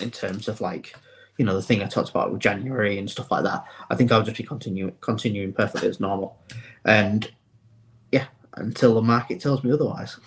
in 0.00 0.10
terms 0.10 0.48
of 0.48 0.60
like 0.60 0.94
you 1.38 1.44
know 1.44 1.54
the 1.54 1.62
thing 1.62 1.80
I 1.82 1.86
talked 1.86 2.10
about 2.10 2.32
with 2.32 2.40
January 2.40 2.98
and 2.98 3.08
stuff 3.08 3.30
like 3.30 3.44
that. 3.44 3.64
I 3.88 3.94
think 3.94 4.10
I'll 4.10 4.24
just 4.24 4.36
be 4.36 4.42
continuing 4.42 4.96
continuing 5.00 5.52
perfectly 5.52 5.88
as 5.88 6.00
normal, 6.00 6.36
and 6.84 7.30
yeah, 8.10 8.26
until 8.54 8.96
the 8.96 9.02
market 9.02 9.40
tells 9.40 9.62
me 9.62 9.70
otherwise. 9.70 10.18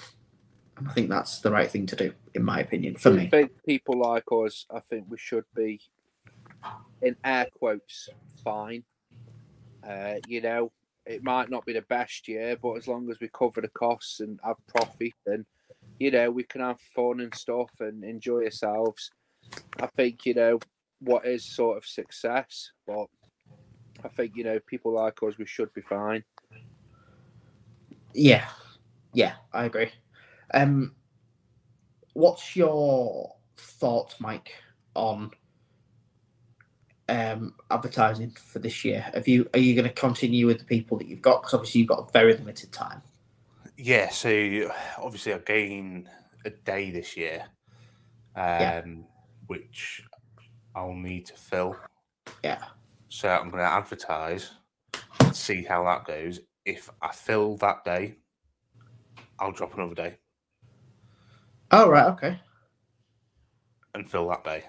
And 0.78 0.88
I 0.88 0.92
think 0.92 1.10
that's 1.10 1.40
the 1.40 1.52
right 1.52 1.70
thing 1.70 1.86
to 1.88 1.96
do, 1.96 2.14
in 2.34 2.44
my 2.44 2.60
opinion, 2.60 2.96
for 2.96 3.10
I 3.10 3.16
me. 3.16 3.28
think 3.30 3.52
people 3.66 4.00
like 4.00 4.26
us, 4.32 4.66
I 4.74 4.80
think 4.82 5.06
we 5.10 5.18
should 5.18 5.46
be, 5.56 5.80
in 7.02 7.16
air 7.24 7.48
quotes, 7.58 8.10
fine. 8.44 8.84
Uh, 9.88 10.16
you 10.28 10.42
know, 10.42 10.72
it 11.06 11.24
might 11.24 11.50
not 11.50 11.66
be 11.66 11.74
the 11.74 11.84
best 11.84 12.28
year, 12.28 12.58
but 12.62 12.74
as 12.74 12.88
long 12.88 13.10
as 13.10 13.20
we 13.20 13.30
cover 13.30 13.62
the 13.62 13.70
costs 13.70 14.20
and 14.20 14.40
have 14.44 14.58
profit, 14.68 15.14
then 15.26 15.46
you 16.00 16.12
know 16.12 16.30
we 16.30 16.44
can 16.44 16.62
have 16.62 16.80
fun 16.94 17.22
and 17.22 17.34
stuff 17.34 17.70
and 17.80 18.04
enjoy 18.04 18.44
ourselves. 18.44 19.12
I 19.80 19.88
think 19.88 20.26
you 20.26 20.34
know 20.34 20.60
what 21.00 21.26
is 21.26 21.46
sort 21.46 21.78
of 21.78 21.86
success, 21.86 22.72
but 22.88 23.06
I 24.04 24.10
think 24.10 24.34
you 24.36 24.44
know 24.44 24.60
people 24.68 24.94
like 24.94 25.22
us, 25.24 25.38
we 25.38 25.46
should 25.46 25.72
be 25.74 25.82
fine. 25.82 26.24
Yeah, 28.14 28.48
yeah, 29.14 29.34
I 29.54 29.66
agree. 29.66 29.92
Um, 30.54 30.96
what's 32.14 32.56
your 32.56 33.36
thoughts, 33.58 34.20
Mike, 34.20 34.56
on 34.96 35.32
um 37.08 37.54
advertising 37.70 38.32
for 38.32 38.60
this 38.60 38.84
year? 38.84 39.02
Have 39.14 39.28
you 39.28 39.48
are 39.54 39.60
you 39.60 39.76
going 39.76 39.88
to 39.88 39.94
continue 39.94 40.48
with 40.48 40.60
the 40.60 40.66
people 40.66 40.98
that 40.98 41.08
you've 41.08 41.22
got? 41.22 41.42
Because 41.42 41.54
obviously 41.54 41.82
you've 41.82 41.90
got 41.90 42.12
very 42.12 42.34
limited 42.34 42.72
time. 42.72 43.02
Yeah, 43.78 44.10
so 44.10 44.72
obviously 44.98 45.34
I 45.34 45.40
gain 45.40 46.10
a 46.46 46.50
day 46.50 46.92
this 46.92 47.18
year, 47.18 47.44
um, 48.36 48.44
Yeah. 48.44 48.84
which 49.48 50.04
I'll 50.74 50.94
need 50.94 51.26
to 51.28 51.34
fill. 51.34 51.76
Yeah. 52.44 52.64
So 53.10 53.30
I'm 53.30 53.50
going 53.50 53.64
to 53.64 53.70
advertise, 53.70 54.52
see 55.34 55.64
how 55.64 55.84
that 55.86 56.06
goes. 56.06 56.40
If 56.66 56.90
I 57.02 57.12
fill 57.12 57.58
that 57.58 57.84
day, 57.84 58.16
I'll 59.40 59.52
drop 59.52 59.74
another 59.76 59.96
day 59.96 60.18
Oh 61.72 61.90
right, 61.90 62.08
okay. 62.12 62.40
and 63.94 64.10
fill 64.10 64.28
that 64.30 64.44
day. 64.44 64.64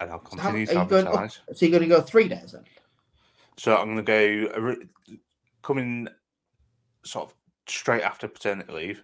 And 0.00 0.10
I'll 0.10 0.24
So 0.30 0.36
how- 0.38 0.50
continue 0.50 0.66
to 0.66 0.72
you 0.72 0.84
going? 0.84 1.06
advertise. 1.06 1.40
oh, 1.48 1.52
so 1.54 1.66
you're 1.66 1.78
going 1.78 1.88
to 1.88 1.96
go 1.96 2.02
three 2.02 2.28
days 2.28 2.52
then? 2.52 2.64
So 3.56 3.74
I'm 3.76 3.94
going 3.94 4.04
to 4.04 4.46
go 4.56 4.76
coming 5.62 6.08
sort 7.04 7.30
of 7.30 7.34
straight 7.66 8.02
after 8.02 8.28
paternity 8.28 8.72
leave. 8.72 9.02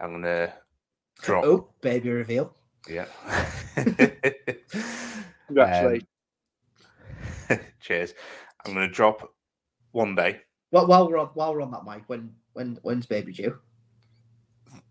I'm 0.00 0.10
going 0.10 0.22
to 0.22 0.52
drop. 1.22 1.44
Oh, 1.44 1.68
baby 1.82 2.08
reveal. 2.10 2.54
Yeah. 2.88 3.04
Congratulations. 5.46 6.08
Um, 7.50 7.58
cheers. 7.80 8.14
I'm 8.64 8.72
going 8.74 8.88
to 8.88 8.92
drop 8.94 9.34
one 9.92 10.14
day. 10.14 10.40
Well, 10.70 10.86
while 10.86 11.06
we're 11.08 11.18
on 11.18 11.26
while 11.34 11.52
we're 11.52 11.62
on 11.62 11.70
that, 11.72 11.84
Mike, 11.84 12.04
when 12.06 12.32
when 12.54 12.78
when's 12.82 13.04
baby 13.06 13.32
due? 13.32 13.58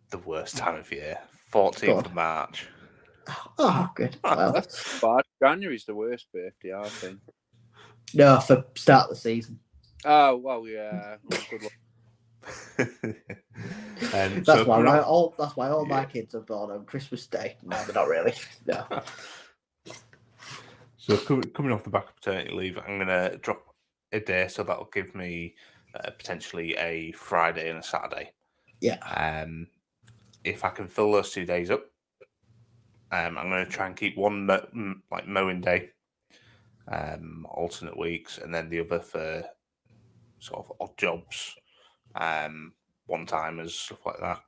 The 0.10 0.18
worst 0.20 0.58
time 0.58 0.76
of 0.80 0.92
year. 0.92 1.20
14th 1.54 1.86
God. 1.86 2.06
of 2.08 2.14
March. 2.14 2.68
Oh, 3.58 3.90
good. 3.96 4.18
Well, 4.24 4.54
That's 4.54 5.00
bad. 5.00 5.22
January's 5.42 5.86
the 5.86 5.96
worst 5.96 6.28
birthday, 6.34 6.74
I 6.74 6.88
think. 6.90 7.20
no, 8.14 8.40
for 8.40 8.66
start 8.76 9.06
of 9.06 9.10
the 9.12 9.16
season. 9.22 9.60
Oh 10.06 10.38
well, 10.38 10.66
yeah. 10.68 11.18
Well, 11.24 11.40
good 11.50 11.64
luck. 11.64 11.74
um, 12.80 14.44
That's 14.44 14.46
so 14.46 14.64
why 14.66 14.78
coming 14.78 14.86
right, 14.86 15.00
off- 15.02 15.08
all 15.08 15.36
that's 15.38 15.56
why 15.56 15.70
all 15.70 15.86
my 15.86 16.06
kids 16.06 16.34
are 16.36 16.40
born 16.42 16.72
on 16.72 16.86
Christmas 16.86 17.28
Day. 17.28 17.58
No, 17.64 17.78
they're 17.84 17.94
not 17.96 18.08
really. 18.08 18.34
No. 18.66 18.86
So 20.98 21.18
coming 21.18 21.72
off 21.72 21.84
the 21.84 21.90
back 21.90 22.10
of 22.10 22.16
paternity 22.18 22.52
leave, 22.54 22.78
I'm 22.78 22.98
going 23.00 23.08
to 23.08 23.38
drop 23.42 23.64
a 24.12 24.20
day, 24.20 24.48
so 24.48 24.64
that'll 24.64 24.90
give 24.94 25.16
me 25.16 25.56
uh, 25.96 26.12
potentially 26.12 26.76
a 26.76 27.12
Friday 27.14 27.68
and 27.70 27.80
a 27.80 27.84
Saturday. 27.84 28.32
Yeah. 28.80 28.98
Um, 29.16 29.68
if 30.44 30.64
I 30.64 30.70
can 30.70 30.88
fill 30.88 31.12
those 31.12 31.32
two 31.32 31.46
days 31.46 31.70
up, 31.70 31.84
um, 33.12 33.38
I'm 33.38 33.50
going 33.50 33.66
to 33.66 33.72
try 33.72 33.88
and 33.88 33.96
keep 33.96 34.18
one 34.18 34.46
mo- 34.46 34.96
like 35.12 35.28
mowing 35.28 35.62
day, 35.62 35.90
um, 36.88 37.46
alternate 37.50 37.98
weeks, 37.98 38.38
and 38.38 38.54
then 38.54 38.70
the 38.70 38.80
other 38.82 39.00
for 39.00 39.44
sort 40.40 40.66
of 40.66 40.74
odd 40.80 40.98
jobs, 40.98 41.56
um, 42.16 42.74
one 43.08 43.26
timers, 43.26 43.74
stuff 43.76 44.06
like 44.06 44.20
that. 44.20 44.42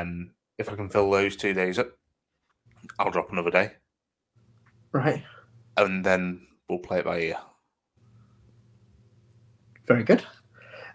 Um, 0.00 0.30
if 0.58 0.68
I 0.70 0.76
can 0.76 0.88
fill 0.88 1.10
those 1.10 1.36
two 1.36 1.52
days 1.52 1.78
up, 1.78 1.90
I'll 2.98 3.10
drop 3.10 3.32
another 3.32 3.50
day 3.50 3.72
Right. 4.92 5.24
and 5.76 6.04
then 6.04 6.46
we'll 6.68 6.78
play 6.78 7.00
it 7.00 7.04
by 7.04 7.18
ear. 7.20 7.36
Very 9.86 10.04
good. 10.04 10.24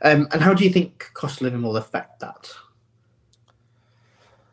Um, 0.01 0.27
and 0.31 0.41
how 0.41 0.53
do 0.53 0.63
you 0.63 0.69
think 0.71 1.11
cost 1.13 1.37
of 1.37 1.41
living 1.43 1.61
will 1.61 1.77
affect 1.77 2.19
that? 2.21 2.49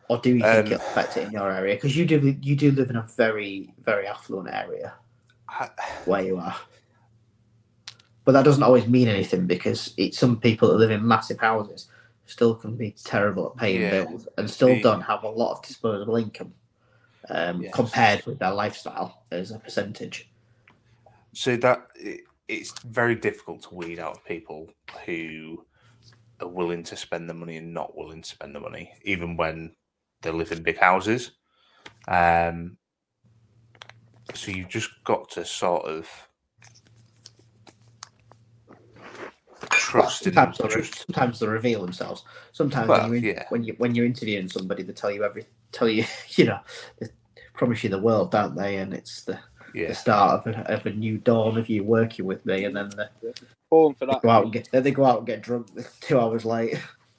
Or 0.08 0.18
do 0.18 0.30
you 0.30 0.40
think 0.42 0.66
Um, 0.66 0.72
it'll 0.72 0.86
affect 0.86 1.16
it 1.18 1.24
in 1.26 1.32
your 1.32 1.50
area? 1.50 1.74
Because 1.74 1.96
you 1.96 2.06
do 2.06 2.36
you 2.42 2.56
do 2.56 2.72
live 2.72 2.90
in 2.90 2.96
a 2.96 3.02
very 3.16 3.72
very 3.82 4.06
affluent 4.06 4.48
area 4.52 4.94
I, 5.48 5.68
where 6.06 6.22
you 6.22 6.38
are. 6.38 6.56
But 8.24 8.32
that 8.32 8.44
doesn't 8.44 8.62
always 8.62 8.86
mean 8.86 9.08
anything 9.08 9.46
because 9.46 9.94
it's 9.96 10.18
some 10.18 10.38
people 10.38 10.68
that 10.68 10.76
live 10.76 10.90
in 10.90 11.06
massive 11.06 11.38
houses 11.38 11.88
still 12.26 12.54
can 12.54 12.76
be 12.76 12.90
terrible 13.04 13.50
at 13.50 13.56
paying 13.56 13.80
Yeah. 13.80 13.90
bills 13.90 14.28
and 14.36 14.50
still 14.50 14.74
The- 14.74 14.82
don't 14.82 15.00
have 15.00 15.22
a 15.24 15.28
lot 15.30 15.52
of 15.56 15.62
disposable 15.62 16.16
income 16.16 16.52
um, 17.30 17.62
Yes. 17.62 17.74
compared 17.74 18.24
with 18.26 18.38
their 18.38 18.52
lifestyle 18.52 19.22
as 19.30 19.50
a 19.50 19.58
percentage. 19.58 20.30
so 21.34 21.56
that 21.56 21.88
it, 21.94 22.22
it's 22.48 22.72
very 22.80 23.14
difficult 23.14 23.62
to 23.62 23.74
weed 23.74 23.98
out 23.98 24.24
people 24.24 24.70
who 25.04 25.64
are 26.40 26.48
willing 26.48 26.82
to 26.82 26.96
spend 26.96 27.28
the 27.28 27.34
money 27.34 27.58
and 27.58 27.72
not 27.74 27.96
willing 27.96 28.22
to 28.22 28.28
spend 28.28 28.54
the 28.54 28.60
money, 28.60 28.90
even 29.02 29.36
when 29.36 29.74
they 30.22 30.30
live 30.30 30.52
in 30.52 30.62
big 30.62 30.78
houses. 30.78 31.32
Um, 32.06 32.76
so 34.34 34.50
you've 34.50 34.68
just 34.68 34.90
got 35.04 35.30
to 35.30 35.44
sort 35.44 35.84
of 35.86 36.08
trust 39.70 40.26
in 40.26 40.34
sometimes, 40.34 40.58
they'll, 40.58 40.68
trust- 40.68 41.06
sometimes 41.06 41.38
they'll 41.38 41.50
reveal 41.50 41.80
themselves. 41.80 42.24
Sometimes 42.52 42.88
Well, 42.88 43.08
when, 43.08 43.22
you 43.22 43.30
yeah. 43.30 43.44
when 43.48 43.64
you 43.64 43.74
when 43.78 43.94
you're 43.94 44.06
interviewing 44.06 44.48
somebody, 44.48 44.82
they 44.82 44.92
tell 44.92 45.10
you 45.10 45.24
every 45.24 45.46
tell 45.72 45.88
you 45.88 46.04
you 46.30 46.44
know 46.46 46.60
they 46.98 47.08
promise 47.54 47.82
you 47.84 47.90
the 47.90 47.98
world, 47.98 48.30
don't 48.30 48.54
they? 48.54 48.76
And 48.76 48.94
it's 48.94 49.22
the, 49.22 49.38
yeah. 49.74 49.88
the 49.88 49.94
start 49.94 50.46
of 50.46 50.54
a, 50.54 50.72
of 50.72 50.86
a 50.86 50.90
new 50.92 51.18
dawn 51.18 51.58
of 51.58 51.68
you 51.68 51.82
working 51.84 52.24
with 52.24 52.44
me, 52.46 52.64
and 52.64 52.76
then 52.76 52.90
the, 52.90 53.10
Falling 53.70 53.94
for 53.96 54.06
that. 54.06 54.22
go 54.22 54.30
out 54.30 54.44
and 54.44 54.52
get 54.52 54.68
then 54.72 54.82
they 54.82 54.90
go 54.90 55.04
out 55.04 55.18
and 55.18 55.26
get 55.26 55.42
drunk 55.42 55.68
two 56.00 56.18
hours 56.18 56.44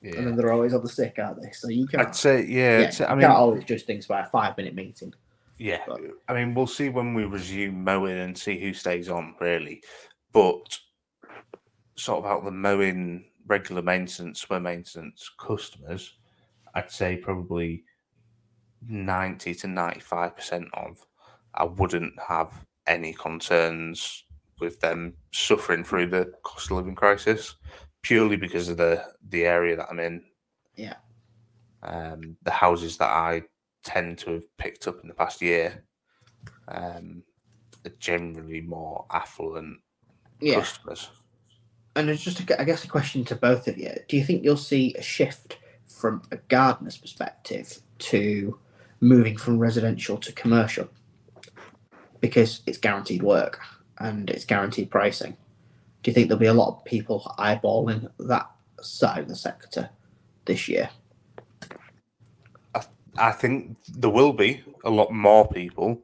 late, 0.01 0.15
and 0.15 0.27
then 0.27 0.35
they're 0.35 0.51
always 0.51 0.73
on 0.73 0.81
the 0.81 0.89
sick, 0.89 1.15
aren't 1.19 1.41
they? 1.41 1.51
So 1.51 1.67
you 1.69 1.87
can't. 1.87 2.07
I'd 2.07 2.15
say, 2.15 2.45
yeah. 2.45 2.79
yeah, 2.79 2.87
I'd 2.87 2.93
say- 2.93 3.05
I 3.05 3.15
mean, 3.15 3.21
can't 3.21 3.33
always 3.33 3.63
judge 3.63 3.83
things 3.83 4.05
about 4.05 4.27
a 4.27 4.29
five 4.29 4.55
minute 4.57 4.75
meeting. 4.75 5.13
Yeah, 5.57 5.81
But- 5.87 6.01
I 6.27 6.33
mean, 6.33 6.53
we'll 6.53 6.67
see 6.67 6.89
when 6.89 7.13
we 7.13 7.25
resume 7.25 7.83
mowing 7.83 8.17
and 8.17 8.37
see 8.37 8.59
who 8.59 8.73
stays 8.73 9.09
on, 9.09 9.35
really. 9.41 9.83
But 10.31 10.77
sort 11.95 12.19
of 12.23 12.31
out 12.31 12.45
the 12.45 12.51
mowing, 12.51 13.25
regular 13.45 13.81
maintenance, 13.81 14.39
swim 14.41 14.63
maintenance 14.63 15.29
customers, 15.37 16.13
I'd 16.73 16.91
say 16.91 17.17
probably 17.17 17.83
90 18.87 19.53
to 19.55 19.67
95% 19.67 20.67
of, 20.73 21.05
I 21.53 21.65
wouldn't 21.65 22.13
have 22.27 22.65
any 22.87 23.11
concerns 23.13 24.23
with 24.59 24.79
them 24.79 25.13
suffering 25.31 25.83
through 25.83 26.07
the 26.07 26.31
cost 26.43 26.71
of 26.71 26.77
living 26.77 26.95
crisis 26.95 27.55
purely 28.01 28.37
because 28.37 28.69
of 28.69 28.77
the, 28.77 29.03
the 29.29 29.45
area 29.45 29.75
that 29.75 29.87
I'm 29.89 29.99
in. 29.99 30.23
Yeah. 30.75 30.95
Um, 31.83 32.37
the 32.43 32.51
houses 32.51 32.97
that 32.97 33.09
I 33.09 33.43
tend 33.83 34.17
to 34.19 34.31
have 34.33 34.57
picked 34.57 34.87
up 34.87 35.01
in 35.01 35.07
the 35.07 35.13
past 35.13 35.41
year 35.41 35.83
um, 36.67 37.23
are 37.85 37.91
generally 37.99 38.61
more 38.61 39.05
affluent 39.11 39.77
Yeah, 40.41 40.55
customers. 40.55 41.09
and 41.95 42.09
it's 42.09 42.21
just 42.23 42.39
a, 42.41 42.61
I 42.61 42.65
guess 42.65 42.83
a 42.83 42.87
question 42.87 43.23
to 43.25 43.35
both 43.35 43.67
of 43.69 43.77
you: 43.77 43.93
Do 44.09 44.17
you 44.17 44.25
think 44.25 44.43
you'll 44.43 44.57
see 44.57 44.93
a 44.95 45.01
shift 45.01 45.57
from 45.87 46.21
a 46.31 46.37
gardener's 46.37 46.97
perspective 46.97 47.79
to 47.99 48.59
moving 48.99 49.37
from 49.37 49.57
residential 49.57 50.17
to 50.17 50.31
commercial 50.33 50.89
because 52.19 52.61
it's 52.65 52.77
guaranteed 52.77 53.23
work 53.23 53.59
and 53.99 54.29
it's 54.29 54.45
guaranteed 54.45 54.91
pricing? 54.91 55.37
Do 56.01 56.11
you 56.11 56.13
think 56.13 56.27
there'll 56.27 56.39
be 56.39 56.45
a 56.45 56.53
lot 56.53 56.69
of 56.69 56.85
people 56.85 57.33
eyeballing 57.37 58.09
that 58.19 58.49
side 58.81 59.19
of 59.19 59.27
the 59.27 59.35
sector 59.35 59.89
this 60.45 60.67
year? 60.67 60.89
I 63.17 63.31
think 63.33 63.75
there 63.89 64.09
will 64.09 64.31
be 64.31 64.63
a 64.85 64.89
lot 64.89 65.11
more 65.11 65.45
people, 65.47 66.01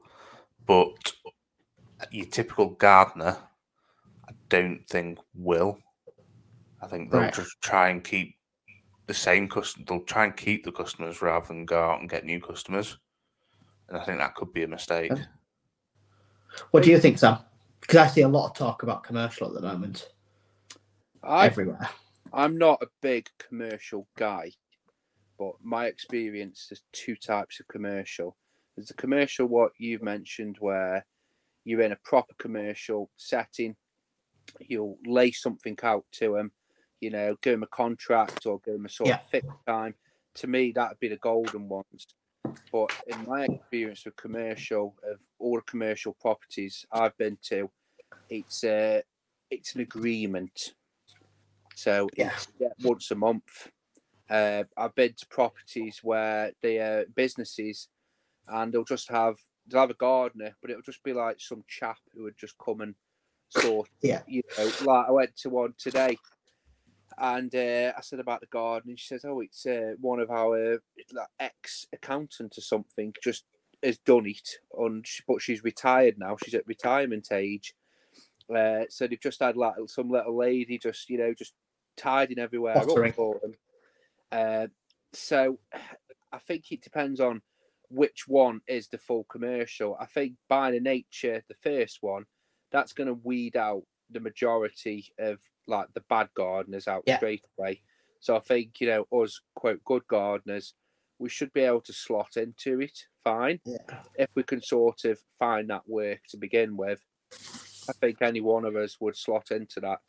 but 0.66 1.14
your 2.12 2.26
typical 2.26 2.72
gardener, 2.72 3.38
I 4.28 4.34
don't 4.50 4.86
think 4.90 5.20
will. 5.34 5.80
I 6.82 6.88
think 6.88 7.12
they'll 7.12 7.22
Right. 7.22 7.34
just 7.34 7.62
try 7.62 7.90
and 7.90 8.04
keep 8.04 8.38
the 9.08 9.14
same 9.14 9.48
custom. 9.48 9.86
They'll 9.88 10.04
try 10.04 10.26
and 10.26 10.36
keep 10.36 10.66
the 10.66 10.74
customers 10.74 11.22
rather 11.22 11.48
than 11.48 11.66
go 11.66 11.82
out 11.82 12.02
and 12.02 12.10
get 12.10 12.26
new 12.26 12.42
customers. 12.42 12.98
And 13.88 13.98
I 13.98 14.04
think 14.04 14.18
that 14.18 14.36
could 14.36 14.52
be 14.52 14.64
a 14.64 14.68
mistake. 14.68 15.14
What 16.72 16.84
do 16.84 16.92
you 16.92 17.00
think, 17.00 17.18
Sam? 17.18 17.38
Because 17.86 18.10
I 18.10 18.14
see 18.14 18.22
a 18.22 18.28
lot 18.28 18.48
of 18.50 18.56
talk 18.56 18.84
about 18.84 19.04
commercial 19.04 19.48
at 19.48 19.54
the 19.54 19.62
moment 19.68 20.10
I 21.24 21.46
everywhere. 21.46 21.88
I'm 22.34 22.58
not 22.58 22.82
a 22.82 22.88
big 23.02 23.30
commercial 23.38 24.08
guy, 24.18 24.52
but 25.38 25.54
my 25.62 25.86
experience 25.86 26.68
there's 26.70 26.84
two 26.92 27.16
types 27.16 27.60
of 27.60 27.68
commercial. 27.68 28.36
There's 28.76 28.88
the 28.88 28.96
commercial 28.96 29.46
what 29.48 29.72
you've 29.78 30.02
mentioned 30.02 30.58
where 30.60 31.06
you're 31.64 31.82
in 31.82 31.92
a 31.92 32.00
proper 32.04 32.34
commercial 32.40 33.10
setting, 33.18 33.76
you'll 34.60 34.98
lay 35.06 35.32
something 35.32 35.78
out 35.84 36.06
to 36.14 36.34
them, 36.34 36.52
you 37.02 37.10
know, 37.12 37.36
give 37.42 37.54
them 37.54 37.64
a 37.64 37.68
contract 37.68 38.46
or 38.46 38.60
give 38.66 38.74
them 38.74 38.86
a 38.86 38.90
sort 38.90 39.10
Yeah. 39.10 39.16
of 39.22 39.30
fixed 39.30 39.66
time. 39.68 39.96
To 40.36 40.48
me, 40.48 40.72
that'd 40.74 41.00
be 41.00 41.08
the 41.08 41.18
golden 41.18 41.70
ones. 41.70 42.08
But 42.72 42.92
in 43.08 43.26
my 43.26 43.46
experience 43.46 44.06
with 44.06 44.16
commercial, 44.16 44.96
of 45.10 45.20
all 45.40 45.62
commercial 45.62 46.14
properties 46.20 46.86
I've 46.92 47.18
been 47.18 47.38
to, 47.50 47.70
it's 48.30 48.64
uh, 48.64 49.02
it's 49.50 49.76
an 49.76 49.82
agreement. 49.82 50.74
So 51.76 52.10
Yeah. 52.16 52.34
yeah, 52.60 52.70
once 52.82 53.12
a 53.12 53.16
month. 53.16 53.70
Uh, 54.30 54.64
I've 54.76 54.96
been 54.96 55.14
to 55.14 55.28
properties 55.28 56.00
where 56.02 56.52
they 56.62 56.80
are 56.80 57.06
businesses, 57.16 57.90
and 58.48 58.74
they'll 58.74 58.84
just 58.84 59.10
have 59.10 59.36
they'll 59.68 59.82
have 59.82 59.92
a 59.92 59.96
gardener, 59.96 60.56
but 60.62 60.72
it'll 60.72 60.82
just 60.82 61.04
be 61.04 61.14
like 61.14 61.38
some 61.40 61.64
chap 61.68 61.98
who 62.14 62.24
would 62.24 62.38
just 62.38 62.56
come 62.58 62.82
and 62.82 62.96
sort. 63.50 63.90
Yeah. 64.02 64.22
You 64.28 64.42
know, 64.58 64.72
like 64.82 65.08
I 65.08 65.12
went 65.12 65.36
to 65.38 65.50
one 65.50 65.74
today, 65.78 66.18
and 67.18 67.54
uh, 67.54 67.94
I 67.98 68.02
said 68.02 68.20
about 68.20 68.42
the 68.42 68.48
garden, 68.48 68.92
and 68.92 69.00
she 69.00 69.08
says, 69.08 69.26
"Oh, 69.26 69.40
it's 69.42 69.66
uh, 69.66 69.94
one 70.00 70.20
of 70.20 70.30
our 70.30 70.80
like, 71.14 71.28
ex 71.40 71.86
accountant 71.94 72.58
or 72.58 72.62
something 72.62 73.14
just 73.24 73.46
has 73.84 73.98
done 74.00 74.26
it, 74.26 74.50
on 74.74 75.04
but 75.28 75.42
she's 75.42 75.64
retired 75.64 76.18
now. 76.18 76.38
She's 76.44 76.56
at 76.56 76.68
retirement 76.68 77.30
age." 77.32 77.74
Uh, 78.54 78.84
so 78.90 79.08
they've 79.08 79.20
just 79.20 79.42
had 79.42 79.58
like 79.58 79.74
some 79.88 80.10
little 80.10 80.38
lady 80.38 80.78
just 80.78 81.10
you 81.10 81.18
know 81.18 81.34
just 81.34 81.54
tidying 81.98 82.40
everywhere 82.40 82.78
up 82.78 83.16
for 83.16 83.40
them. 83.42 83.54
Uh, 84.32 84.68
so 85.14 85.58
I 86.32 86.40
think 86.40 86.72
it 86.72 86.82
depends 86.82 87.20
on 87.20 87.42
which 87.90 88.28
one 88.28 88.62
is 88.68 88.88
the 88.88 88.98
full 88.98 89.26
commercial. 89.26 89.98
I 90.00 90.06
think 90.06 90.34
by 90.50 90.72
the 90.72 90.80
nature, 90.80 91.44
the 91.48 91.56
first 91.64 92.00
one, 92.02 92.26
that's 92.72 92.94
going 92.94 93.08
to 93.08 93.14
weed 93.14 93.56
out 93.56 93.84
the 94.16 94.20
majority 94.22 95.06
of 95.20 95.40
like 95.68 95.88
the 95.94 96.04
bad 96.10 96.30
gardeners 96.34 96.88
out 96.88 97.04
Yeah. 97.06 97.18
straight 97.18 97.46
away. 97.58 97.82
So 98.22 98.36
I 98.36 98.40
think 98.40 98.82
you 98.82 98.88
know 98.88 99.22
us 99.22 99.42
quote 99.54 99.84
good 99.84 100.08
gardeners, 100.08 100.74
we 101.20 101.30
should 101.30 101.54
be 101.54 101.62
able 101.62 101.82
to 101.82 101.94
slot 101.94 102.38
into 102.38 102.82
it 102.82 102.98
fine 103.24 103.60
Yeah. 103.66 104.04
if 104.16 104.30
we 104.36 104.44
can 104.44 104.62
sort 104.62 105.06
of 105.06 105.20
find 105.38 105.70
that 105.70 105.88
work 105.88 106.22
to 106.30 106.38
begin 106.38 106.78
with. 106.78 107.02
I 107.90 107.94
think 107.94 108.22
any 108.22 108.42
one 108.42 108.66
of 108.66 108.76
us 108.76 108.98
would 109.00 109.16
slot 109.18 109.52
into 109.52 109.80
that. 109.82 110.00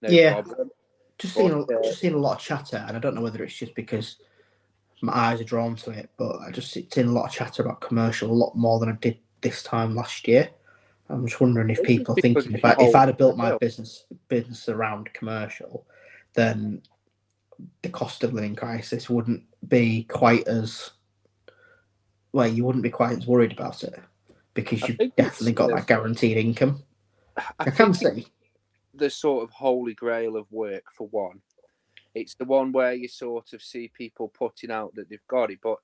No 0.00 0.08
Yeah. 0.10 0.34
problem. 0.34 0.70
Just 1.18 1.34
seeing, 1.34 1.50
a, 1.50 1.60
uh, 1.62 1.82
just 1.82 2.00
seeing 2.00 2.14
a 2.14 2.18
lot 2.18 2.36
of 2.36 2.42
chatter, 2.42 2.76
and 2.86 2.96
I 2.96 3.00
don't 3.00 3.14
know 3.14 3.22
whether 3.22 3.42
it's 3.42 3.56
just 3.56 3.74
because 3.74 4.18
my 5.00 5.14
eyes 5.14 5.40
are 5.40 5.44
drawn 5.44 5.74
to 5.76 5.90
it, 5.90 6.10
but 6.18 6.36
I 6.40 6.50
just 6.50 6.72
seen 6.72 7.06
a 7.06 7.12
lot 7.12 7.26
of 7.26 7.32
chatter 7.32 7.62
about 7.62 7.80
commercial 7.80 8.30
a 8.30 8.32
lot 8.32 8.54
more 8.54 8.78
than 8.78 8.90
I 8.90 8.92
did 8.92 9.18
this 9.40 9.62
time 9.62 9.94
last 9.94 10.28
year. 10.28 10.50
I'm 11.08 11.26
just 11.26 11.40
wondering 11.40 11.70
if 11.70 11.82
people 11.82 12.18
are 12.18 12.20
thinking 12.20 12.54
if 12.54 12.64
I 12.64 12.74
if 12.78 12.94
I'd 12.94 13.08
have 13.08 13.18
built 13.18 13.36
my 13.36 13.56
business 13.58 14.06
business 14.28 14.68
around 14.68 15.12
commercial, 15.12 15.86
then 16.34 16.82
the 17.82 17.88
cost 17.88 18.24
of 18.24 18.34
living 18.34 18.56
crisis 18.56 19.08
wouldn't 19.08 19.44
be 19.68 20.04
quite 20.04 20.46
as 20.48 20.90
well. 22.32 22.48
You 22.48 22.64
wouldn't 22.64 22.82
be 22.82 22.90
quite 22.90 23.18
as 23.18 23.26
worried 23.26 23.52
about 23.52 23.84
it 23.84 23.98
because 24.54 24.82
you've 24.82 24.98
definitely 25.16 25.52
got 25.52 25.70
that 25.70 25.86
guaranteed 25.86 26.36
income. 26.38 26.82
I, 27.36 27.42
I 27.60 27.70
can 27.70 27.94
see. 27.94 28.26
the 28.94 29.10
sort 29.10 29.44
of 29.44 29.50
holy 29.50 29.94
grail 29.94 30.36
of 30.36 30.50
work 30.50 30.84
for 30.96 31.06
one. 31.08 31.40
It's 32.14 32.34
the 32.34 32.46
one 32.46 32.72
where 32.72 32.94
you 32.94 33.08
sort 33.08 33.52
of 33.52 33.62
see 33.62 33.92
people 33.94 34.28
putting 34.28 34.70
out 34.70 34.94
that 34.94 35.08
they've 35.10 35.26
got 35.28 35.50
it, 35.50 35.58
but 35.62 35.76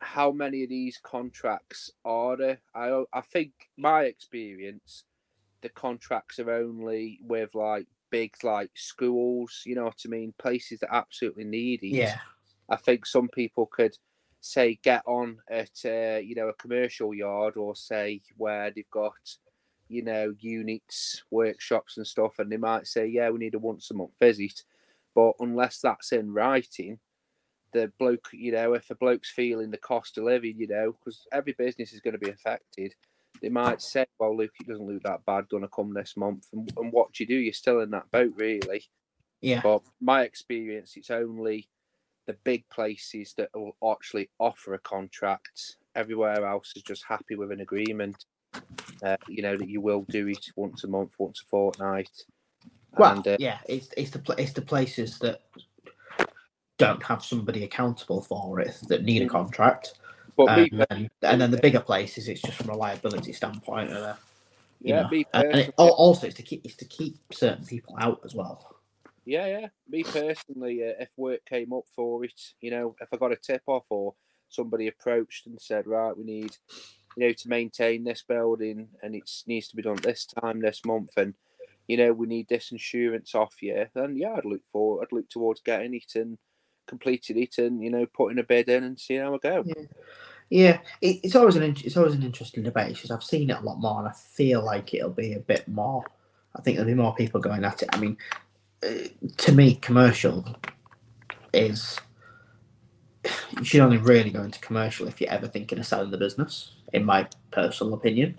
how 0.00 0.30
many 0.30 0.62
of 0.62 0.68
these 0.68 0.98
contracts 1.02 1.90
are 2.04 2.36
there? 2.36 2.60
I 2.74 3.04
I 3.12 3.20
think 3.20 3.52
my 3.76 4.02
experience, 4.04 5.04
the 5.62 5.68
contracts 5.70 6.38
are 6.38 6.50
only 6.50 7.20
with 7.22 7.54
like 7.54 7.86
big 8.10 8.32
like 8.42 8.70
schools, 8.74 9.62
you 9.66 9.74
know 9.74 9.84
what 9.84 10.00
I 10.04 10.08
mean, 10.08 10.34
places 10.38 10.80
that 10.80 10.94
absolutely 10.94 11.44
need 11.44 11.82
it. 11.82 11.88
Yeah, 11.88 12.18
I 12.68 12.76
think 12.76 13.06
some 13.06 13.28
people 13.28 13.66
could 13.66 13.96
say 14.40 14.78
get 14.82 15.02
on 15.06 15.38
at 15.50 15.70
uh, 15.84 16.18
you 16.18 16.34
know 16.34 16.48
a 16.48 16.54
commercial 16.54 17.14
yard 17.14 17.56
or 17.56 17.74
say 17.74 18.20
where 18.36 18.70
they've 18.70 18.90
got 18.90 19.14
you 19.88 20.02
know 20.02 20.34
units, 20.38 21.22
workshops 21.30 21.96
and 21.96 22.06
stuff, 22.06 22.38
and 22.38 22.52
they 22.52 22.56
might 22.56 22.86
say 22.86 23.06
yeah 23.06 23.30
we 23.30 23.38
need 23.38 23.54
a 23.54 23.58
once 23.58 23.90
a 23.90 23.94
month 23.94 24.12
visit, 24.20 24.62
but 25.14 25.32
unless 25.40 25.80
that's 25.80 26.12
in 26.12 26.32
writing, 26.32 26.98
the 27.74 27.92
bloke 27.98 28.28
you 28.32 28.52
know 28.52 28.72
if 28.72 28.88
a 28.88 28.94
bloke's 28.94 29.30
feeling 29.30 29.70
the 29.70 29.76
cost 29.76 30.16
of 30.16 30.24
living, 30.24 30.54
you 30.56 30.68
know 30.68 30.92
because 30.92 31.26
every 31.32 31.52
business 31.52 31.92
is 31.92 32.00
going 32.00 32.12
to 32.12 32.18
be 32.18 32.30
affected. 32.30 32.94
They 33.42 33.48
might 33.50 33.82
say, 33.82 34.06
"Well, 34.18 34.36
Luke, 34.36 34.52
it 34.60 34.68
doesn't 34.68 34.86
look 34.86 35.02
that 35.02 35.26
bad. 35.26 35.48
Going 35.48 35.64
to 35.64 35.68
come 35.68 35.92
this 35.92 36.16
month." 36.16 36.46
And, 36.52 36.72
and 36.78 36.92
what 36.92 37.12
do 37.12 37.24
you 37.24 37.28
do? 37.28 37.34
You're 37.34 37.52
still 37.52 37.80
in 37.80 37.90
that 37.90 38.10
boat, 38.10 38.32
really. 38.36 38.84
yeah, 39.42 39.60
But 39.60 39.82
my 40.00 40.22
experience, 40.22 40.94
it's 40.96 41.10
only 41.10 41.68
the 42.26 42.36
big 42.44 42.64
places 42.70 43.34
that 43.36 43.50
will 43.54 43.76
actually 43.92 44.30
offer 44.38 44.74
a 44.74 44.78
contract. 44.78 45.76
Everywhere 45.94 46.46
else 46.46 46.72
is 46.76 46.82
just 46.82 47.04
happy 47.06 47.34
with 47.34 47.50
an 47.50 47.60
agreement. 47.60 48.24
Uh, 49.02 49.16
you 49.28 49.42
know 49.42 49.56
that 49.56 49.68
you 49.68 49.80
will 49.80 50.06
do 50.08 50.28
it 50.28 50.46
once 50.56 50.84
a 50.84 50.88
month, 50.88 51.14
once 51.18 51.42
a 51.42 51.48
fortnight. 51.48 52.10
Well, 52.96 53.16
and, 53.16 53.26
uh, 53.26 53.36
yeah, 53.40 53.58
it's 53.68 53.88
it's 53.96 54.10
the 54.10 54.34
it's 54.38 54.52
the 54.52 54.62
places 54.62 55.18
that 55.18 55.42
don't 56.78 57.02
have 57.02 57.24
somebody 57.24 57.64
accountable 57.64 58.20
for 58.20 58.60
it 58.60 58.76
that 58.88 59.04
need 59.04 59.22
a 59.22 59.26
Mhm. 59.26 59.30
contract, 59.30 59.94
but 60.36 60.48
and, 60.90 61.10
and 61.22 61.40
then 61.40 61.50
the 61.50 61.58
bigger 61.58 61.80
places, 61.80 62.28
it's 62.28 62.42
just 62.42 62.58
from 62.58 62.70
a 62.70 62.76
liability 62.76 63.32
standpoint. 63.32 63.90
And, 63.90 63.98
uh, 63.98 64.16
yeah, 64.80 65.02
know, 65.08 65.20
and 65.32 65.60
it, 65.60 65.74
also 65.78 66.26
it's 66.26 66.36
to 66.36 66.42
keep 66.42 66.64
it's 66.64 66.76
to 66.76 66.84
keep 66.84 67.16
certain 67.32 67.64
people 67.64 67.96
out 67.98 68.20
as 68.24 68.34
well. 68.34 68.76
yeah, 69.24 69.46
yeah. 69.46 69.68
Me 69.88 70.02
personally, 70.02 70.82
uh, 70.82 70.92
if 71.00 71.10
work 71.16 71.44
came 71.46 71.72
up 71.72 71.84
for 71.94 72.24
it, 72.24 72.40
you 72.60 72.70
know, 72.70 72.94
if 73.00 73.08
I 73.12 73.16
got 73.16 73.32
a 73.32 73.36
tip 73.36 73.62
off 73.66 73.84
or 73.88 74.14
somebody 74.48 74.88
approached 74.88 75.46
and 75.46 75.60
said, 75.60 75.86
right, 75.86 76.16
we 76.16 76.24
need, 76.24 76.56
you 77.16 77.26
know, 77.26 77.32
to 77.32 77.48
maintain 77.48 78.04
this 78.04 78.22
building 78.26 78.88
and 79.02 79.14
it 79.14 79.30
needs 79.46 79.68
to 79.68 79.76
be 79.76 79.82
done 79.82 79.98
this 80.02 80.26
time, 80.26 80.60
this 80.60 80.84
month, 80.84 81.12
and 81.16 81.34
you 81.88 81.96
know, 81.96 82.12
we 82.12 82.26
need 82.26 82.48
this 82.48 82.72
insurance 82.72 83.34
off 83.34 83.62
you, 83.62 83.86
then 83.94 84.16
yeah, 84.16 84.34
I'd 84.34 84.44
look 84.44 84.62
for, 84.72 85.02
I'd 85.02 85.12
look 85.12 85.28
towards 85.28 85.60
getting 85.60 85.94
it 85.94 86.14
and 86.14 86.38
completing 86.86 87.42
it, 87.42 87.58
and 87.58 87.82
you 87.82 87.90
know, 87.90 88.06
putting 88.06 88.38
a 88.38 88.42
bid 88.42 88.68
in 88.68 88.84
and 88.84 88.98
seeing 88.98 89.20
how 89.20 89.34
I 89.34 89.38
go. 89.38 89.64
Yeah, 90.50 90.78
it, 91.00 91.20
it's 91.22 91.36
always 91.36 91.56
an 91.56 91.62
it's 91.62 91.96
always 91.96 92.14
an 92.14 92.22
interesting 92.22 92.62
debate 92.62 92.94
because 92.94 93.10
I've 93.10 93.24
seen 93.24 93.50
it 93.50 93.58
a 93.58 93.64
lot 93.64 93.80
more, 93.80 94.00
and 94.00 94.08
I 94.08 94.12
feel 94.12 94.64
like 94.64 94.94
it'll 94.94 95.10
be 95.10 95.34
a 95.34 95.40
bit 95.40 95.66
more. 95.68 96.04
I 96.56 96.62
think 96.62 96.76
there'll 96.76 96.90
be 96.90 96.94
more 96.94 97.14
people 97.14 97.40
going 97.40 97.64
at 97.64 97.82
it. 97.82 97.88
I 97.92 97.98
mean, 97.98 98.16
uh, 98.82 99.08
to 99.38 99.52
me, 99.52 99.76
commercial 99.76 100.44
is 101.52 101.98
you 103.58 103.64
should 103.64 103.80
only 103.80 103.98
really 103.98 104.30
go 104.30 104.42
into 104.42 104.58
commercial 104.60 105.08
if 105.08 105.20
you're 105.20 105.30
ever 105.30 105.48
thinking 105.48 105.78
of 105.78 105.86
selling 105.86 106.10
the 106.10 106.18
business, 106.18 106.72
in 106.92 107.04
my 107.04 107.26
personal 107.50 107.94
opinion, 107.94 108.38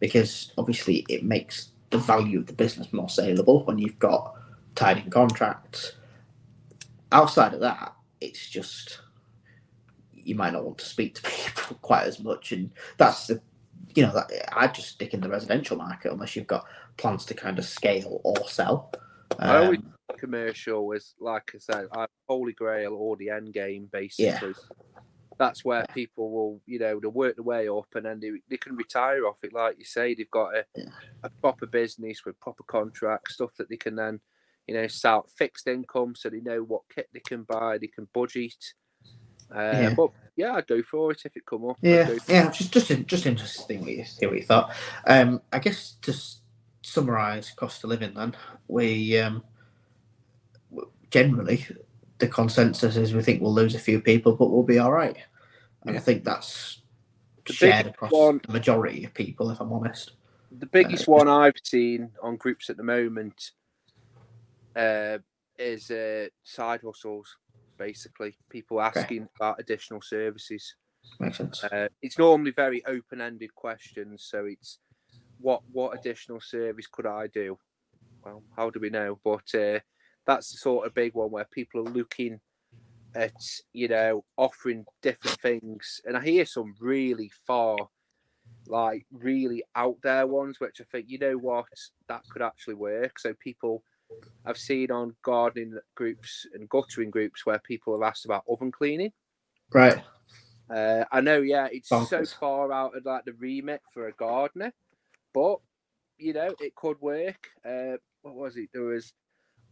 because 0.00 0.52
obviously 0.56 1.04
it 1.08 1.24
makes 1.24 1.70
the 1.90 1.98
value 1.98 2.38
of 2.38 2.46
the 2.46 2.52
business 2.52 2.92
more 2.92 3.08
saleable 3.08 3.64
when 3.64 3.78
you've 3.78 3.98
got 3.98 4.34
tied 4.74 4.98
in 4.98 5.10
contracts. 5.10 5.92
Outside 7.12 7.54
of 7.54 7.60
that, 7.60 7.94
it's 8.20 8.48
just 8.48 9.00
you 10.12 10.34
might 10.34 10.52
not 10.52 10.64
want 10.64 10.78
to 10.78 10.84
speak 10.84 11.14
to 11.16 11.22
people 11.22 11.76
quite 11.82 12.06
as 12.06 12.20
much, 12.20 12.52
and 12.52 12.70
that's 12.96 13.26
the 13.26 13.40
you 13.94 14.02
know 14.04 14.12
that 14.12 14.30
I 14.56 14.68
just 14.68 14.88
stick 14.90 15.12
in 15.14 15.20
the 15.20 15.28
residential 15.28 15.76
market 15.76 16.12
unless 16.12 16.36
you've 16.36 16.46
got 16.46 16.64
plans 16.96 17.24
to 17.26 17.34
kind 17.34 17.58
of 17.58 17.64
scale 17.64 18.20
or 18.24 18.48
sell. 18.48 18.92
I 19.38 19.58
always 19.58 19.78
Um, 19.80 19.92
commercial 20.18 20.92
is 20.92 21.14
like 21.20 21.50
I 21.54 21.58
said, 21.58 21.88
I 21.92 22.06
holy 22.28 22.52
grail 22.52 22.94
or 22.94 23.16
the 23.16 23.30
end 23.30 23.52
game 23.52 23.88
basically. 23.92 24.54
That's 25.38 25.64
where 25.64 25.84
people 25.92 26.30
will, 26.30 26.60
you 26.66 26.78
know, 26.78 27.00
they 27.00 27.08
work 27.08 27.36
their 27.36 27.42
way 27.42 27.68
up 27.68 27.86
and 27.96 28.06
then 28.06 28.20
they, 28.20 28.30
they 28.48 28.58
can 28.58 28.76
retire 28.76 29.26
off 29.26 29.42
it. 29.42 29.52
Like 29.52 29.76
you 29.78 29.84
say, 29.84 30.14
they've 30.14 30.30
got 30.30 30.54
a, 30.54 30.64
Yeah. 30.76 30.90
a 31.24 31.30
proper 31.40 31.66
business 31.66 32.24
with 32.24 32.38
proper 32.38 32.62
contracts, 32.64 33.34
stuff 33.34 33.50
that 33.56 33.68
they 33.68 33.76
can 33.76 33.96
then, 33.96 34.20
you 34.66 34.74
know, 34.74 34.86
sell 34.86 35.26
fixed 35.36 35.66
income 35.66 36.14
so 36.14 36.28
they 36.30 36.40
know 36.40 36.60
what 36.62 36.82
kit 36.94 37.08
they 37.12 37.20
can 37.20 37.42
buy, 37.42 37.78
they 37.78 37.88
can 37.88 38.08
budget. 38.12 38.54
Uh, 39.54 39.58
Yeah. 39.82 39.94
But 39.94 40.10
yeah, 40.36 40.54
I'd 40.54 40.66
go 40.66 40.82
for 40.82 41.10
it 41.12 41.22
if 41.24 41.36
it 41.36 41.44
come 41.44 41.68
up. 41.68 41.76
Yeah, 41.82 42.08
yeah, 42.28 42.50
just 42.50 42.72
just 42.72 43.06
just 43.06 43.26
interesting 43.26 43.80
what 43.80 43.90
you 43.90 44.04
see 44.04 44.26
what 44.26 44.36
you 44.36 44.42
thought. 44.42 44.74
Um, 45.06 45.42
I 45.52 45.58
guess 45.58 45.96
to 46.02 46.12
s- 46.12 46.40
summarise 46.82 47.50
cost 47.50 47.84
of 47.84 47.90
living, 47.90 48.14
then 48.14 48.34
we 48.68 49.18
um, 49.18 49.42
generally 51.10 51.66
the 52.18 52.28
consensus 52.28 52.96
is 52.96 53.12
we 53.14 53.22
think 53.22 53.42
we'll 53.42 53.52
lose 53.52 53.74
a 53.74 53.78
few 53.80 54.00
people, 54.00 54.36
but 54.36 54.50
we'll 54.50 54.62
be 54.62 54.78
all 54.78 54.92
right. 54.92 55.16
And 55.84 55.96
I 55.96 56.00
think 56.00 56.24
that's 56.24 56.80
The 57.44 57.52
shared 57.52 57.86
across 57.88 58.12
one- 58.12 58.40
the 58.46 58.52
majority 58.52 59.04
of 59.04 59.12
people, 59.12 59.50
if 59.50 59.60
I'm 59.60 59.72
honest. 59.72 60.12
The 60.52 60.66
biggest 60.66 61.08
one 61.08 61.28
I've 61.28 61.56
seen 61.64 62.12
on 62.22 62.36
groups 62.36 62.70
at 62.70 62.76
the 62.76 62.82
moment, 62.84 63.50
uh, 64.76 65.18
is 65.58 65.90
uh, 65.90 66.28
side 66.42 66.80
hustles, 66.84 67.36
basically. 67.78 68.36
People 68.50 68.80
asking 68.80 69.22
okay. 69.22 69.30
about 69.38 69.60
additional 69.60 70.02
services. 70.02 70.74
Makes 71.18 71.38
sense. 71.38 71.64
Uh, 71.64 71.88
it's 72.00 72.18
normally 72.18 72.52
very 72.52 72.84
open-ended 72.86 73.54
questions, 73.54 74.26
so 74.30 74.44
it's 74.46 74.78
what 75.38 75.62
what 75.72 75.98
additional 75.98 76.40
service 76.40 76.86
could 76.86 77.06
I 77.06 77.26
do? 77.26 77.58
Well, 78.24 78.42
how 78.56 78.70
do 78.70 78.80
we 78.80 78.90
know? 78.90 79.18
But 79.24 79.54
uh, 79.54 79.80
that's 80.26 80.52
the 80.52 80.58
sort 80.58 80.86
of 80.86 80.94
big 80.94 81.14
one 81.14 81.30
where 81.30 81.46
people 81.50 81.80
are 81.80 81.92
looking 81.92 82.40
at 83.14 83.34
you 83.72 83.88
know 83.88 84.24
offering 84.36 84.84
different 85.02 85.40
things, 85.40 86.00
and 86.04 86.16
I 86.16 86.22
hear 86.22 86.46
some 86.46 86.74
really 86.80 87.30
far, 87.46 87.76
like 88.66 89.06
really 89.12 89.64
out 89.74 89.96
there 90.02 90.26
ones, 90.26 90.60
which 90.60 90.80
I 90.80 90.84
think 90.90 91.06
you 91.08 91.18
know 91.18 91.36
what 91.36 91.66
that 92.08 92.22
could 92.30 92.42
actually 92.42 92.74
work. 92.74 93.18
So 93.18 93.34
people. 93.34 93.82
I've 94.44 94.58
seen 94.58 94.90
on 94.90 95.14
gardening 95.22 95.78
groups 95.94 96.46
and 96.54 96.68
guttering 96.68 97.10
groups 97.10 97.46
where 97.46 97.58
people 97.58 97.94
have 97.94 98.08
asked 98.08 98.24
about 98.24 98.44
oven 98.48 98.72
cleaning. 98.72 99.12
Right. 99.72 100.02
Uh, 100.68 101.04
I 101.12 101.20
know, 101.20 101.40
yeah, 101.40 101.68
it's 101.70 101.88
Bonkers. 101.88 102.08
so 102.08 102.24
far 102.40 102.72
out 102.72 102.96
of 102.96 103.04
like 103.04 103.24
the 103.24 103.34
remit 103.34 103.82
for 103.92 104.08
a 104.08 104.12
gardener, 104.12 104.72
but 105.34 105.58
you 106.18 106.32
know, 106.32 106.54
it 106.60 106.74
could 106.74 107.00
work. 107.00 107.48
Uh, 107.64 107.96
what 108.22 108.34
was 108.34 108.56
it? 108.56 108.70
There 108.72 108.84
was 108.84 109.12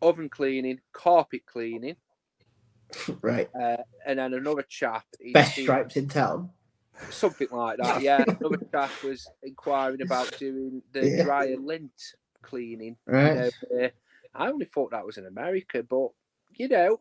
oven 0.02 0.28
cleaning, 0.28 0.80
carpet 0.92 1.42
cleaning. 1.46 1.96
Right. 3.22 3.48
Uh, 3.54 3.76
and 4.04 4.18
then 4.18 4.34
another 4.34 4.64
chap. 4.68 5.04
Best 5.32 5.56
stripes 5.56 5.96
in 5.96 6.08
town. 6.08 6.50
Something 7.08 7.46
like 7.52 7.78
that. 7.78 8.02
Yeah. 8.02 8.24
another 8.26 8.58
chap 8.72 8.90
was 9.04 9.30
inquiring 9.44 10.02
about 10.02 10.36
doing 10.38 10.82
the 10.92 11.08
yeah. 11.08 11.22
dryer 11.22 11.56
lint 11.56 11.92
cleaning. 12.42 12.96
Right. 13.06 13.52
You 13.70 13.78
know, 13.78 13.90
I 14.34 14.48
only 14.48 14.66
thought 14.66 14.90
that 14.92 15.06
was 15.06 15.18
in 15.18 15.26
America, 15.26 15.82
but 15.82 16.08
you 16.52 16.68
know, 16.68 17.00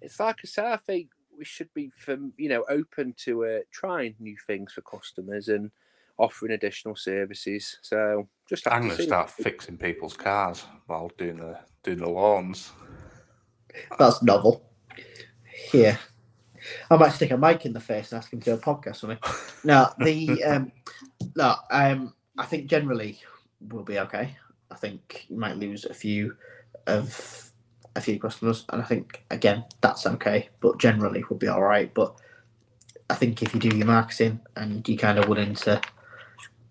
it's 0.00 0.20
like 0.20 0.36
I 0.44 0.46
say, 0.46 0.72
I 0.72 0.76
think 0.76 1.10
we 1.36 1.44
should 1.44 1.72
be, 1.74 1.90
from 1.90 2.32
you 2.36 2.48
know, 2.48 2.64
open 2.68 3.14
to 3.18 3.44
uh, 3.44 3.58
trying 3.70 4.14
new 4.18 4.36
things 4.46 4.72
for 4.72 4.82
customers 4.82 5.48
and 5.48 5.70
offering 6.18 6.52
additional 6.52 6.96
services. 6.96 7.78
So 7.82 8.28
just 8.48 8.68
I'm 8.68 8.86
going 8.86 8.96
to 8.96 9.02
start 9.02 9.30
fixing 9.30 9.76
people's 9.76 10.16
cars 10.16 10.64
while 10.86 11.10
doing 11.18 11.36
the 11.36 11.58
doing 11.82 11.98
the 11.98 12.08
lawns. 12.08 12.72
That's 13.98 14.22
novel. 14.22 14.62
Yeah. 15.72 15.96
I 16.90 16.96
might 16.96 17.10
stick 17.10 17.30
a 17.30 17.36
mic 17.36 17.66
in 17.66 17.72
the 17.72 17.80
face 17.80 18.12
and 18.12 18.18
ask 18.18 18.32
him 18.32 18.40
to 18.40 18.44
do 18.44 18.54
a 18.54 18.58
podcast 18.58 19.02
with 19.02 19.10
me. 19.10 19.16
No, 19.64 19.90
the 19.98 20.44
um, 20.44 20.72
no, 21.36 21.56
um, 21.70 22.14
I 22.38 22.46
think 22.46 22.68
generally 22.68 23.20
we'll 23.60 23.82
be 23.82 23.98
okay. 23.98 24.36
I 24.74 24.76
think 24.78 25.26
you 25.28 25.38
might 25.38 25.56
lose 25.56 25.84
a 25.84 25.94
few 25.94 26.36
of 26.86 27.50
a 27.96 28.00
few 28.00 28.18
customers, 28.18 28.64
and 28.70 28.82
I 28.82 28.84
think 28.84 29.24
again 29.30 29.64
that's 29.80 30.06
okay. 30.06 30.48
But 30.60 30.78
generally 30.78 31.24
we'll 31.28 31.38
be 31.38 31.48
all 31.48 31.62
right. 31.62 31.92
But 31.94 32.14
I 33.08 33.14
think 33.14 33.42
if 33.42 33.54
you 33.54 33.60
do 33.60 33.76
your 33.76 33.86
marketing 33.86 34.40
and 34.56 34.86
you 34.88 34.98
kind 34.98 35.18
of 35.18 35.28
willing 35.28 35.54
to 35.54 35.80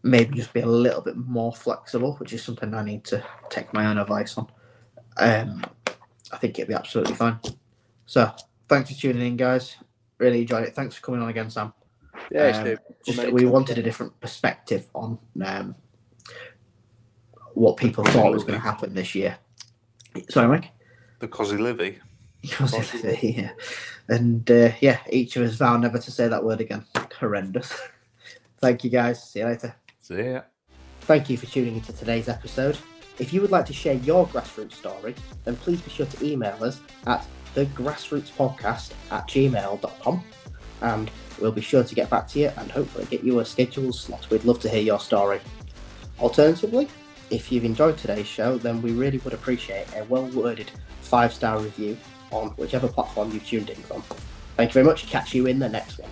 maybe 0.03 0.35
just 0.35 0.51
be 0.51 0.59
a 0.59 0.65
little 0.65 1.01
bit 1.01 1.15
more 1.15 1.53
flexible, 1.53 2.15
which 2.15 2.33
is 2.33 2.43
something 2.43 2.73
I 2.73 2.83
need 2.83 3.05
to 3.05 3.23
take 3.49 3.73
my 3.73 3.85
own 3.85 3.97
advice 3.97 4.37
on. 4.37 4.47
Um, 5.17 5.63
I 6.31 6.37
think 6.37 6.59
it'll 6.59 6.67
be 6.67 6.73
absolutely 6.73 7.15
fine. 7.15 7.39
So, 8.05 8.31
thanks 8.67 8.89
for 8.89 8.99
tuning 8.99 9.25
in, 9.25 9.37
guys. 9.37 9.77
Really 10.17 10.41
enjoyed 10.41 10.63
it. 10.65 10.75
Thanks 10.75 10.95
for 10.95 11.01
coming 11.01 11.21
on 11.21 11.29
again, 11.29 11.49
Sam. 11.49 11.71
Yeah, 12.31 12.47
um, 12.47 12.77
just, 13.05 13.31
we 13.31 13.45
wanted 13.45 13.77
a 13.77 13.83
different 13.83 14.19
perspective 14.19 14.89
on 14.93 15.19
um, 15.45 15.75
what 17.55 17.77
people 17.77 18.03
thought 18.05 18.33
was 18.33 18.43
going 18.43 18.59
to 18.59 18.59
happen 18.59 18.93
this 18.93 19.15
year. 19.15 19.37
Sorry, 20.29 20.47
Mike. 20.47 20.69
The 21.19 21.27
Cosy 21.27 21.57
Livy. 21.57 21.99
Cosy 22.51 22.97
Livy, 22.97 23.35
yeah. 23.37 23.51
And 24.07 24.49
uh, 24.49 24.71
yeah, 24.81 24.99
each 25.09 25.35
of 25.35 25.43
us 25.43 25.55
vow 25.55 25.77
never 25.77 25.97
to 25.97 26.11
say 26.11 26.27
that 26.27 26.43
word 26.43 26.61
again. 26.61 26.85
Horrendous. 27.19 27.73
Thank 28.59 28.83
you, 28.83 28.89
guys. 28.89 29.23
See 29.23 29.39
you 29.39 29.45
later. 29.45 29.75
See 29.99 30.21
ya. 30.21 30.41
Thank 31.01 31.29
you 31.29 31.37
for 31.37 31.45
tuning 31.45 31.75
into 31.75 31.93
today's 31.93 32.29
episode. 32.29 32.77
If 33.19 33.33
you 33.33 33.41
would 33.41 33.51
like 33.51 33.65
to 33.67 33.73
share 33.73 33.95
your 33.95 34.27
grassroots 34.27 34.73
story, 34.73 35.15
then 35.43 35.55
please 35.57 35.81
be 35.81 35.91
sure 35.91 36.05
to 36.05 36.25
email 36.25 36.61
us 36.63 36.79
at 37.05 37.25
thegrassrootspodcast 37.55 38.91
at 39.11 39.27
gmail.com 39.27 40.23
and 40.81 41.11
we'll 41.39 41.51
be 41.51 41.61
sure 41.61 41.83
to 41.83 41.95
get 41.95 42.09
back 42.09 42.27
to 42.29 42.39
you 42.39 42.51
and 42.57 42.71
hopefully 42.71 43.05
get 43.09 43.23
you 43.23 43.39
a 43.39 43.45
scheduled 43.45 43.95
slot. 43.95 44.29
We'd 44.29 44.45
love 44.45 44.59
to 44.61 44.69
hear 44.69 44.81
your 44.81 44.99
story. 44.99 45.39
Alternatively, 46.19 46.87
if 47.29 47.51
you've 47.51 47.65
enjoyed 47.65 47.97
today's 47.97 48.27
show, 48.27 48.57
then 48.57 48.81
we 48.81 48.91
really 48.91 49.17
would 49.19 49.33
appreciate 49.33 49.87
a 49.95 50.03
well 50.05 50.25
worded 50.27 50.71
five 51.01 51.33
star 51.33 51.59
review 51.59 51.97
on 52.31 52.49
whichever 52.51 52.87
platform 52.87 53.31
you've 53.31 53.45
tuned 53.45 53.69
in 53.69 53.75
from. 53.75 54.01
Thank 54.57 54.71
you 54.71 54.73
very 54.73 54.85
much. 54.85 55.07
Catch 55.07 55.33
you 55.33 55.47
in 55.47 55.59
the 55.59 55.69
next 55.69 55.99
one. 55.99 56.09